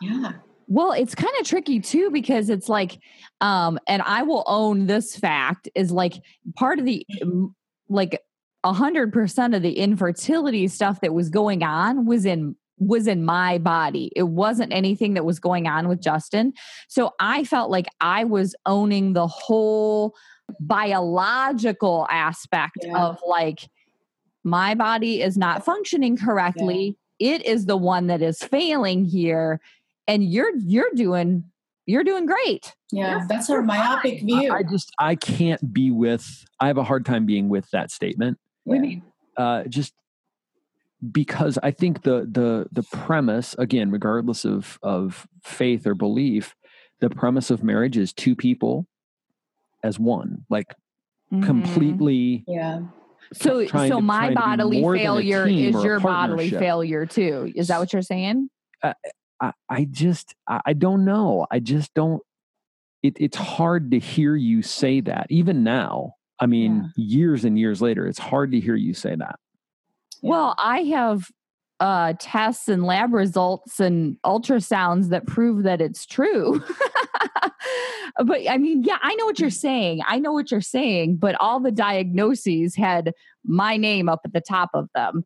Yeah. 0.00 0.32
Well, 0.66 0.92
it's 0.92 1.14
kind 1.14 1.32
of 1.40 1.46
tricky 1.46 1.80
too 1.80 2.10
because 2.10 2.48
it's 2.50 2.68
like, 2.68 2.98
um, 3.40 3.78
and 3.86 4.02
I 4.02 4.22
will 4.22 4.44
own 4.46 4.86
this 4.86 5.16
fact 5.16 5.68
is 5.74 5.90
like 5.90 6.14
part 6.56 6.78
of 6.78 6.84
the 6.84 7.06
like 7.88 8.20
a 8.64 8.72
hundred 8.72 9.12
percent 9.12 9.54
of 9.54 9.62
the 9.62 9.78
infertility 9.78 10.68
stuff 10.68 11.00
that 11.00 11.12
was 11.14 11.28
going 11.30 11.62
on 11.62 12.06
was 12.06 12.24
in 12.24 12.56
was 12.78 13.06
in 13.06 13.24
my 13.24 13.58
body. 13.58 14.10
It 14.16 14.24
wasn't 14.24 14.72
anything 14.72 15.14
that 15.14 15.24
was 15.24 15.38
going 15.38 15.66
on 15.66 15.88
with 15.88 16.00
Justin. 16.02 16.52
So 16.88 17.12
I 17.20 17.44
felt 17.44 17.70
like 17.70 17.86
I 18.00 18.24
was 18.24 18.56
owning 18.66 19.12
the 19.12 19.26
whole 19.26 20.14
biological 20.60 22.06
aspect 22.10 22.78
Yeah. 22.82 22.96
of 22.96 23.18
like 23.26 23.68
my 24.44 24.74
body 24.74 25.22
is 25.22 25.36
not 25.36 25.64
functioning 25.64 26.16
correctly. 26.16 26.98
It 27.18 27.44
is 27.46 27.66
the 27.66 27.76
one 27.76 28.08
that 28.08 28.22
is 28.22 28.38
failing 28.38 29.04
here 29.04 29.60
and 30.12 30.22
you're 30.24 30.54
you're 30.58 30.90
doing 30.94 31.44
you're 31.86 32.04
doing 32.04 32.26
great. 32.26 32.74
Yeah, 32.92 33.12
You're- 33.16 33.26
that's 33.28 33.48
our 33.50 33.56
you're 33.56 33.62
myopic 33.64 34.18
fine. 34.20 34.26
view. 34.26 34.52
I, 34.52 34.58
I 34.58 34.62
just 34.62 34.92
I 34.98 35.14
can't 35.14 35.72
be 35.72 35.90
with. 35.90 36.44
I 36.60 36.66
have 36.68 36.78
a 36.78 36.84
hard 36.84 37.04
time 37.06 37.26
being 37.26 37.48
with 37.48 37.68
that 37.70 37.90
statement. 37.90 38.38
What 38.64 38.74
do 38.76 38.80
you 38.82 38.88
mean? 38.88 39.02
Uh, 39.36 39.64
just 39.64 39.92
because 41.10 41.58
I 41.62 41.70
think 41.72 42.02
the 42.02 42.28
the 42.30 42.66
the 42.70 42.82
premise 42.96 43.54
again, 43.58 43.90
regardless 43.90 44.44
of 44.44 44.78
of 44.82 45.26
faith 45.42 45.86
or 45.86 45.94
belief, 45.94 46.54
the 47.00 47.10
premise 47.10 47.50
of 47.50 47.64
marriage 47.64 47.96
is 47.96 48.12
two 48.12 48.36
people 48.36 48.86
as 49.82 49.98
one, 49.98 50.44
like 50.50 50.74
Mhm. 51.32 51.44
completely. 51.44 52.44
yeah. 52.46 52.80
So, 53.32 53.64
so 53.66 54.00
my 54.00 54.28
to 54.28 54.34
bodily 54.34 54.80
more 54.82 54.92
than 54.92 55.00
a 55.00 55.04
failure 55.04 55.46
is 55.46 55.82
your 55.82 55.98
bodily 56.00 56.50
failure 56.50 57.06
too. 57.06 57.50
Is 57.56 57.68
that 57.68 57.80
what 57.80 57.90
you're 57.92 58.02
saying? 58.02 58.50
I, 59.42 59.52
I 59.68 59.84
just 59.90 60.34
I, 60.48 60.60
I 60.66 60.72
don't 60.72 61.04
know. 61.04 61.46
I 61.50 61.58
just 61.58 61.92
don't. 61.94 62.22
It, 63.02 63.16
it's 63.18 63.36
hard 63.36 63.90
to 63.90 63.98
hear 63.98 64.36
you 64.36 64.62
say 64.62 65.00
that 65.00 65.26
even 65.28 65.64
now. 65.64 66.14
I 66.38 66.46
mean, 66.46 66.92
years 66.96 67.44
and 67.44 67.58
years 67.58 67.82
later, 67.82 68.06
it's 68.06 68.18
hard 68.18 68.52
to 68.52 68.60
hear 68.60 68.74
you 68.74 68.94
say 68.94 69.14
that. 69.14 69.38
Yeah. 70.22 70.30
Well, 70.30 70.54
I 70.58 70.82
have 70.84 71.28
uh, 71.82 72.14
tests 72.18 72.68
and 72.68 72.84
lab 72.84 73.12
results 73.12 73.80
and 73.80 74.16
ultrasounds 74.24 75.08
that 75.08 75.26
prove 75.26 75.64
that 75.64 75.80
it's 75.80 76.06
true. 76.06 76.62
but 78.24 78.48
I 78.48 78.56
mean, 78.58 78.84
yeah, 78.84 78.98
I 79.02 79.14
know 79.16 79.26
what 79.26 79.40
you're 79.40 79.50
saying. 79.50 80.00
I 80.06 80.20
know 80.20 80.32
what 80.32 80.52
you're 80.52 80.60
saying, 80.60 81.16
but 81.16 81.34
all 81.40 81.58
the 81.58 81.72
diagnoses 81.72 82.76
had 82.76 83.12
my 83.44 83.76
name 83.76 84.08
up 84.08 84.20
at 84.24 84.32
the 84.32 84.40
top 84.40 84.70
of 84.74 84.88
them. 84.94 85.24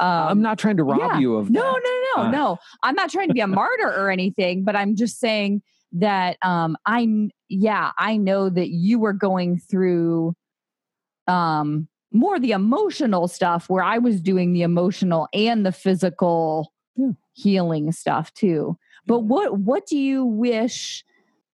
Um, 0.00 0.28
I'm 0.28 0.42
not 0.42 0.58
trying 0.58 0.76
to 0.76 0.84
rob 0.84 0.98
yeah. 1.00 1.18
you 1.18 1.34
of 1.36 1.50
No, 1.50 1.60
that. 1.62 1.82
no, 2.16 2.22
no, 2.22 2.28
Uh, 2.28 2.30
no. 2.30 2.58
I'm 2.82 2.94
not 2.94 3.10
trying 3.10 3.28
to 3.28 3.34
be 3.34 3.40
a 3.40 3.46
martyr 3.46 3.88
or 3.88 4.10
anything, 4.10 4.64
but 4.64 4.76
I'm 4.76 4.94
just 4.96 5.18
saying 5.18 5.62
that 5.92 6.36
um 6.42 6.76
I 6.86 7.28
yeah, 7.48 7.92
I 7.98 8.16
know 8.18 8.48
that 8.50 8.68
you 8.68 8.98
were 8.98 9.12
going 9.14 9.58
through 9.58 10.34
um 11.26 11.88
more 12.12 12.38
the 12.38 12.52
emotional 12.52 13.28
stuff 13.28 13.68
where 13.68 13.82
I 13.82 13.98
was 13.98 14.20
doing 14.20 14.52
the 14.52 14.62
emotional 14.62 15.28
and 15.34 15.64
the 15.66 15.72
physical 15.72 16.72
Yeah. 16.96 17.12
healing 17.34 17.92
stuff 17.92 18.32
too. 18.34 18.78
But 19.06 19.20
what 19.20 19.58
what 19.58 19.86
do 19.86 19.96
you 19.98 20.24
wish 20.24 21.04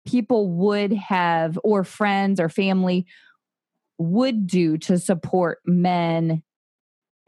people 0.07 0.49
would 0.49 0.93
have 0.93 1.59
or 1.63 1.85
friends 1.85 2.41
or 2.41 2.49
family 2.49 3.07
would 3.99 4.47
do 4.47 4.79
to 4.79 4.99
support 4.99 5.59
men 5.67 6.43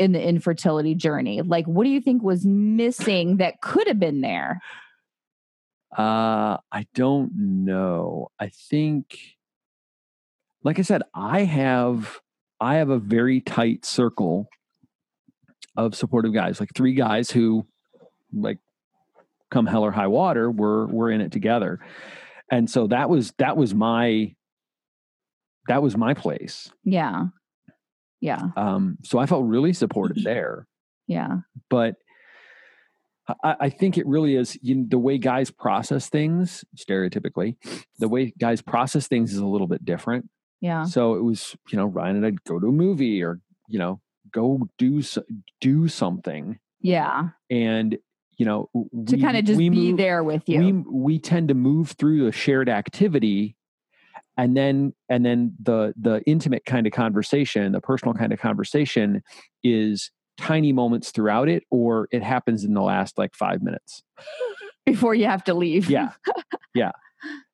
in 0.03 0.13
the 0.13 0.23
infertility 0.23 0.95
journey? 0.95 1.43
Like, 1.43 1.67
what 1.67 1.85
do 1.85 1.91
you 1.91 2.01
think 2.01 2.23
was 2.23 2.45
missing 2.45 3.37
that 3.39 3.61
could 3.61 3.87
have 3.87 3.99
been 3.99 4.21
there? 4.21 4.61
Uh, 5.97 6.57
I 6.73 6.87
don't 6.95 7.31
know. 7.35 8.29
I 8.39 8.49
think, 8.49 9.19
like 10.63 10.79
I 10.79 10.83
said, 10.83 11.03
I 11.15 11.45
have 11.45 12.21
I 12.61 12.77
have 12.77 12.91
a 12.91 12.99
very 12.99 13.41
tight 13.41 13.85
circle 13.85 14.49
of 15.77 15.95
supportive 15.95 16.33
guys, 16.33 16.61
like 16.61 16.71
three 16.75 16.95
guys 16.95 17.31
who, 17.31 17.67
like, 18.33 18.59
come 19.51 19.67
hell 19.67 19.85
or 19.85 19.91
high 19.91 20.07
water, 20.07 20.51
we're 20.51 20.87
we're 20.87 21.11
in 21.11 21.21
it 21.21 21.33
together, 21.33 21.81
and 22.51 22.71
so 22.71 22.87
that 22.87 23.11
was 23.11 23.33
that 23.39 23.57
was 23.57 23.75
my 23.75 24.35
that 25.69 25.83
was 25.83 25.97
my 25.97 26.15
place. 26.15 26.71
Yeah. 26.85 27.27
Yeah. 28.23 28.41
Um, 28.57 28.97
so 29.05 29.19
I 29.19 29.27
felt 29.27 29.45
really 29.45 29.75
supported 29.75 30.23
there. 30.25 30.67
Yeah. 31.07 31.39
but 31.69 31.97
I, 33.45 33.57
I 33.61 33.69
think 33.71 33.99
it 33.99 34.07
really 34.07 34.35
is 34.37 34.59
you 34.63 34.75
know, 34.77 34.87
the 34.89 34.99
way 34.99 35.19
guys 35.19 35.51
process 35.51 36.09
things 36.09 36.65
stereotypically 36.77 37.57
the 37.99 38.09
way 38.09 38.33
guys 38.39 38.63
process 38.63 39.07
things 39.09 39.33
is 39.33 39.39
a 39.39 39.47
little 39.47 39.67
bit 39.69 39.85
different 39.85 40.29
Yeah. 40.61 40.85
so 40.85 41.15
it 41.15 41.23
was 41.23 41.55
you 41.71 41.77
know 41.79 41.87
ryan 41.87 42.17
and 42.17 42.27
i'd 42.27 42.43
go 42.45 42.59
to 42.59 42.67
a 42.69 42.73
movie 42.73 43.23
or 43.23 43.41
you 43.69 43.79
know 43.79 44.01
go 44.33 44.69
do 44.79 45.03
do 45.61 45.87
something 45.89 46.59
Yeah. 46.81 47.29
and 47.51 47.97
you 48.39 48.47
know 48.47 48.71
To 49.07 49.19
kind 49.19 49.37
of 49.37 49.45
just 49.45 49.59
we 49.59 49.69
be 49.69 49.91
move- 49.91 49.99
there 49.99 50.25
with 50.25 50.49
you. 50.49 50.59
we 50.59 50.73
we 50.73 51.19
tend 51.19 51.49
to 51.49 51.55
move 51.55 51.91
through 51.93 52.27
a 52.27 52.33
shared 52.33 52.69
activity 52.69 53.57
and 54.37 54.57
then 54.57 54.93
and 55.09 55.25
then 55.25 55.55
the 55.63 55.93
the 56.01 56.23
intimate 56.27 56.65
kind 56.65 56.87
of 56.87 56.93
conversation 56.93 57.73
the 57.73 57.81
personal 57.81 58.15
kind 58.15 58.33
of 58.33 58.39
conversation 58.41 59.23
is 59.63 60.11
tiny 60.39 60.73
moments 60.73 61.11
throughout 61.11 61.49
it 61.49 61.63
or 61.71 62.09
it 62.11 62.23
happens 62.23 62.65
in 62.65 62.75
the 62.75 62.81
last 62.83 63.19
like 63.19 63.35
5 63.35 63.63
minutes 63.63 64.03
before 64.87 65.15
you 65.15 65.27
have 65.27 65.45
to 65.45 65.55
leave. 65.55 65.91
yeah 65.91 66.13
yeah 66.75 66.93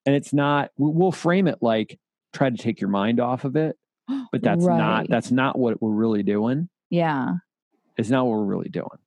and 0.07 0.15
it's 0.15 0.33
not 0.33 0.71
we- 0.79 0.91
we'll 0.93 1.13
frame 1.13 1.49
it 1.49 1.59
like 1.61 1.99
try 2.33 2.49
to 2.51 2.57
take 2.57 2.81
your 2.81 2.91
mind 2.91 3.21
off 3.21 3.45
of 3.45 3.57
it 3.57 3.77
but 4.33 4.43
that's 4.43 4.65
Right. 4.65 4.79
not 4.79 5.07
that's 5.09 5.31
not 5.31 5.59
what 5.59 5.83
we're 5.83 5.91
really 5.91 6.23
doing 6.23 6.69
Yeah. 6.91 7.35
it's 7.97 8.11
not 8.11 8.27
what 8.27 8.39
we're 8.39 8.45
really 8.45 8.69
doing 8.71 8.99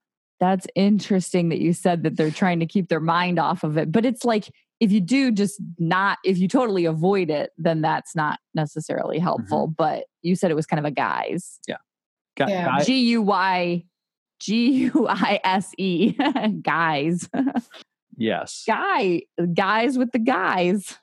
That's 0.42 0.68
interesting 0.76 1.50
that 1.50 1.60
you 1.60 1.72
said 1.74 2.04
that 2.04 2.18
they're 2.18 2.32
trying 2.32 2.60
to 2.60 2.66
keep 2.66 2.90
their 2.90 3.00
mind 3.00 3.38
off 3.40 3.64
of 3.64 3.78
it. 3.78 3.92
But 3.92 4.06
it's 4.06 4.26
like 4.26 4.50
if 4.82 4.92
you 4.92 5.00
do 5.00 5.32
just 5.32 5.62
not, 5.80 6.18
if 6.26 6.38
you 6.38 6.50
totally 6.50 6.84
avoid 6.86 7.30
it, 7.30 7.52
then 7.58 7.80
that's 7.82 8.14
not 8.16 8.40
necessarily 8.56 9.20
helpful. 9.20 9.68
Mm-hmm. 9.68 9.74
But 9.78 10.04
you 10.24 10.36
said 10.36 10.52
it 10.52 10.56
was 10.56 10.66
kind 10.66 10.80
of 10.80 10.86
a 10.86 10.92
guise. 10.92 11.60
Gu- 11.68 11.76
Yeah. 12.50 12.66
guy- 12.66 12.84
G 12.84 13.00
U 13.12 13.22
Y 13.22 13.86
G 14.40 14.72
U 14.94 15.08
I 15.08 15.40
S 15.44 15.72
E. 15.78 16.14
Guys. 16.64 17.30
yes 18.18 18.64
Guy. 18.68 19.22
Guys 19.54 19.98
with 19.98 20.12
the 20.12 20.20
guys. 20.20 20.98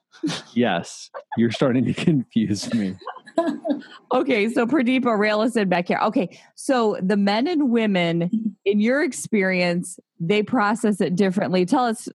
yes 0.53 1.11
you're 1.37 1.51
starting 1.53 1.85
to 1.85 1.95
confuse 1.95 2.73
me 2.75 2.97
Okay, 4.13 4.49
so 4.49 4.67
Pradeepa 4.67 5.05
Raila 5.05 5.49
said 5.53 5.71
back 5.71 5.87
here. 5.87 6.01
Okay, 6.03 6.41
so 6.57 6.99
the 7.01 7.17
men 7.17 7.47
and 7.47 7.71
women, 7.71 8.57
in 8.65 8.81
your 8.81 9.03
experience, 9.05 10.01
they 10.19 10.43
process 10.43 11.01
it 11.01 11.15
differently. 11.15 11.65
Tell 11.65 11.85
us. 11.85 12.09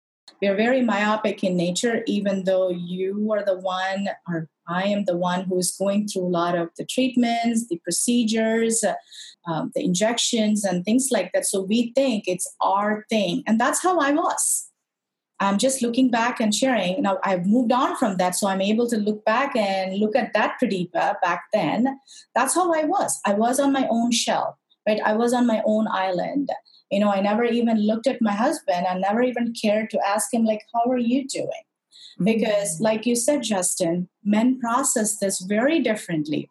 We 0.41 0.49
are 0.49 0.57
very 0.57 0.83
myopic 0.83 1.45
in 1.45 1.57
nature, 1.57 2.03
even 2.07 2.45
though 2.45 2.71
you 2.71 3.31
are 3.33 3.45
the 3.45 3.59
one, 3.59 4.09
or 4.29 4.49
I 4.69 4.85
am 4.85 5.05
the 5.05 5.17
one 5.17 5.45
who's 5.45 5.77
going 5.77 6.09
through 6.09 6.27
a 6.27 6.37
lot 6.41 6.57
of 6.57 6.71
the 6.77 6.85
treatments, 6.85 7.69
the 7.69 7.79
procedures, 7.79 8.85
uh, 8.85 8.95
um, 9.51 9.73
the 9.75 9.85
injections, 9.85 10.65
and 10.65 10.85
things 10.85 11.09
like 11.11 11.33
that. 11.33 11.47
So 11.47 11.63
we 11.63 11.93
think 11.95 12.25
it's 12.27 12.53
our 12.61 13.05
thing. 13.11 13.43
And 13.47 13.61
that's 13.61 13.83
how 13.83 13.99
I 13.99 14.13
was. 14.13 14.71
I'm 15.41 15.57
just 15.57 15.81
looking 15.81 16.11
back 16.11 16.39
and 16.39 16.55
sharing. 16.55 17.03
Now 17.03 17.19
I've 17.25 17.47
moved 17.47 17.73
on 17.73 17.97
from 17.97 18.19
that, 18.19 18.35
so 18.37 18.47
I'm 18.47 18.61
able 18.61 18.89
to 18.91 18.97
look 18.99 19.25
back 19.25 19.57
and 19.57 19.99
look 19.99 20.15
at 20.15 20.35
that 20.35 20.59
Pradeepa 20.63 21.21
back 21.23 21.45
then. 21.53 21.99
That's 22.35 22.55
how 22.55 22.73
I 22.75 22.85
was. 22.85 23.19
I 23.25 23.33
was 23.33 23.59
on 23.59 23.73
my 23.73 23.89
own 23.91 24.13
shell, 24.13 24.59
right? 24.87 25.01
I 25.05 25.15
was 25.15 25.33
on 25.33 25.47
my 25.47 25.63
own 25.65 25.89
island. 25.89 26.51
You 26.91 27.01
know, 27.01 27.11
I 27.11 27.21
never 27.21 27.45
even 27.45 27.79
looked 27.87 28.07
at 28.07 28.21
my 28.21 28.33
husband. 28.33 28.87
I 28.87 28.99
never 28.99 29.23
even 29.23 29.55
cared 29.61 29.91
to 29.91 30.07
ask 30.07 30.33
him, 30.33 30.45
like, 30.45 30.63
how 30.75 30.91
are 30.91 30.99
you 30.99 31.27
doing? 31.27 31.65
Because, 32.23 32.81
like 32.81 33.07
you 33.07 33.17
said, 33.17 33.43
Justin, 33.43 34.09
men 34.25 34.59
process 34.59 35.19
this 35.19 35.41
very 35.41 35.81
differently. 35.81 36.51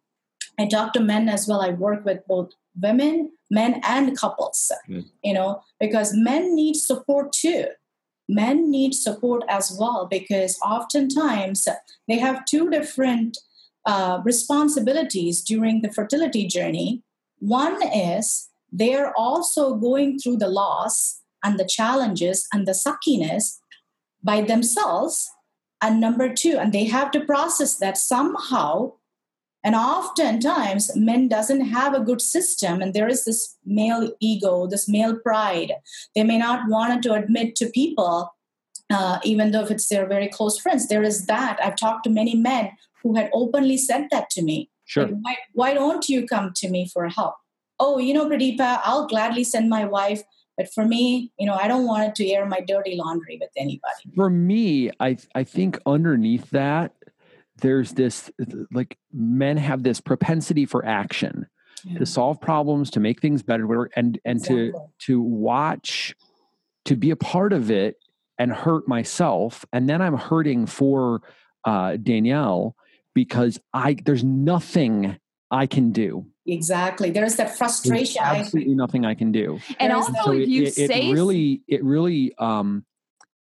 I 0.57 0.67
talk 0.67 0.93
to 0.93 0.99
men 0.99 1.29
as 1.29 1.47
well. 1.47 1.61
I 1.61 1.69
work 1.69 2.05
with 2.05 2.25
both 2.27 2.51
women, 2.79 3.31
men, 3.51 3.81
and 3.83 4.17
couples, 4.17 4.71
Good. 4.87 5.05
you 5.23 5.33
know, 5.33 5.61
because 5.79 6.13
men 6.13 6.55
need 6.55 6.75
support 6.75 7.33
too 7.33 7.67
men 8.29 8.69
need 8.69 8.93
support 8.93 9.43
as 9.49 9.75
well 9.77 10.07
because 10.09 10.57
oftentimes 10.63 11.67
they 12.07 12.19
have 12.19 12.45
two 12.45 12.69
different 12.69 13.39
uh, 13.85 14.21
responsibilities 14.23 15.41
during 15.41 15.81
the 15.81 15.91
fertility 15.91 16.45
journey. 16.45 17.01
One 17.39 17.81
is 17.91 18.48
they're 18.71 19.13
also 19.17 19.75
going 19.75 20.19
through 20.19 20.37
the 20.37 20.47
loss 20.47 21.21
and 21.43 21.59
the 21.59 21.67
challenges 21.67 22.47
and 22.53 22.67
the 22.67 22.73
suckiness 22.73 23.59
by 24.23 24.41
themselves. 24.41 25.29
And 25.81 26.01
number 26.01 26.33
two, 26.33 26.57
and 26.59 26.73
they 26.73 26.85
have 26.85 27.11
to 27.11 27.25
process 27.25 27.77
that 27.77 27.97
somehow. 27.97 28.93
And 29.63 29.75
oftentimes, 29.75 30.95
men 30.95 31.27
doesn't 31.27 31.61
have 31.61 31.93
a 31.93 31.99
good 31.99 32.21
system, 32.21 32.81
and 32.81 32.93
there 32.93 33.09
is 33.09 33.25
this 33.25 33.57
male 33.65 34.11
ego, 34.21 34.67
this 34.67 34.87
male 34.87 35.17
pride. 35.17 35.73
They 36.15 36.23
may 36.23 36.37
not 36.37 36.69
want 36.69 37.03
to 37.03 37.13
admit 37.13 37.55
to 37.57 37.69
people, 37.69 38.33
uh, 38.89 39.19
even 39.23 39.51
though 39.51 39.63
if 39.63 39.71
it's 39.71 39.89
their 39.89 40.07
very 40.07 40.29
close 40.29 40.57
friends. 40.57 40.87
There 40.87 41.03
is 41.03 41.25
that. 41.25 41.59
I've 41.61 41.75
talked 41.75 42.05
to 42.05 42.09
many 42.09 42.35
men 42.35 42.71
who 43.03 43.15
had 43.15 43.29
openly 43.33 43.77
said 43.77 44.07
that 44.11 44.29
to 44.31 44.41
me. 44.41 44.69
sure 44.85 45.07
Like, 45.07 45.15
why, 45.21 45.35
why 45.53 45.73
don't 45.73 46.07
you 46.07 46.25
come 46.25 46.53
to 46.55 46.69
me 46.69 46.89
for 46.93 47.07
help? 47.09 47.35
Oh, 47.79 47.97
you 47.97 48.13
know, 48.13 48.27
Pradeepa, 48.27 48.81
I'll 48.83 49.07
gladly 49.07 49.43
send 49.43 49.69
my 49.69 49.85
wife, 49.85 50.23
But 50.57 50.73
for 50.73 50.85
me, 50.85 51.31
you 51.39 51.45
know, 51.45 51.55
I 51.55 51.69
don't 51.69 51.85
want 51.85 52.03
it 52.03 52.15
to 52.15 52.29
air 52.29 52.45
my 52.45 52.59
dirty 52.59 52.95
laundry 52.97 53.37
with 53.39 53.51
anybody. 53.55 54.03
For 54.15 54.29
me, 54.29 54.91
I 54.99 55.17
I 55.33 55.45
think 55.45 55.79
underneath 55.85 56.49
that, 56.49 56.93
there's 57.61 57.93
this 57.93 58.29
like 58.71 58.97
men 59.13 59.57
have 59.57 59.83
this 59.83 60.01
propensity 60.01 60.65
for 60.65 60.85
action 60.85 61.47
Yeah. 61.85 61.99
to 61.99 62.05
solve 62.05 62.41
problems, 62.41 62.89
to 62.91 62.99
make 62.99 63.21
things 63.21 63.41
better, 63.41 63.65
whatever, 63.65 63.89
and 63.95 64.19
and 64.25 64.43
to 64.45 64.73
to 65.05 65.21
watch, 65.21 66.13
to 66.85 66.97
be 66.97 67.11
a 67.11 67.15
part 67.15 67.53
of 67.53 67.71
it 67.71 67.95
and 68.37 68.51
hurt 68.51 68.85
myself, 68.87 69.65
and 69.71 69.87
then 69.87 70.01
I'm 70.01 70.17
hurting 70.17 70.65
for 70.65 71.21
uh, 71.63 71.95
Danielle 71.97 72.75
because 73.13 73.59
I 73.73 73.95
there's 74.05 74.25
nothing 74.25 75.17
I 75.51 75.67
can 75.67 75.91
do. 75.91 76.25
Exactly. 76.51 77.11
There's 77.11 77.35
that 77.35 77.57
frustration. 77.57 78.21
I 78.23 78.31
agree. 78.35 78.39
absolutely 78.39 78.75
nothing 78.75 79.05
I 79.05 79.13
can 79.15 79.31
do. 79.31 79.59
And 79.79 79.91
There's 79.91 80.05
also, 80.07 80.23
So 80.25 80.31
if 80.33 80.43
it, 80.43 80.49
you 80.49 80.63
it, 80.63 80.73
say 80.73 81.07
it 81.09 81.13
really 81.13 81.61
it 81.67 81.83
really 81.83 82.33
um 82.37 82.85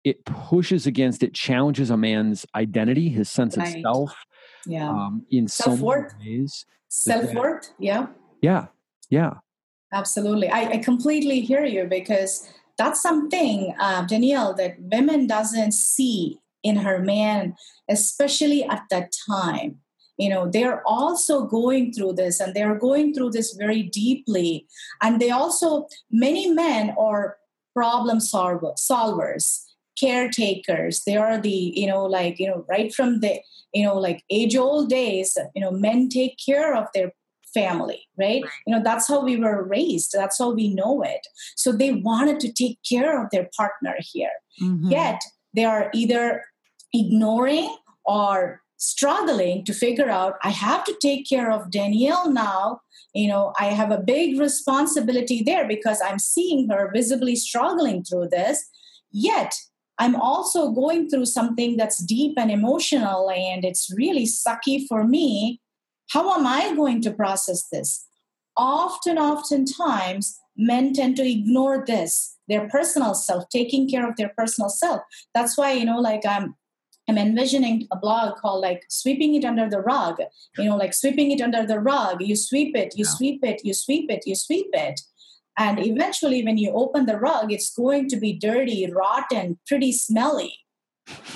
it 0.03 0.23
pushes 0.25 0.87
against 0.87 1.21
it 1.23 1.33
challenges 1.33 1.89
a 1.89 1.97
man's 1.97 2.45
identity 2.55 3.09
his 3.09 3.29
sense 3.29 3.57
Right. 3.57 3.75
of 3.75 3.81
self 3.81 4.25
Yeah. 4.65 4.89
um 4.89 5.25
in 5.31 5.47
so 5.47 5.71
many 5.71 5.77
Self-worth. 5.77 6.13
ways 6.19 6.65
Self 6.89 7.33
worth. 7.33 7.69
Yeah. 7.79 8.07
yeah 8.41 8.67
yeah 9.09 9.33
Absolutely. 9.93 10.49
I, 10.49 10.71
I 10.71 10.77
completely 10.79 11.39
hear 11.39 11.63
you 11.63 11.85
because 11.85 12.45
that's 12.77 13.01
something, 13.01 13.73
uh, 13.79 14.01
Danielle, 14.05 14.53
that 14.55 14.75
women 14.79 15.27
doesn't 15.27 15.71
see 15.71 16.39
in 16.61 16.75
her 16.77 16.99
man, 16.99 17.55
especially 17.89 18.63
at 18.65 18.83
that 18.89 19.11
time. 19.29 19.79
You 20.18 20.30
know, 20.30 20.49
they're 20.49 20.82
also 20.88 21.45
going 21.45 21.93
through 21.93 22.13
this 22.13 22.39
and 22.39 22.53
they're 22.53 22.76
going 22.76 23.13
through 23.13 23.32
this 23.32 23.53
very 23.53 23.84
deeply. 23.84 24.68
And 25.01 25.22
they 25.22 25.30
also, 25.30 25.88
many 26.11 26.49
men 26.51 26.95
are 26.99 27.38
problem 27.74 28.20
solver, 28.20 28.74
solvers, 28.78 29.63
caretakers. 29.99 31.03
They 31.05 31.18
are 31.18 31.39
the, 31.39 31.72
you 31.76 31.88
know, 31.88 32.05
like, 32.05 32.39
you 32.39 32.47
know, 32.47 32.65
right 32.68 32.93
from 32.93 33.20
the, 33.20 33.39
you 33.74 33.84
know, 33.84 33.97
like 33.97 34.24
age 34.30 34.55
old 34.55 34.89
days, 34.89 35.38
you 35.55 35.61
know, 35.61 35.72
men 35.72 36.09
take 36.09 36.38
care 36.43 36.76
of 36.76 36.88
their 36.93 37.11
family, 37.53 38.07
right? 38.18 38.43
You 38.65 38.76
know, 38.76 38.84
that's 38.84 39.07
how 39.07 39.24
we 39.24 39.38
were 39.38 39.63
raised. 39.63 40.11
That's 40.13 40.38
how 40.38 40.51
we 40.51 40.74
know 40.74 41.01
it. 41.01 41.26
So 41.55 41.72
they 41.72 41.91
wanted 41.91 42.39
to 42.41 42.51
take 42.51 42.80
care 42.88 43.24
of 43.24 43.30
their 43.32 43.49
partner 43.55 43.95
here. 43.99 44.32
Mhm. 44.61 44.91
Yet 44.91 45.22
they 45.53 45.65
are 45.65 45.89
either 45.93 46.43
ignoring 46.93 47.76
or 48.05 48.61
struggling 48.78 49.65
to 49.65 49.73
figure 49.73 50.09
out, 50.09 50.36
I 50.43 50.49
have 50.49 50.84
to 50.86 50.95
take 51.01 51.28
care 51.28 51.51
of 51.51 51.71
Danielle 51.71 52.32
now. 52.32 52.82
You 53.13 53.28
know, 53.28 53.53
I 53.59 53.65
have 53.65 53.91
a 53.91 53.99
big 53.99 54.39
responsibility 54.39 55.41
there 55.43 55.67
because 55.67 55.99
I'm 56.03 56.19
seeing 56.19 56.69
her 56.69 56.91
visibly 56.93 57.36
struggling 57.36 58.03
through 58.03 58.30
this. 58.30 58.63
Yet 59.11 59.53
I'm 59.97 60.15
also 60.15 60.71
going 60.71 61.09
through 61.09 61.25
something 61.25 61.78
that's 61.78 62.03
deep 62.03 62.36
and 62.38 62.51
emotional 62.51 63.32
and 63.32 63.65
it's 63.65 63.91
really 63.95 64.25
sucky 64.25 64.86
for 64.88 65.03
me. 65.03 65.59
How 66.11 66.38
am 66.38 66.45
I 66.45 66.75
going 66.75 67.01
to 67.01 67.11
process 67.11 67.67
this? 67.71 68.05
Often, 68.55 69.17
oftentimes, 69.17 70.38
men 70.55 70.93
tend 70.93 71.15
to 71.17 71.30
ignore 71.30 71.84
this, 71.86 72.38
their 72.47 72.67
personal 72.69 73.13
self, 73.13 73.49
taking 73.49 73.89
care 73.89 74.07
of 74.07 74.15
their 74.15 74.32
personal 74.38 74.69
self. 74.69 75.01
That's 75.34 75.57
why, 75.57 75.73
you 75.73 75.86
know, 75.86 75.99
like 75.99 76.25
I'm 76.25 76.55
I'm 77.08 77.18
envisioning 77.18 77.88
a 77.91 77.97
blog 77.97 78.38
called 78.38 78.62
like 78.62 78.84
sweeping 78.89 79.36
it 79.36 79.45
under 79.45 79.70
the 79.70 79.80
rug, 79.80 80.18
you 80.58 80.66
know, 80.66 80.76
like 80.76 80.93
sweeping 80.93 81.32
it 81.32 81.41
under 81.41 81.66
the 81.66 81.80
rug. 81.80 82.22
You 82.22 82.36
sweep 82.36 82.76
it, 82.76 82.97
you 82.97 83.05
Yeah. 83.05 83.12
sweep 83.12 83.43
it, 83.43 83.62
you 83.64 83.74
sweep 83.74 84.12
it, 84.12 84.28
you 84.28 84.36
sweep 84.36 84.70
it. 84.74 85.01
And 85.58 85.80
eventually, 85.80 86.43
when 86.43 86.58
you 86.58 86.72
open 86.72 87.08
the 87.08 87.18
rug, 87.18 87.51
it's 87.51 87.74
going 87.74 88.10
to 88.10 88.18
be 88.18 88.34
dirty, 88.34 88.86
rotten, 88.91 89.58
pretty 89.66 89.91
smelly. 89.91 90.53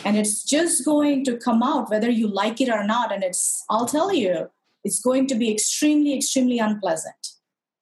And 0.06 0.18
it's 0.18 0.44
just 0.44 0.86
going 0.86 1.24
to 1.26 1.38
come 1.38 1.64
out 1.64 1.90
whether 1.90 2.10
you 2.10 2.28
like 2.28 2.62
it 2.62 2.70
or 2.70 2.84
not. 2.84 3.12
And 3.12 3.24
it's, 3.24 3.64
I'll 3.70 3.86
tell 3.88 4.14
you, 4.14 4.50
it's 4.84 5.00
going 5.00 5.28
to 5.28 5.36
be 5.36 5.52
extremely, 5.52 6.16
extremely 6.16 6.60
unpleasant. 6.60 7.16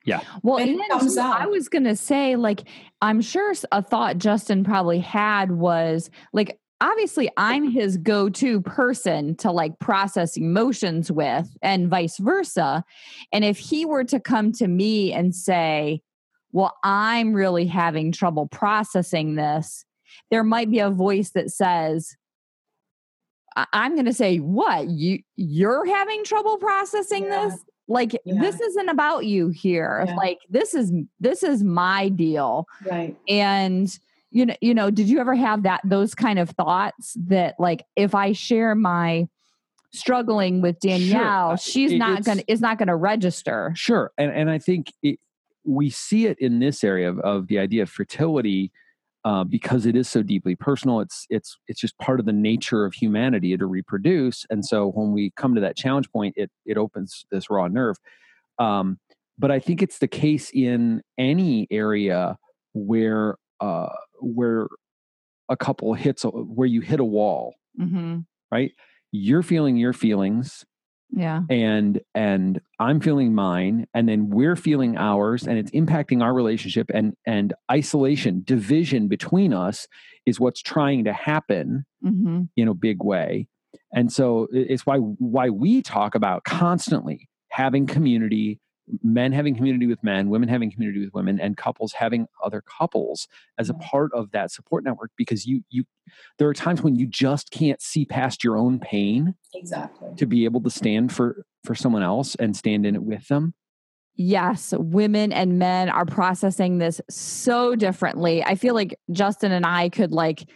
Yeah. 0.06 0.22
Well, 0.44 0.56
when 0.56 0.70
it 0.70 0.80
and 0.80 0.90
comes 0.90 1.16
too, 1.16 1.22
I 1.22 1.46
was 1.46 1.68
gonna 1.68 1.96
say, 1.96 2.36
like, 2.36 2.64
I'm 3.02 3.22
sure 3.22 3.54
a 3.72 3.82
thought 3.82 4.18
Justin 4.18 4.64
probably 4.64 5.00
had 5.00 5.52
was 5.52 6.10
like, 6.34 6.59
obviously, 6.82 7.30
I'm 7.38 7.70
his 7.70 7.98
go-to 7.98 8.62
person 8.62 9.36
to 9.38 9.52
like 9.52 9.78
process 9.80 10.38
emotions 10.38 11.12
with, 11.12 11.48
and 11.62 11.90
vice 11.90 12.18
versa. 12.18 12.84
And 13.32 13.44
if 13.46 13.58
he 13.58 13.86
were 13.86 14.04
to 14.06 14.20
come 14.20 14.52
to 14.54 14.68
me 14.68 15.12
and 15.14 15.36
say, 15.36 16.02
"Well, 16.52 16.76
I'm 16.84 17.34
really 17.34 17.66
having 17.66 18.12
trouble 18.12 18.48
processing 18.48 19.36
this," 19.36 19.86
there 20.32 20.44
might 20.44 20.70
be 20.72 20.80
a 20.80 20.90
voice 20.90 21.32
that 21.32 21.52
says. 21.52 22.16
I'm 23.74 23.96
going 23.96 24.06
to 24.06 24.14
say, 24.14 24.38
what 24.38 24.88
you 24.88 25.20
you're 25.36 25.86
having 25.86 26.24
trouble 26.24 26.58
processing 26.60 27.26
Yeah. 27.26 27.50
this? 27.50 27.60
like 27.90 28.14
Yeah. 28.24 28.40
this 28.40 28.62
isn't 28.62 28.88
about 28.88 29.26
you 29.26 29.50
here 29.50 30.06
Yeah. 30.08 30.16
like 30.16 30.38
this 30.50 30.74
is 30.76 30.94
this 31.20 31.42
is 31.44 31.64
my 31.64 32.08
deal 32.10 32.68
Right. 32.90 33.18
and 33.28 33.90
you 34.32 34.46
know 34.46 34.56
you 34.62 34.74
know 34.74 34.90
did 34.92 35.10
you 35.10 35.20
ever 35.20 35.36
have 35.36 35.64
that 35.64 35.82
those 35.84 36.14
kind 36.16 36.40
of 36.40 36.50
thoughts 36.52 37.16
that 37.28 37.56
like 37.60 37.84
if 37.96 38.14
i 38.14 38.32
share 38.32 38.76
my 38.76 39.28
struggling 39.92 40.62
with 40.62 40.80
danielle 40.80 41.52
Uh, 41.52 41.56
she's 41.56 41.92
it- 41.92 41.98
not 41.98 42.12
it's- 42.20 42.26
gonna 42.26 42.44
is 42.48 42.62
not 42.62 42.78
gonna 42.78 42.96
register 42.96 43.72
Sure, 43.76 44.12
and 44.18 44.32
and 44.32 44.50
I 44.50 44.60
think 44.60 44.94
it, 45.02 45.20
we 45.66 45.90
see 45.90 46.26
it 46.26 46.38
in 46.40 46.60
this 46.60 46.84
area 46.84 47.10
of, 47.10 47.20
of 47.20 47.48
the 47.48 47.60
idea 47.60 47.84
of 47.84 47.90
fertility 47.90 48.72
uh, 49.26 49.44
because 49.44 49.86
it 49.86 49.96
is 49.98 50.08
so 50.08 50.24
deeply 50.24 50.56
personal. 50.56 51.02
It's 51.02 51.26
it's 51.30 51.58
it's 51.68 51.82
just 51.82 51.98
part 51.98 52.20
of 52.20 52.26
the 52.26 52.32
nature 52.34 52.86
of 52.86 52.94
humanity 52.94 53.56
to 53.58 53.66
reproduce, 53.66 54.46
and 54.50 54.64
so 54.66 54.92
when 54.92 55.12
we 55.12 55.32
come 55.36 55.56
to 55.56 55.62
that 55.62 55.76
challenge 55.76 56.10
point, 56.12 56.36
it 56.38 56.50
it 56.66 56.78
opens 56.78 57.26
this 57.32 57.50
raw 57.50 57.68
nerve. 57.68 57.98
Um, 58.60 58.98
but 59.38 59.52
I 59.52 59.60
think 59.60 59.82
it's 59.82 60.00
the 60.00 60.08
case 60.08 60.50
in 60.54 61.02
any 61.18 61.68
area 61.72 62.38
where 62.74 63.36
uh, 63.62 63.90
where 64.22 64.68
a 65.50 65.58
couple 65.58 65.94
hits 65.94 66.24
a, 66.24 66.30
where 66.30 66.68
you 66.68 66.82
hit 66.82 67.00
a 67.00 67.06
wall, 67.06 67.56
mm-hmm. 67.80 68.20
right? 68.52 68.72
You're 69.12 69.44
feeling 69.44 69.78
your 69.78 69.94
feelings 69.94 70.66
yeah 71.12 71.42
and 71.50 72.02
and 72.14 72.62
i'm 72.80 73.00
feeling 73.00 73.34
mine 73.34 73.88
and 73.94 74.08
then 74.08 74.30
we're 74.30 74.56
feeling 74.56 74.96
ours 74.98 75.48
and 75.48 75.58
it's 75.58 75.72
impacting 75.72 76.22
our 76.22 76.34
relationship 76.34 76.90
and 76.94 77.14
and 77.26 77.54
isolation 77.72 78.42
division 78.46 79.08
between 79.08 79.54
us 79.54 79.88
is 80.26 80.40
what's 80.40 80.62
trying 80.62 81.04
to 81.04 81.14
happen 81.14 81.86
mm-hmm. 82.06 82.44
in 82.56 82.68
a 82.68 82.74
big 82.74 83.04
way 83.04 83.48
and 83.94 84.12
so 84.12 84.48
it's 84.52 84.86
why 84.86 84.98
why 84.98 85.50
we 85.50 85.82
talk 85.82 86.14
about 86.14 86.44
constantly 86.44 87.28
having 87.50 87.88
community 87.88 88.60
men 89.04 89.32
having 89.32 89.56
community 89.56 89.86
with 89.86 90.04
men 90.04 90.30
women 90.30 90.50
having 90.50 90.72
community 90.72 91.00
with 91.00 91.14
women 91.14 91.40
and 91.40 91.58
couples 91.58 91.94
having 91.94 92.28
other 92.44 92.62
couples 92.62 93.28
as 93.58 93.70
a 93.70 93.74
mm-hmm. 93.74 93.84
part 93.84 94.12
of 94.14 94.32
that 94.32 94.52
support 94.52 94.84
network 94.84 95.12
because 95.18 95.46
you 95.46 95.62
you 95.70 95.84
there 96.38 96.48
are 96.48 96.54
times 96.54 96.82
when 96.82 96.96
you 96.96 97.06
just 97.08 97.52
can't 97.52 97.82
see 97.82 98.06
past 98.06 98.44
your 98.44 98.58
own 98.58 98.80
pain 98.80 99.36
Exactly. 99.54 100.10
to 100.18 100.26
be 100.26 100.46
able 100.46 100.62
to 100.62 100.70
stand 100.70 101.12
for 101.12 101.44
for 101.64 101.76
someone 101.76 102.04
else 102.04 102.36
and 102.36 102.56
stand 102.56 102.86
in 102.86 102.96
it 102.96 103.04
with 103.04 103.28
them. 103.28 103.54
Yes 104.16 104.74
women 104.78 105.32
and 105.32 105.60
men 105.60 105.90
are 105.90 106.06
processing 106.06 106.78
this 106.78 107.00
so 107.10 107.76
differently. 107.76 108.44
I 108.44 108.56
feel 108.56 108.74
like 108.74 108.98
justin 109.12 109.52
and 109.52 109.66
i 109.66 109.90
could 109.90 110.12
like 110.12 110.50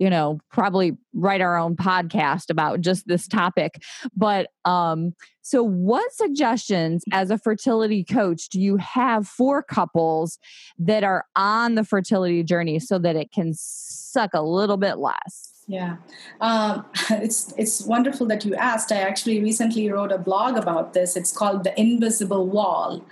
you 0.00 0.10
know 0.10 0.40
probably 0.50 0.96
write 1.14 1.40
our 1.40 1.56
own 1.56 1.76
podcast 1.76 2.50
about 2.50 2.80
just 2.80 3.06
this 3.06 3.28
topic. 3.28 3.80
But 4.16 4.48
um 4.64 5.12
so 5.42 5.62
what 5.62 6.12
suggestions 6.12 7.04
as 7.12 7.30
a 7.30 7.38
fertility 7.38 8.04
coach 8.04 8.48
do 8.48 8.60
you 8.60 8.76
have 8.76 9.26
for 9.26 9.62
couples 9.62 10.38
that 10.78 11.04
are 11.04 11.24
on 11.36 11.74
the 11.76 11.84
fertility 11.84 12.42
journey 12.42 12.78
so 12.78 12.98
that 12.98 13.16
it 13.16 13.32
can 13.32 13.52
suck 13.54 14.30
a 14.34 14.42
little 14.42 14.76
bit 14.76 14.98
less 14.98 15.49
Yeah, 15.70 15.98
um, 16.40 16.84
it's 17.10 17.54
it's 17.56 17.82
wonderful 17.82 18.26
that 18.26 18.44
you 18.44 18.56
asked. 18.56 18.90
I 18.90 19.02
actually 19.02 19.40
recently 19.40 19.88
wrote 19.88 20.10
a 20.10 20.18
blog 20.18 20.56
about 20.56 20.94
this. 20.94 21.16
It's 21.16 21.30
called 21.30 21.62
the 21.62 21.80
invisible 21.80 22.48
wall, 22.48 23.06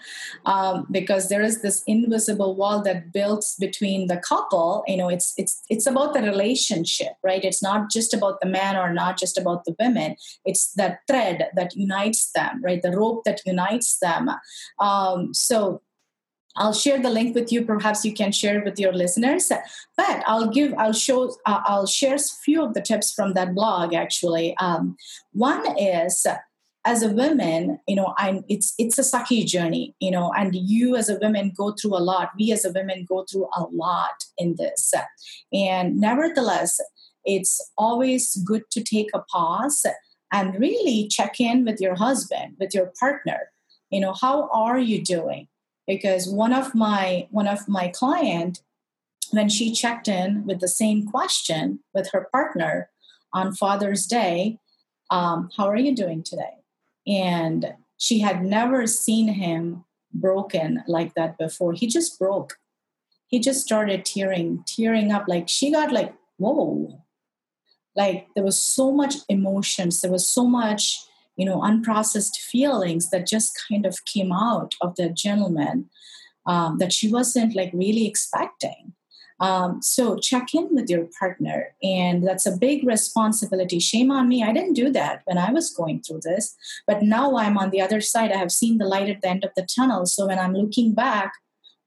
um, 0.44 0.84
because 0.90 1.28
there 1.28 1.40
is 1.40 1.62
this 1.62 1.84
invisible 1.86 2.56
wall 2.56 2.82
that 2.82 3.12
builds 3.12 3.54
between 3.60 4.08
the 4.08 4.16
couple. 4.16 4.82
You 4.88 4.96
know, 4.96 5.08
it's 5.08 5.34
it's 5.36 5.62
it's 5.70 5.86
about 5.86 6.14
the 6.14 6.22
relationship, 6.22 7.12
right? 7.22 7.44
It's 7.44 7.62
not 7.62 7.92
just 7.92 8.12
about 8.12 8.40
the 8.40 8.48
man 8.48 8.76
or 8.76 8.92
not 8.92 9.20
just 9.20 9.38
about 9.38 9.64
the 9.64 9.76
women. 9.78 10.16
It's 10.44 10.72
that 10.72 11.02
thread 11.06 11.50
that 11.54 11.76
unites 11.76 12.32
them, 12.32 12.60
right? 12.64 12.82
The 12.82 12.90
rope 12.90 13.22
that 13.22 13.40
unites 13.46 13.98
them. 14.00 14.30
Um, 14.80 15.32
so 15.32 15.80
I'll 16.56 16.72
share 16.72 17.00
the 17.00 17.10
link 17.10 17.34
with 17.34 17.52
you. 17.52 17.64
Perhaps 17.64 18.04
you 18.04 18.12
can 18.12 18.32
share 18.32 18.58
it 18.58 18.64
with 18.64 18.78
your 18.78 18.92
listeners. 18.92 19.50
But 19.96 20.24
I'll 20.26 20.48
give, 20.48 20.74
I'll 20.74 20.92
show, 20.92 21.36
uh, 21.46 21.60
I'll 21.64 21.86
share 21.86 22.16
a 22.16 22.20
few 22.44 22.64
of 22.64 22.74
the 22.74 22.82
tips 22.82 23.12
from 23.12 23.34
that 23.34 23.54
blog. 23.54 23.94
Actually, 23.94 24.56
um, 24.58 24.96
one 25.32 25.78
is 25.78 26.26
as 26.88 27.02
a 27.02 27.10
woman, 27.10 27.78
you 27.86 27.94
know, 27.94 28.14
I'm 28.16 28.44
it's 28.48 28.72
it's 28.78 28.98
a 28.98 29.02
sucky 29.02 29.44
journey, 29.44 29.94
you 30.00 30.10
know, 30.10 30.32
and 30.32 30.54
you 30.54 30.96
as 30.96 31.10
a 31.10 31.18
woman 31.18 31.52
go 31.54 31.72
through 31.72 31.96
a 31.96 32.00
lot. 32.00 32.30
We 32.38 32.50
as 32.52 32.64
a 32.64 32.72
women 32.72 33.04
go 33.06 33.26
through 33.30 33.48
a 33.54 33.64
lot 33.70 34.24
in 34.38 34.56
this. 34.56 34.94
And 35.52 36.00
nevertheless, 36.00 36.80
it's 37.24 37.60
always 37.76 38.36
good 38.36 38.62
to 38.70 38.82
take 38.82 39.10
a 39.12 39.20
pause 39.30 39.84
and 40.32 40.58
really 40.58 41.08
check 41.08 41.40
in 41.40 41.64
with 41.64 41.78
your 41.80 41.94
husband, 41.94 42.56
with 42.58 42.74
your 42.74 42.92
partner. 42.98 43.50
You 43.90 44.00
know, 44.00 44.14
how 44.18 44.48
are 44.52 44.78
you 44.78 45.02
doing? 45.02 45.48
Because 45.88 46.28
one 46.28 46.52
of 46.52 46.74
my 46.74 47.26
one 47.30 47.48
of 47.48 47.66
my 47.66 47.88
client, 47.88 48.62
when 49.32 49.48
she 49.48 49.72
checked 49.72 50.06
in 50.06 50.46
with 50.46 50.60
the 50.60 50.68
same 50.68 51.06
question 51.06 51.80
with 51.92 52.10
her 52.12 52.28
partner 52.30 52.90
on 53.32 53.54
Father's 53.54 54.06
Day, 54.06 54.58
um, 55.10 55.48
how 55.56 55.66
are 55.66 55.76
you 55.76 55.94
doing 55.96 56.22
today? 56.22 56.58
And 57.06 57.74
she 57.96 58.20
had 58.20 58.44
never 58.44 58.86
seen 58.86 59.28
him 59.28 59.84
broken 60.12 60.84
like 60.86 61.14
that 61.14 61.38
before. 61.38 61.72
He 61.72 61.86
just 61.86 62.18
broke. 62.18 62.58
He 63.26 63.40
just 63.40 63.64
started 63.64 64.04
tearing, 64.04 64.64
tearing 64.66 65.10
up. 65.10 65.24
Like 65.26 65.48
she 65.48 65.70
got 65.72 65.92
like, 65.92 66.14
whoa. 66.36 67.02
Like 67.96 68.28
there 68.34 68.44
was 68.44 68.58
so 68.58 68.92
much 68.92 69.16
emotions. 69.28 70.00
There 70.00 70.12
was 70.12 70.28
so 70.28 70.44
much, 70.46 70.98
you 71.38 71.46
know, 71.46 71.60
unprocessed 71.60 72.36
feelings 72.36 73.08
that 73.10 73.26
just 73.26 73.58
kind 73.68 73.86
of 73.86 74.04
came 74.04 74.32
out 74.32 74.74
of 74.82 74.96
the 74.96 75.08
gentleman 75.08 75.88
um, 76.46 76.78
that 76.78 76.92
she 76.92 77.10
wasn't 77.10 77.54
like 77.54 77.70
really 77.72 78.06
expecting. 78.06 78.92
Um, 79.40 79.80
so 79.80 80.16
check 80.16 80.52
in 80.52 80.68
with 80.72 80.90
your 80.90 81.06
partner, 81.16 81.68
and 81.80 82.26
that's 82.26 82.44
a 82.44 82.56
big 82.56 82.84
responsibility. 82.84 83.78
Shame 83.78 84.10
on 84.10 84.28
me. 84.28 84.42
I 84.42 84.52
didn't 84.52 84.72
do 84.72 84.90
that 84.90 85.22
when 85.26 85.38
I 85.38 85.52
was 85.52 85.72
going 85.72 86.02
through 86.02 86.22
this, 86.24 86.56
but 86.88 87.02
now 87.02 87.36
I'm 87.36 87.56
on 87.56 87.70
the 87.70 87.80
other 87.80 88.00
side. 88.00 88.32
I 88.32 88.36
have 88.36 88.50
seen 88.50 88.78
the 88.78 88.84
light 88.84 89.08
at 89.08 89.22
the 89.22 89.28
end 89.28 89.44
of 89.44 89.52
the 89.54 89.66
tunnel. 89.76 90.06
So 90.06 90.26
when 90.26 90.40
I'm 90.40 90.54
looking 90.54 90.92
back, 90.92 91.32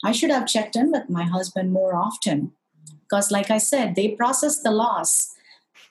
I 0.02 0.14
should 0.14 0.32
have 0.32 0.48
checked 0.48 0.78
in 0.78 0.92
with 0.92 1.10
my 1.10 1.24
husband 1.24 1.74
more 1.74 1.94
often. 1.94 2.54
Because, 3.02 3.32
like 3.32 3.52
I 3.52 3.58
said, 3.58 3.96
they 3.96 4.16
process 4.16 4.62
the 4.62 4.72
loss. 4.72 5.36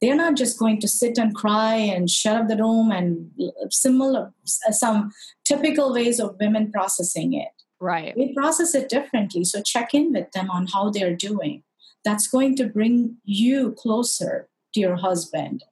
They're 0.00 0.16
not 0.16 0.36
just 0.36 0.58
going 0.58 0.80
to 0.80 0.88
sit 0.88 1.18
and 1.18 1.34
cry 1.34 1.74
and 1.74 2.08
shut 2.08 2.36
up 2.36 2.48
the 2.48 2.56
room 2.56 2.90
and 2.90 3.30
similar, 3.70 4.32
some 4.44 5.10
typical 5.44 5.92
ways 5.92 6.18
of 6.18 6.36
women 6.40 6.72
processing 6.72 7.34
it. 7.34 7.50
Right. 7.80 8.16
We 8.16 8.34
process 8.34 8.74
it 8.74 8.88
differently. 8.88 9.44
So 9.44 9.62
check 9.62 9.94
in 9.94 10.12
with 10.12 10.32
them 10.32 10.50
on 10.50 10.66
how 10.68 10.90
they're 10.90 11.16
doing. 11.16 11.62
That's 12.04 12.26
going 12.26 12.56
to 12.56 12.66
bring 12.66 13.16
you 13.24 13.72
closer 13.72 14.48
to 14.74 14.80
your 14.80 14.96
husband. 14.96 15.64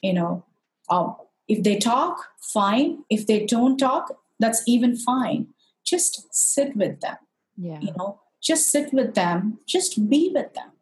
You 0.00 0.12
know, 0.14 0.44
um, 0.88 1.16
if 1.48 1.62
they 1.64 1.76
talk, 1.76 2.24
fine. 2.40 3.04
If 3.10 3.26
they 3.26 3.46
don't 3.46 3.78
talk, 3.78 4.16
that's 4.38 4.62
even 4.66 4.96
fine. 4.96 5.48
Just 5.84 6.32
sit 6.32 6.76
with 6.76 7.00
them. 7.00 7.16
Yeah. 7.56 7.80
You 7.80 7.92
know, 7.96 8.20
just 8.40 8.68
sit 8.68 8.92
with 8.92 9.14
them. 9.14 9.58
Just 9.66 10.08
be 10.08 10.30
with 10.32 10.54
them. 10.54 10.72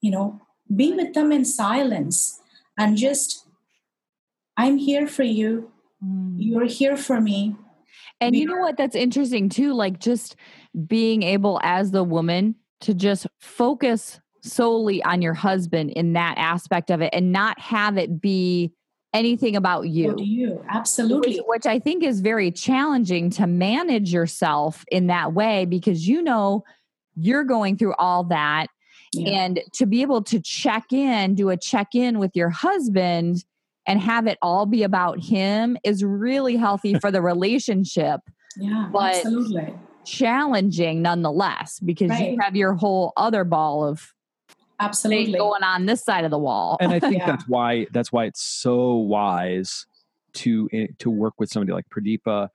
You 0.00 0.10
know, 0.10 0.42
be 0.76 0.92
with 0.92 1.14
them 1.14 1.32
in 1.32 1.44
silence 1.44 2.40
and 2.78 2.96
just, 2.96 3.46
I'm 4.56 4.78
here 4.78 5.06
for 5.06 5.22
you. 5.22 5.70
Mm. 6.04 6.36
You're 6.38 6.66
here 6.66 6.96
for 6.96 7.20
me. 7.20 7.56
And 8.20 8.34
you 8.34 8.46
know 8.46 8.58
what? 8.58 8.76
That's 8.76 8.96
interesting 8.96 9.48
too. 9.48 9.74
Like 9.74 9.98
just 9.98 10.36
being 10.86 11.22
able 11.22 11.60
as 11.62 11.90
the 11.90 12.04
woman 12.04 12.56
to 12.80 12.94
just 12.94 13.26
focus 13.40 14.20
solely 14.42 15.02
on 15.02 15.22
your 15.22 15.34
husband 15.34 15.90
in 15.90 16.12
that 16.12 16.36
aspect 16.36 16.90
of 16.90 17.00
it 17.00 17.10
and 17.12 17.32
not 17.32 17.58
have 17.58 17.96
it 17.96 18.20
be 18.20 18.72
anything 19.14 19.56
about 19.56 19.88
you. 19.88 20.14
you. 20.18 20.64
Absolutely. 20.68 21.36
Which, 21.36 21.44
which, 21.46 21.66
I 21.66 21.78
think 21.78 22.02
is 22.02 22.20
very 22.20 22.50
challenging 22.50 23.30
to 23.30 23.46
manage 23.46 24.12
yourself 24.12 24.84
in 24.90 25.06
that 25.06 25.32
way 25.32 25.64
because 25.64 26.06
you 26.06 26.20
know 26.20 26.64
you're 27.14 27.44
going 27.44 27.78
through 27.78 27.94
all 27.94 28.24
that. 28.24 28.66
Yeah. 29.14 29.44
And 29.44 29.60
to 29.74 29.86
be 29.86 30.02
able 30.02 30.22
to 30.24 30.40
check 30.40 30.92
in, 30.92 31.34
do 31.34 31.50
a 31.50 31.56
check 31.56 31.94
in 31.94 32.18
with 32.18 32.32
your 32.34 32.50
husband 32.50 33.44
and 33.86 34.00
have 34.00 34.26
it 34.26 34.38
all 34.40 34.66
be 34.66 34.82
about 34.82 35.22
him 35.22 35.76
is 35.84 36.04
really 36.04 36.56
healthy 36.56 36.94
for 37.00 37.10
the 37.10 37.22
relationship. 37.22 38.20
Yeah, 38.56 38.88
but 38.92 39.16
absolutely. 39.16 39.74
Challenging 40.04 41.02
nonetheless 41.02 41.80
because 41.80 42.10
right. 42.10 42.32
you 42.32 42.38
have 42.40 42.54
your 42.54 42.74
whole 42.74 43.12
other 43.16 43.44
ball 43.44 43.84
of 43.84 44.12
absolutely 44.78 45.32
going 45.32 45.62
on 45.62 45.86
this 45.86 46.04
side 46.04 46.24
of 46.24 46.30
the 46.30 46.38
wall. 46.38 46.76
And 46.80 46.92
I 46.92 47.00
think 47.00 47.18
yeah. 47.18 47.26
that's 47.26 47.48
why 47.48 47.86
that's 47.92 48.12
why 48.12 48.26
it's 48.26 48.42
so 48.42 48.94
wise 48.96 49.86
to 50.34 50.68
eh, 50.72 50.88
to 50.98 51.10
work 51.10 51.34
with 51.38 51.50
somebody 51.50 51.72
like 51.72 51.86
Pradeepa 51.88 52.48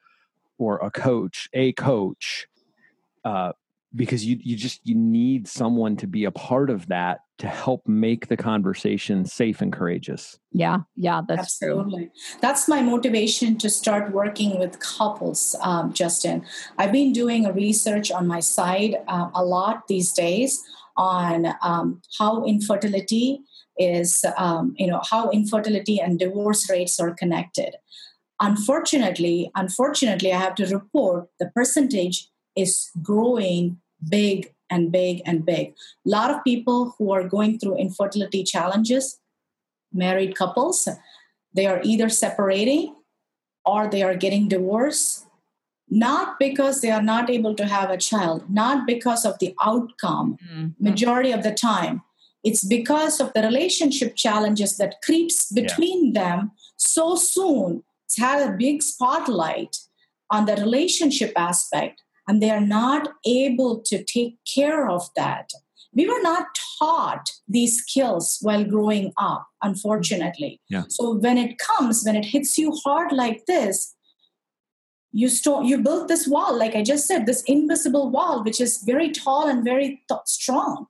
or 0.57 0.78
a 0.78 0.91
coach, 0.91 1.49
a 1.53 1.72
coach, 1.74 2.47
uh, 3.24 3.53
because 3.96 4.24
you 4.24 4.38
you 4.42 4.56
just 4.56 4.82
you 4.84 4.96
need 4.96 5.48
someone 5.48 5.96
to 5.98 6.08
be 6.08 6.26
a 6.26 6.32
part 6.32 6.70
of 6.70 6.88
that 6.88 7.22
to 7.40 7.48
help 7.48 7.88
make 7.88 8.28
the 8.28 8.38
conversation 8.38 9.26
safe 9.26 9.62
and 9.62 9.74
courageous. 9.74 10.38
Yeah, 10.52 10.80
yeah, 10.96 11.22
that's 11.28 11.42
absolutely. 11.42 12.06
True. 12.06 12.40
That's 12.42 12.68
my 12.68 12.82
motivation 12.82 13.58
to 13.60 13.70
start 13.70 14.12
working 14.12 14.60
with 14.60 14.80
couples, 14.80 15.56
um, 15.62 15.94
Justin. 15.94 16.46
I've 16.78 16.92
been 16.92 17.14
doing 17.14 17.46
a 17.46 17.54
research 17.54 18.12
on 18.12 18.28
my 18.28 18.42
side 18.42 18.96
uh, 19.08 19.30
a 19.34 19.44
lot 19.44 19.88
these 19.88 20.12
days 20.12 20.62
on 20.98 21.48
um, 21.62 22.02
how 22.20 22.44
infertility 22.44 23.42
is, 23.78 24.26
um, 24.38 24.76
you 24.78 24.86
know, 24.86 25.02
how 25.10 25.32
infertility 25.32 26.00
and 26.00 26.20
divorce 26.20 26.70
rates 26.70 27.00
are 27.00 27.14
connected. 27.14 27.76
Unfortunately, 28.42 29.50
unfortunately, 29.56 30.32
I 30.32 30.40
have 30.40 30.56
to 30.56 30.66
report 30.68 31.28
the 31.40 31.50
percentage 31.56 32.28
is 32.60 32.89
growing 33.01 33.80
big 34.07 34.53
and 34.70 34.91
big 34.91 35.22
and 35.26 35.45
big. 35.45 35.74
A 36.05 36.10
lot 36.10 36.32
of 36.32 36.43
people 36.43 36.95
who 36.97 37.12
are 37.12 37.28
going 37.28 37.60
through 37.60 37.78
infertility 37.78 38.43
challenges, 38.43 39.20
married 39.91 40.36
couples, 40.36 40.88
they 41.53 41.66
are 41.66 41.82
either 41.84 42.10
separating 42.10 42.95
or 43.66 43.88
they 43.88 44.03
are 44.03 44.16
getting 44.16 44.47
divorced, 44.47 45.26
not 45.89 46.38
because 46.39 46.82
they 46.82 46.91
are 46.91 47.01
not 47.01 47.30
able 47.30 47.55
to 47.55 47.66
have 47.66 47.89
a 47.89 47.97
child, 47.97 48.49
not 48.49 48.86
because 48.86 49.26
of 49.26 49.39
the 49.39 49.55
outcome, 49.62 50.38
mm-hmm. 50.51 50.68
majority 50.80 51.32
of 51.32 51.43
the 51.43 51.53
time. 51.53 52.01
It's 52.43 52.64
because 52.64 53.20
of 53.20 53.34
the 53.34 53.41
relationship 53.41 54.16
challenges 54.16 54.78
that 54.78 55.01
creeps 55.03 55.51
between 55.51 56.14
yeah. 56.14 56.22
them 56.22 56.51
so 56.78 57.16
soon. 57.16 57.84
It's 58.05 58.18
had 58.18 58.47
a 58.47 58.55
big 58.57 58.82
spotlight 58.82 59.78
on 60.32 60.45
the 60.45 60.55
relationship 60.55 61.34
aspect 61.36 62.01
and 62.30 62.43
they 62.43 62.51
are 62.51 62.61
not 62.61 63.09
able 63.25 63.82
to 63.82 64.03
take 64.03 64.38
care 64.45 64.88
of 64.88 65.09
that. 65.15 65.49
We 65.93 66.07
were 66.07 66.21
not 66.21 66.45
taught 66.77 67.32
these 67.47 67.80
skills 67.82 68.38
while 68.41 68.63
growing 68.63 69.11
up, 69.17 69.47
unfortunately. 69.63 70.61
Yeah. 70.69 70.84
So 70.89 71.15
when 71.15 71.39
it 71.39 71.57
comes, 71.57 72.03
when 72.05 72.15
it 72.15 72.25
hits 72.25 72.55
you 72.55 72.71
hard 72.86 73.11
like 73.11 73.47
this, 73.47 73.95
you 75.11 75.27
store, 75.27 75.63
you 75.63 75.80
built 75.80 76.07
this 76.07 76.27
wall, 76.27 76.55
like 76.55 76.75
I 76.75 76.84
just 76.84 77.07
said, 77.07 77.25
this 77.25 77.41
invisible 77.47 78.11
wall, 78.11 78.43
which 78.43 78.61
is 78.61 78.84
very 78.86 79.09
tall 79.09 79.49
and 79.49 79.63
very 79.63 80.03
th- 80.07 80.21
strong. 80.25 80.86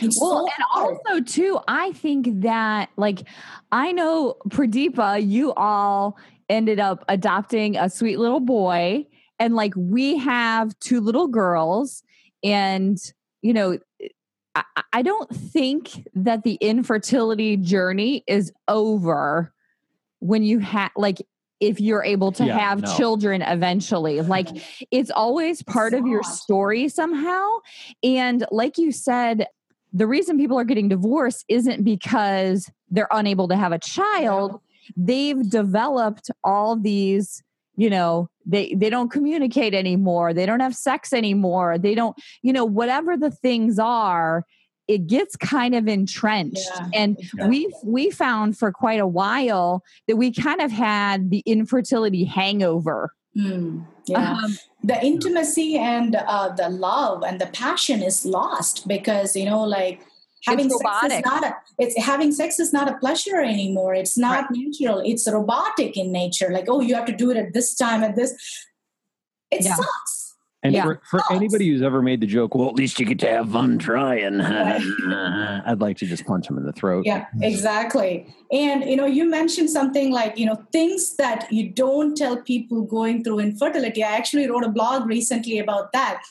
It's 0.00 0.20
well, 0.20 0.40
so 0.40 0.52
and 0.56 0.64
hard. 0.70 0.96
also 1.06 1.22
too, 1.22 1.60
I 1.68 1.92
think 1.92 2.40
that 2.40 2.90
like 2.96 3.22
I 3.70 3.92
know 3.92 4.38
Pradeepa, 4.48 5.24
you 5.24 5.52
all 5.54 6.18
ended 6.48 6.80
up 6.80 7.04
adopting 7.08 7.76
a 7.76 7.88
sweet 7.88 8.18
little 8.18 8.40
boy 8.40 9.06
and 9.38 9.54
like 9.54 9.72
we 9.76 10.18
have 10.18 10.78
two 10.80 11.00
little 11.00 11.28
girls 11.28 12.02
and 12.42 12.98
you 13.42 13.52
know 13.52 13.78
I, 14.54 14.64
I 14.92 15.02
don't 15.02 15.30
think 15.34 16.06
that 16.14 16.44
the 16.44 16.54
infertility 16.54 17.56
journey 17.56 18.24
is 18.26 18.52
over 18.68 19.52
when 20.20 20.42
you 20.42 20.60
have 20.60 20.90
like 20.96 21.18
if 21.60 21.80
you're 21.80 22.04
able 22.04 22.32
to 22.32 22.44
yeah, 22.44 22.58
have 22.58 22.82
no. 22.82 22.96
children 22.96 23.42
eventually. 23.42 24.20
Like 24.20 24.48
it's 24.90 25.10
always 25.10 25.62
part 25.62 25.94
of 25.94 26.06
your 26.06 26.22
story 26.22 26.88
somehow. 26.88 27.58
And 28.02 28.44
like 28.50 28.78
you 28.78 28.92
said, 28.92 29.46
the 29.92 30.06
reason 30.06 30.36
people 30.36 30.58
are 30.58 30.64
getting 30.64 30.88
divorced 30.88 31.44
isn't 31.48 31.84
because 31.84 32.70
they're 32.90 33.08
unable 33.10 33.48
to 33.48 33.56
have 33.56 33.72
a 33.72 33.78
child. 33.78 34.60
They've 34.96 35.48
developed 35.48 36.30
all 36.42 36.76
these 36.76 37.42
you 37.76 37.90
know 37.90 38.28
they 38.46 38.74
they 38.74 38.90
don't 38.90 39.10
communicate 39.10 39.74
anymore 39.74 40.32
they 40.32 40.46
don't 40.46 40.60
have 40.60 40.74
sex 40.74 41.12
anymore 41.12 41.78
they 41.78 41.94
don't 41.94 42.16
you 42.42 42.52
know 42.52 42.64
whatever 42.64 43.16
the 43.16 43.30
things 43.30 43.78
are 43.78 44.44
it 44.88 45.06
gets 45.06 45.36
kind 45.36 45.74
of 45.74 45.88
entrenched. 45.88 46.68
Yeah, 46.74 46.88
and 46.94 47.18
exactly. 47.18 47.48
we 47.48 47.74
we 47.84 48.10
found 48.10 48.58
for 48.58 48.72
quite 48.72 49.00
a 49.00 49.06
while 49.06 49.82
that 50.08 50.16
we 50.16 50.32
kind 50.32 50.60
of 50.60 50.70
had 50.70 51.30
the 51.30 51.42
infertility 51.46 52.24
hangover. 52.24 53.12
Mm, 53.36 53.86
yeah. 54.06 54.32
Um, 54.32 54.58
the 54.82 55.02
intimacy 55.02 55.76
and 55.76 56.16
uh, 56.16 56.50
the 56.50 56.68
love 56.68 57.22
and 57.26 57.40
the 57.40 57.46
passion 57.46 58.02
is 58.02 58.26
lost 58.26 58.86
because 58.86 59.34
you 59.34 59.46
know 59.46 59.64
like 59.64 60.00
having 60.46 60.70
sex 60.70 61.04
is 61.12 61.22
not 61.24 61.44
a 61.44 61.54
it's 61.78 61.96
having 61.98 62.32
sex 62.32 62.58
is 62.58 62.72
not 62.72 62.88
a 62.90 62.96
pleasure 62.98 63.40
anymore. 63.40 63.94
It's 63.94 64.16
not 64.18 64.50
natural. 64.50 65.00
It's 65.04 65.30
robotic 65.30 65.96
in 65.96 66.12
nature. 66.12 66.50
Like 66.50 66.66
oh 66.68 66.80
you 66.80 66.94
have 66.94 67.06
to 67.06 67.12
do 67.16 67.30
it 67.30 67.36
at 67.36 67.52
this 67.52 67.74
time 67.74 68.02
at 68.02 68.16
this. 68.16 68.32
It 69.50 69.64
Yeah. 69.64 69.74
sucks. 69.76 70.20
And 70.62 70.72
Yeah. 70.72 70.84
for, 70.84 71.00
for 71.10 71.18
Sucks. 71.18 71.30
anybody 71.34 71.68
who's 71.68 71.82
ever 71.82 72.00
made 72.00 72.22
the 72.22 72.26
joke, 72.26 72.54
well, 72.54 72.68
at 72.70 72.74
least 72.74 72.98
you 72.98 73.04
get 73.04 73.18
to 73.18 73.28
have 73.28 73.50
fun 73.52 73.78
trying. 73.78 74.40
I'd 75.66 75.80
like 75.80 75.98
to 75.98 76.06
just 76.06 76.24
punch 76.24 76.48
him 76.48 76.56
in 76.56 76.64
the 76.64 76.72
throat. 76.72 77.04
yeah 77.04 77.26
exactly. 77.42 78.26
And 78.50 78.84
you 78.84 78.96
know 78.96 79.06
you 79.06 79.24
mentioned 79.28 79.68
something 79.70 80.10
like 80.10 80.38
you 80.38 80.46
know 80.46 80.56
things 80.72 81.16
that 81.16 81.52
you 81.52 81.68
don't 81.70 82.16
tell 82.16 82.36
people 82.38 82.82
going 82.82 83.22
through 83.22 83.40
infertility. 83.40 84.02
I 84.02 84.12
actually 84.16 84.48
wrote 84.48 84.64
a 84.64 84.70
blog 84.70 85.06
recently 85.06 85.58
about 85.58 85.92
that 85.92 86.22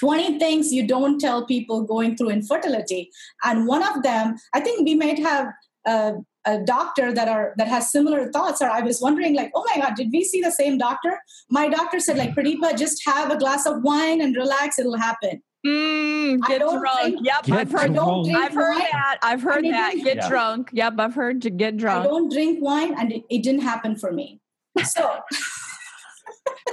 20 0.00 0.38
things 0.38 0.72
you 0.72 0.86
don't 0.86 1.20
tell 1.20 1.44
people 1.46 1.82
going 1.84 2.16
through 2.16 2.30
infertility 2.30 3.10
and 3.44 3.66
one 3.66 3.82
of 3.82 4.02
them 4.02 4.34
i 4.54 4.60
think 4.60 4.84
we 4.84 4.94
might 4.94 5.18
have 5.18 5.48
a, 5.86 6.14
a 6.46 6.58
doctor 6.64 7.12
that 7.12 7.28
are 7.28 7.52
that 7.58 7.68
has 7.68 7.90
similar 7.92 8.30
thoughts 8.32 8.62
or 8.62 8.70
i 8.70 8.80
was 8.80 9.00
wondering 9.02 9.34
like 9.34 9.50
oh 9.54 9.64
my 9.74 9.82
god 9.82 9.94
did 9.94 10.08
we 10.12 10.24
see 10.24 10.40
the 10.40 10.50
same 10.52 10.78
doctor 10.78 11.18
my 11.50 11.68
doctor 11.68 12.00
said 12.00 12.16
like 12.16 12.34
pradeepa 12.34 12.76
just 12.78 13.02
have 13.06 13.30
a 13.30 13.36
glass 13.36 13.66
of 13.66 13.82
wine 13.82 14.20
and 14.20 14.36
relax 14.36 14.78
it'll 14.78 14.96
happen 14.96 15.42
Mm, 15.66 16.38
I 16.42 16.48
get 16.48 16.60
don't 16.60 16.80
drunk. 16.80 17.00
drink- 17.02 17.18
Yep, 17.22 17.42
Get 17.44 17.58
I've 17.58 17.70
heard. 17.72 17.92
drunk. 17.92 18.24
drink 18.24 18.38
I've 18.38 18.54
heard 18.54 18.76
wine 18.76 18.88
that. 18.92 19.18
I've 19.22 19.42
heard 19.42 19.64
that. 19.66 19.90
didn't- 19.90 20.04
Get 20.04 20.16
Yeah. 20.16 20.28
drunk. 20.30 20.70
Yep, 20.72 20.94
I've 20.98 21.14
heard 21.14 21.42
to 21.42 21.50
get 21.50 21.76
drunk. 21.76 22.00
i 22.06 22.08
don't 22.08 22.32
drink 22.32 22.62
wine 22.62 22.94
and 22.98 23.12
it, 23.12 23.24
it 23.28 23.42
didn't 23.42 23.60
happen 23.60 23.94
for 23.94 24.10
me 24.10 24.40
so 24.82 25.18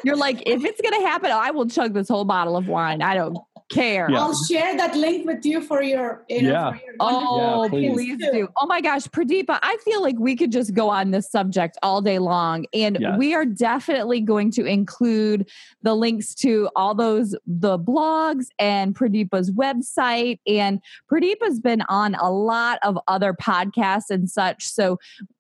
You're 0.04 0.16
like, 0.18 0.44
if 0.46 0.64
it's 0.64 0.82
gonna 0.82 1.06
happen, 1.08 1.32
I 1.32 1.52
will 1.52 1.68
chug 1.68 1.94
this 1.94 2.08
whole 2.08 2.26
bottle 2.26 2.56
of 2.58 2.68
wine. 2.68 3.02
I 3.02 3.16
don't 3.16 3.38
care. 3.70 4.10
Yeah. 4.10 4.20
I'll 4.22 4.44
share 4.46 4.78
that 4.78 4.96
link 4.96 5.26
with 5.26 5.46
you 5.46 5.62
for 5.62 5.82
your, 5.82 6.24
you 6.30 6.44
know, 6.44 6.50
Yeah. 6.52 6.72
for 6.72 6.78
your 6.78 6.96
Oh, 7.02 7.64
Yeah, 7.64 7.70
please. 7.70 7.94
please. 7.94 8.18
do. 8.32 8.48
Oh 8.56 8.66
my 8.66 8.80
gosh, 8.80 9.08
Pradeepa, 9.08 9.60
I 9.62 9.78
feel 9.84 10.02
like 10.02 10.16
we 10.18 10.38
could 10.38 10.54
just 10.54 10.74
go 10.74 10.90
on 10.90 11.12
this 11.12 11.30
subject 11.30 11.78
all 11.84 12.02
day 12.02 12.18
long. 12.20 12.66
And 12.74 12.98
Yes. 13.00 13.18
we 13.18 13.34
are 13.36 13.44
definitely 13.46 14.22
going 14.22 14.52
to 14.52 14.66
include 14.66 15.50
the 15.84 15.96
links 15.96 16.34
to 16.36 16.70
all 16.78 16.96
those, 16.96 17.36
the 17.46 17.78
blogs 17.78 18.46
and 18.58 18.96
Pradeepa's 18.96 19.52
website. 19.52 20.40
And 20.48 20.80
Pradeepa's 21.12 21.60
been 21.60 21.82
on 21.90 22.16
a 22.16 22.32
lot 22.32 22.80
of 22.84 22.98
other 23.10 23.34
podcasts 23.34 24.10
and 24.10 24.30
such. 24.30 24.64
So 24.66 24.98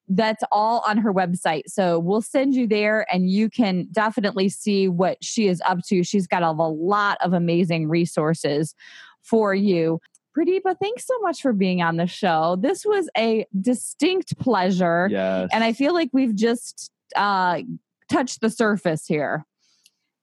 that's 0.10 0.44
all 0.52 0.84
on 0.88 0.98
her 0.98 1.14
website. 1.14 1.64
So 1.68 2.00
we'll 2.00 2.22
send 2.22 2.56
you 2.56 2.68
there 2.68 3.06
and 3.12 3.30
you 3.30 3.50
can 3.50 3.88
definitely 3.92 4.50
see 4.50 4.88
what 4.88 5.18
she 5.22 5.48
is 5.48 5.62
up 5.66 5.80
to. 5.88 6.04
She's 6.04 6.28
got 6.28 6.44
a, 6.44 6.50
a 6.50 6.52
lot 6.52 7.18
of 7.22 7.34
amazing 7.34 7.90
resources 7.90 8.74
for 9.22 9.54
you. 9.54 10.00
Pradeepa, 10.38 10.76
thanks 10.80 11.06
so 11.06 11.20
much 11.22 11.42
for 11.42 11.52
being 11.52 11.82
on 11.82 11.98
the 11.98 12.08
show. 12.08 12.58
This 12.60 12.86
was 12.86 13.10
a 13.18 13.46
distinct 13.60 14.38
pleasure. 14.40 15.08
Yes. 15.12 15.50
And 15.52 15.64
I 15.64 15.74
feel 15.74 15.94
like 15.94 16.10
we've 16.14 16.36
just 16.36 16.92
uh, 17.16 17.62
touched 18.10 18.42
the 18.42 18.50
surface 18.50 19.06
here. 19.08 19.46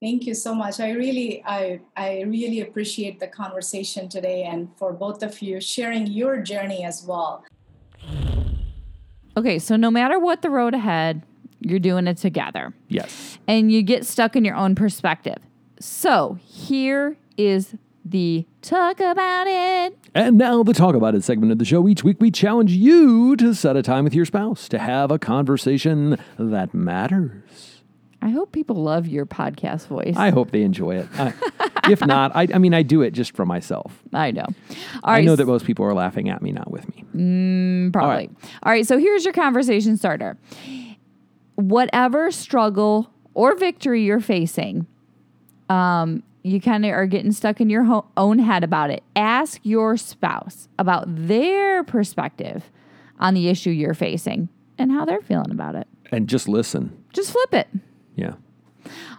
Thank 0.01 0.27
you 0.27 0.35
so 0.35 0.55
much. 0.55 0.81
I 0.81 0.91
really, 0.91 1.43
I, 1.47 1.81
I 1.97 2.23
really 2.23 2.61
appreciate 2.61 3.21
the 3.21 3.27
conversation 3.27 4.09
today, 4.09 4.45
and 4.45 4.69
for 4.77 4.93
both 4.93 5.23
of 5.23 5.41
you 5.41 5.61
sharing 5.61 6.07
your 6.07 6.43
journey 6.43 6.85
as 6.85 7.05
well. 7.07 7.43
Okay, 9.37 9.59
so 9.59 9.77
no 9.77 9.91
matter 9.91 10.19
what 10.19 10.43
the 10.43 10.51
road 10.51 10.75
ahead, 10.75 11.23
you're 11.61 11.79
doing 11.81 12.07
it 12.07 12.19
together 12.19 12.73
Yes. 12.89 13.39
and 13.49 13.73
you 13.73 13.83
get 13.83 14.05
stuck 14.07 14.37
in 14.37 14.45
your 14.45 14.55
own 14.55 14.75
perspective. 14.75 15.39
So 15.81 16.39
here 16.45 17.17
is 17.37 17.75
the 18.05 18.45
talk 18.63 19.01
about 19.01 19.47
it. 19.47 19.99
And 20.15 20.37
now 20.39 20.63
the 20.63 20.75
Talk 20.75 20.95
About 20.95 21.15
It 21.15 21.25
segment 21.25 21.51
of 21.53 21.59
the 21.59 21.65
show. 21.65 21.89
Each 21.89 22.05
week 22.05 22.19
we 22.21 22.31
challenge 22.31 22.71
you 22.73 23.35
to 23.37 23.55
set 23.55 23.77
a 23.77 23.83
time 23.83 24.05
with 24.05 24.15
your 24.15 24.27
spouse 24.27 24.69
to 24.69 24.79
have 24.79 25.11
a 25.11 25.19
conversation 25.19 26.19
that 26.39 26.75
matters. 26.75 27.74
I 28.25 28.31
hope 28.31 28.51
people 28.53 28.77
love 28.77 29.07
your 29.07 29.27
podcast 29.27 29.87
voice. 29.87 30.15
I 30.17 30.31
hope 30.31 30.51
they 30.51 30.63
enjoy 30.63 30.97
it. 30.97 31.09
I- 31.19 31.33
if 31.91 32.01
not, 32.01 32.35
I, 32.35 32.49
I 32.55 32.57
mean, 32.59 32.73
I 32.73 32.83
do 32.83 33.03
it 33.03 33.11
just 33.11 33.37
for 33.37 33.45
myself. 33.45 34.03
I 34.15 34.31
know. 34.31 34.47
All 34.47 34.55
I 35.05 35.13
right, 35.17 35.25
know 35.27 35.37
that 35.37 35.47
most 35.47 35.67
people 35.67 35.85
are 35.85 35.93
laughing 35.93 36.31
at 36.31 36.41
me, 36.41 36.51
not 36.51 36.71
with 36.71 36.89
me. 36.89 37.05
Mm, 37.15 37.93
probably. 37.93 38.31
All 38.63 38.73
right. 38.73 38.87
So 38.87 38.97
here's 38.97 39.23
your 39.25 39.35
conversation 39.35 39.99
starter. 39.99 40.39
Whatever 41.57 42.31
struggle 42.31 43.11
or 43.35 43.55
victory 43.55 44.03
you're 44.03 44.21
facing, 44.21 44.87
um, 45.69 46.23
you 46.43 46.61
kind 46.61 46.85
of 46.87 46.93
are 46.93 47.07
getting 47.07 47.33
stuck 47.33 47.61
in 47.61 47.69
your 47.69 47.85
ho- 47.85 48.07
own 48.17 48.39
head 48.39 48.65
about 48.65 48.91
it. 48.91 49.03
Ask 49.15 49.61
your 49.63 49.97
spouse 49.99 50.69
about 50.79 51.05
their 51.07 51.85
perspective 51.85 52.71
on 53.21 53.35
the 53.35 53.49
issue 53.49 53.71
you're 53.71 53.95
facing 53.95 54.49
and 54.79 54.91
how 54.91 55.05
they're 55.05 55.21
feeling 55.21 55.51
about 55.51 55.75
it. 55.75 55.87
And 56.11 56.29
just 56.29 56.49
listen. 56.49 56.97
Just 57.13 57.31
flip 57.31 57.53
it. 57.55 57.69
Yeah. 58.17 58.35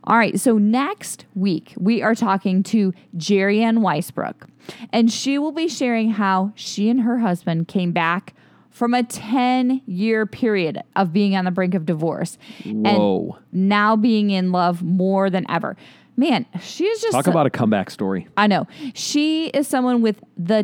All 0.04 0.18
right, 0.18 0.40
so 0.40 0.58
next 0.58 1.26
week 1.34 1.74
we 1.78 2.02
are 2.02 2.14
talking 2.14 2.62
to 2.64 2.94
Jerry 3.18 3.64
Ann 3.64 3.80
Weisbrook, 3.80 4.48
and 4.92 5.12
she 5.12 5.40
will 5.40 5.52
be 5.52 5.68
sharing 5.68 6.12
how 6.12 6.54
she 6.56 6.90
and 6.90 7.02
her 7.02 7.20
husband 7.20 7.68
came 7.68 7.92
back 7.92 8.36
from 8.70 8.94
a 8.94 9.04
10 9.04 9.82
year 9.86 10.26
period 10.26 10.84
of 10.96 11.14
being 11.14 11.36
on 11.36 11.46
the 11.46 11.52
brink 11.52 11.74
of 11.74 11.86
divorce 11.86 12.38
Whoa. 12.66 13.38
and 13.54 13.70
now 13.70 13.96
being 13.96 14.32
in 14.32 14.52
love 14.52 14.84
more 14.84 15.30
than 15.30 15.50
ever. 15.50 15.78
Man, 16.18 16.46
she 16.62 16.86
is 16.86 17.02
just 17.02 17.14
Talk 17.14 17.28
about 17.28 17.46
a 17.46 17.50
comeback 17.50 17.90
story. 17.90 18.28
I 18.38 18.48
know. 18.48 18.68
She 18.94 19.48
is 19.48 19.68
someone 19.68 20.02
with 20.02 20.22
the 20.38 20.64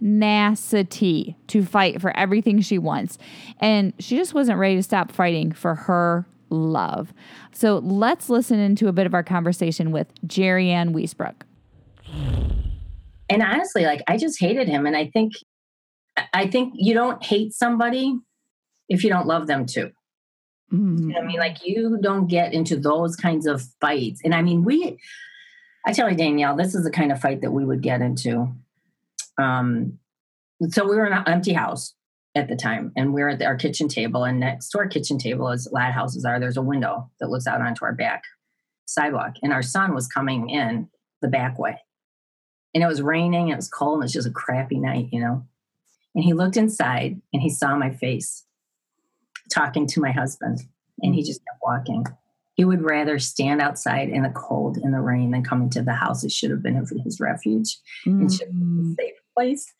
tenacity 0.00 1.36
to 1.46 1.64
fight 1.64 2.00
for 2.00 2.14
everything 2.16 2.60
she 2.60 2.78
wants. 2.78 3.16
And 3.58 3.94
she 3.98 4.16
just 4.16 4.34
wasn't 4.34 4.58
ready 4.58 4.76
to 4.76 4.82
stop 4.82 5.12
fighting 5.12 5.52
for 5.52 5.74
her 5.74 6.26
love. 6.50 7.12
So 7.52 7.78
let's 7.78 8.28
listen 8.28 8.58
into 8.58 8.88
a 8.88 8.92
bit 8.92 9.06
of 9.06 9.14
our 9.14 9.22
conversation 9.22 9.90
with 9.90 10.08
Jerry 10.26 10.70
Ann 10.70 10.94
Wiesbrook. 10.94 11.42
and 13.28 13.42
honestly 13.42 13.84
like 13.84 14.02
i 14.06 14.16
just 14.16 14.38
hated 14.40 14.68
him. 14.68 14.86
And 14.86 14.96
i 14.96 15.06
think 15.06 15.32
i 16.32 16.46
think 16.46 16.74
you 16.76 16.94
don't 16.94 17.22
hate 17.24 17.52
somebody 17.52 18.14
if 18.88 19.02
you 19.02 19.10
don't 19.10 19.26
love 19.26 19.46
them 19.46 19.66
too. 19.66 19.90
You 20.70 20.78
know 20.78 21.20
i 21.20 21.24
mean? 21.24 21.38
Like 21.38 21.66
you 21.66 21.98
don't 22.00 22.26
get 22.28 22.52
into 22.52 22.76
those 22.76 23.16
kinds 23.16 23.46
of 23.46 23.62
fights. 23.80 24.20
And 24.24 24.34
i 24.34 24.42
mean 24.42 24.64
we 24.64 24.98
i 25.86 25.92
tell 25.92 26.10
you 26.10 26.16
danielle 26.16 26.56
this 26.56 26.74
is 26.74 26.84
the 26.84 26.90
kind 26.90 27.10
of 27.12 27.20
fight 27.20 27.40
that 27.42 27.50
we 27.52 27.64
would 27.64 27.82
get 27.82 28.00
into. 28.00 28.52
Um 29.38 29.98
so 30.70 30.88
we 30.88 30.96
were 30.96 31.06
in 31.06 31.12
an 31.12 31.24
empty 31.26 31.52
house 31.52 31.94
at 32.36 32.48
the 32.48 32.56
time 32.56 32.92
and 32.96 33.12
we 33.12 33.22
are 33.22 33.30
at 33.30 33.42
our 33.42 33.56
kitchen 33.56 33.88
table 33.88 34.22
and 34.22 34.38
next 34.38 34.68
to 34.68 34.78
our 34.78 34.86
kitchen 34.86 35.18
table 35.18 35.48
as 35.48 35.66
lad 35.72 35.92
houses 35.92 36.24
are 36.24 36.38
there's 36.38 36.56
a 36.56 36.62
window 36.62 37.10
that 37.18 37.30
looks 37.30 37.46
out 37.46 37.60
onto 37.60 37.84
our 37.84 37.94
back 37.94 38.22
sidewalk 38.84 39.34
and 39.42 39.52
our 39.52 39.62
son 39.62 39.94
was 39.94 40.06
coming 40.06 40.48
in 40.50 40.88
the 41.22 41.28
back 41.28 41.58
way 41.58 41.80
and 42.76 42.84
it 42.84 42.88
was 42.88 43.00
raining, 43.00 43.48
it 43.48 43.56
was 43.56 43.70
cold, 43.70 43.94
and 43.94 44.02
it 44.02 44.04
was 44.04 44.12
just 44.12 44.28
a 44.28 44.32
crappy 44.32 44.78
night, 44.78 45.08
you 45.10 45.18
know. 45.18 45.46
And 46.14 46.22
he 46.22 46.34
looked 46.34 46.58
inside 46.58 47.18
and 47.32 47.40
he 47.40 47.48
saw 47.48 47.74
my 47.74 47.88
face 47.88 48.44
talking 49.50 49.86
to 49.86 50.00
my 50.02 50.10
husband, 50.10 50.60
and 51.00 51.14
he 51.14 51.22
just 51.22 51.40
kept 51.40 51.58
walking. 51.62 52.04
He 52.52 52.66
would 52.66 52.82
rather 52.82 53.18
stand 53.18 53.62
outside 53.62 54.10
in 54.10 54.24
the 54.24 54.28
cold 54.28 54.76
in 54.76 54.90
the 54.90 55.00
rain 55.00 55.30
than 55.30 55.42
come 55.42 55.62
into 55.62 55.80
the 55.80 55.94
house. 55.94 56.22
It 56.22 56.32
should 56.32 56.50
have 56.50 56.62
been 56.62 56.74
his 57.02 57.18
refuge 57.18 57.78
and 58.04 58.30
should 58.30 58.48
have 58.48 58.58
been 58.58 58.78
a 58.78 58.82
hmm. 58.82 58.92
safe 58.92 59.14
place. 59.34 59.72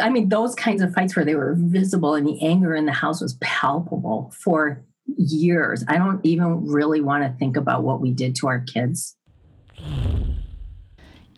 I 0.00 0.10
mean, 0.10 0.28
those 0.28 0.54
kinds 0.54 0.82
of 0.82 0.92
fights 0.94 1.16
where 1.16 1.24
they 1.24 1.34
were 1.34 1.54
visible 1.56 2.14
and 2.14 2.26
the 2.26 2.44
anger 2.44 2.74
in 2.74 2.86
the 2.86 2.92
house 2.92 3.20
was 3.20 3.34
palpable 3.40 4.32
for 4.42 4.84
years. 5.16 5.84
I 5.88 5.96
don't 5.96 6.24
even 6.24 6.66
really 6.66 7.00
want 7.00 7.24
to 7.24 7.38
think 7.38 7.56
about 7.56 7.82
what 7.82 8.00
we 8.00 8.12
did 8.12 8.34
to 8.36 8.48
our 8.48 8.60
kids. 8.60 9.16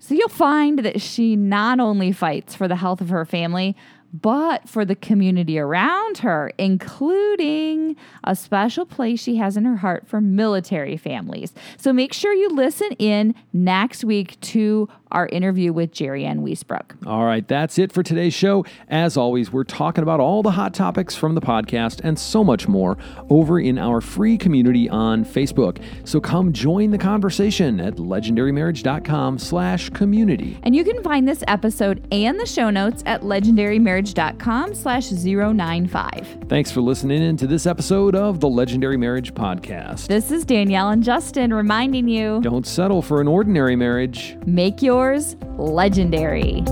So 0.00 0.14
you'll 0.14 0.28
find 0.28 0.80
that 0.80 1.00
she 1.00 1.36
not 1.36 1.78
only 1.78 2.10
fights 2.10 2.54
for 2.54 2.66
the 2.66 2.76
health 2.76 3.00
of 3.00 3.10
her 3.10 3.24
family, 3.24 3.76
but 4.12 4.68
for 4.68 4.84
the 4.84 4.96
community 4.96 5.58
around 5.58 6.18
her, 6.18 6.52
including 6.58 7.94
a 8.24 8.34
special 8.34 8.84
place 8.84 9.22
she 9.22 9.36
has 9.36 9.56
in 9.56 9.64
her 9.64 9.76
heart 9.76 10.08
for 10.08 10.20
military 10.20 10.96
families. 10.96 11.52
So 11.76 11.92
make 11.92 12.12
sure 12.12 12.32
you 12.32 12.48
listen 12.48 12.90
in 12.98 13.34
next 13.52 14.04
week 14.04 14.40
to 14.40 14.88
our 15.12 15.26
interview 15.28 15.72
with 15.72 15.92
Jerry 15.92 16.24
Ann 16.24 16.42
Wiesbrook. 16.44 17.06
All 17.06 17.24
right, 17.24 17.46
that's 17.46 17.78
it 17.78 17.92
for 17.92 18.02
today's 18.02 18.34
show. 18.34 18.64
As 18.88 19.16
always, 19.16 19.52
we're 19.52 19.64
talking 19.64 20.02
about 20.02 20.20
all 20.20 20.42
the 20.42 20.52
hot 20.52 20.74
topics 20.74 21.14
from 21.14 21.34
the 21.34 21.40
podcast 21.40 22.00
and 22.04 22.18
so 22.18 22.42
much 22.44 22.68
more 22.68 22.96
over 23.28 23.58
in 23.60 23.78
our 23.78 24.00
free 24.00 24.36
community 24.38 24.88
on 24.88 25.24
Facebook. 25.24 25.82
So 26.04 26.20
come 26.20 26.52
join 26.52 26.90
the 26.90 26.98
conversation 26.98 27.80
at 27.80 27.96
legendarymarriage.com 27.96 29.38
slash 29.38 29.90
community. 29.90 30.58
And 30.62 30.74
you 30.74 30.84
can 30.84 31.02
find 31.02 31.26
this 31.28 31.42
episode 31.48 32.06
and 32.12 32.38
the 32.38 32.46
show 32.46 32.70
notes 32.70 33.02
at 33.06 33.22
legendarymarriage.com 33.22 34.74
slash 34.74 35.10
095. 35.10 36.38
Thanks 36.48 36.70
for 36.70 36.80
listening 36.80 37.22
in 37.22 37.36
to 37.38 37.46
this 37.46 37.66
episode 37.66 38.14
of 38.14 38.40
the 38.40 38.48
Legendary 38.48 38.96
Marriage 38.96 39.34
Podcast. 39.34 40.06
This 40.08 40.30
is 40.30 40.44
Danielle 40.44 40.90
and 40.90 41.02
Justin 41.02 41.52
reminding 41.52 42.08
you 42.08 42.40
Don't 42.42 42.66
settle 42.66 43.02
for 43.02 43.20
an 43.20 43.28
ordinary 43.28 43.76
marriage. 43.76 44.36
make 44.46 44.82
yours 45.00 45.34
legendary. 45.56 46.62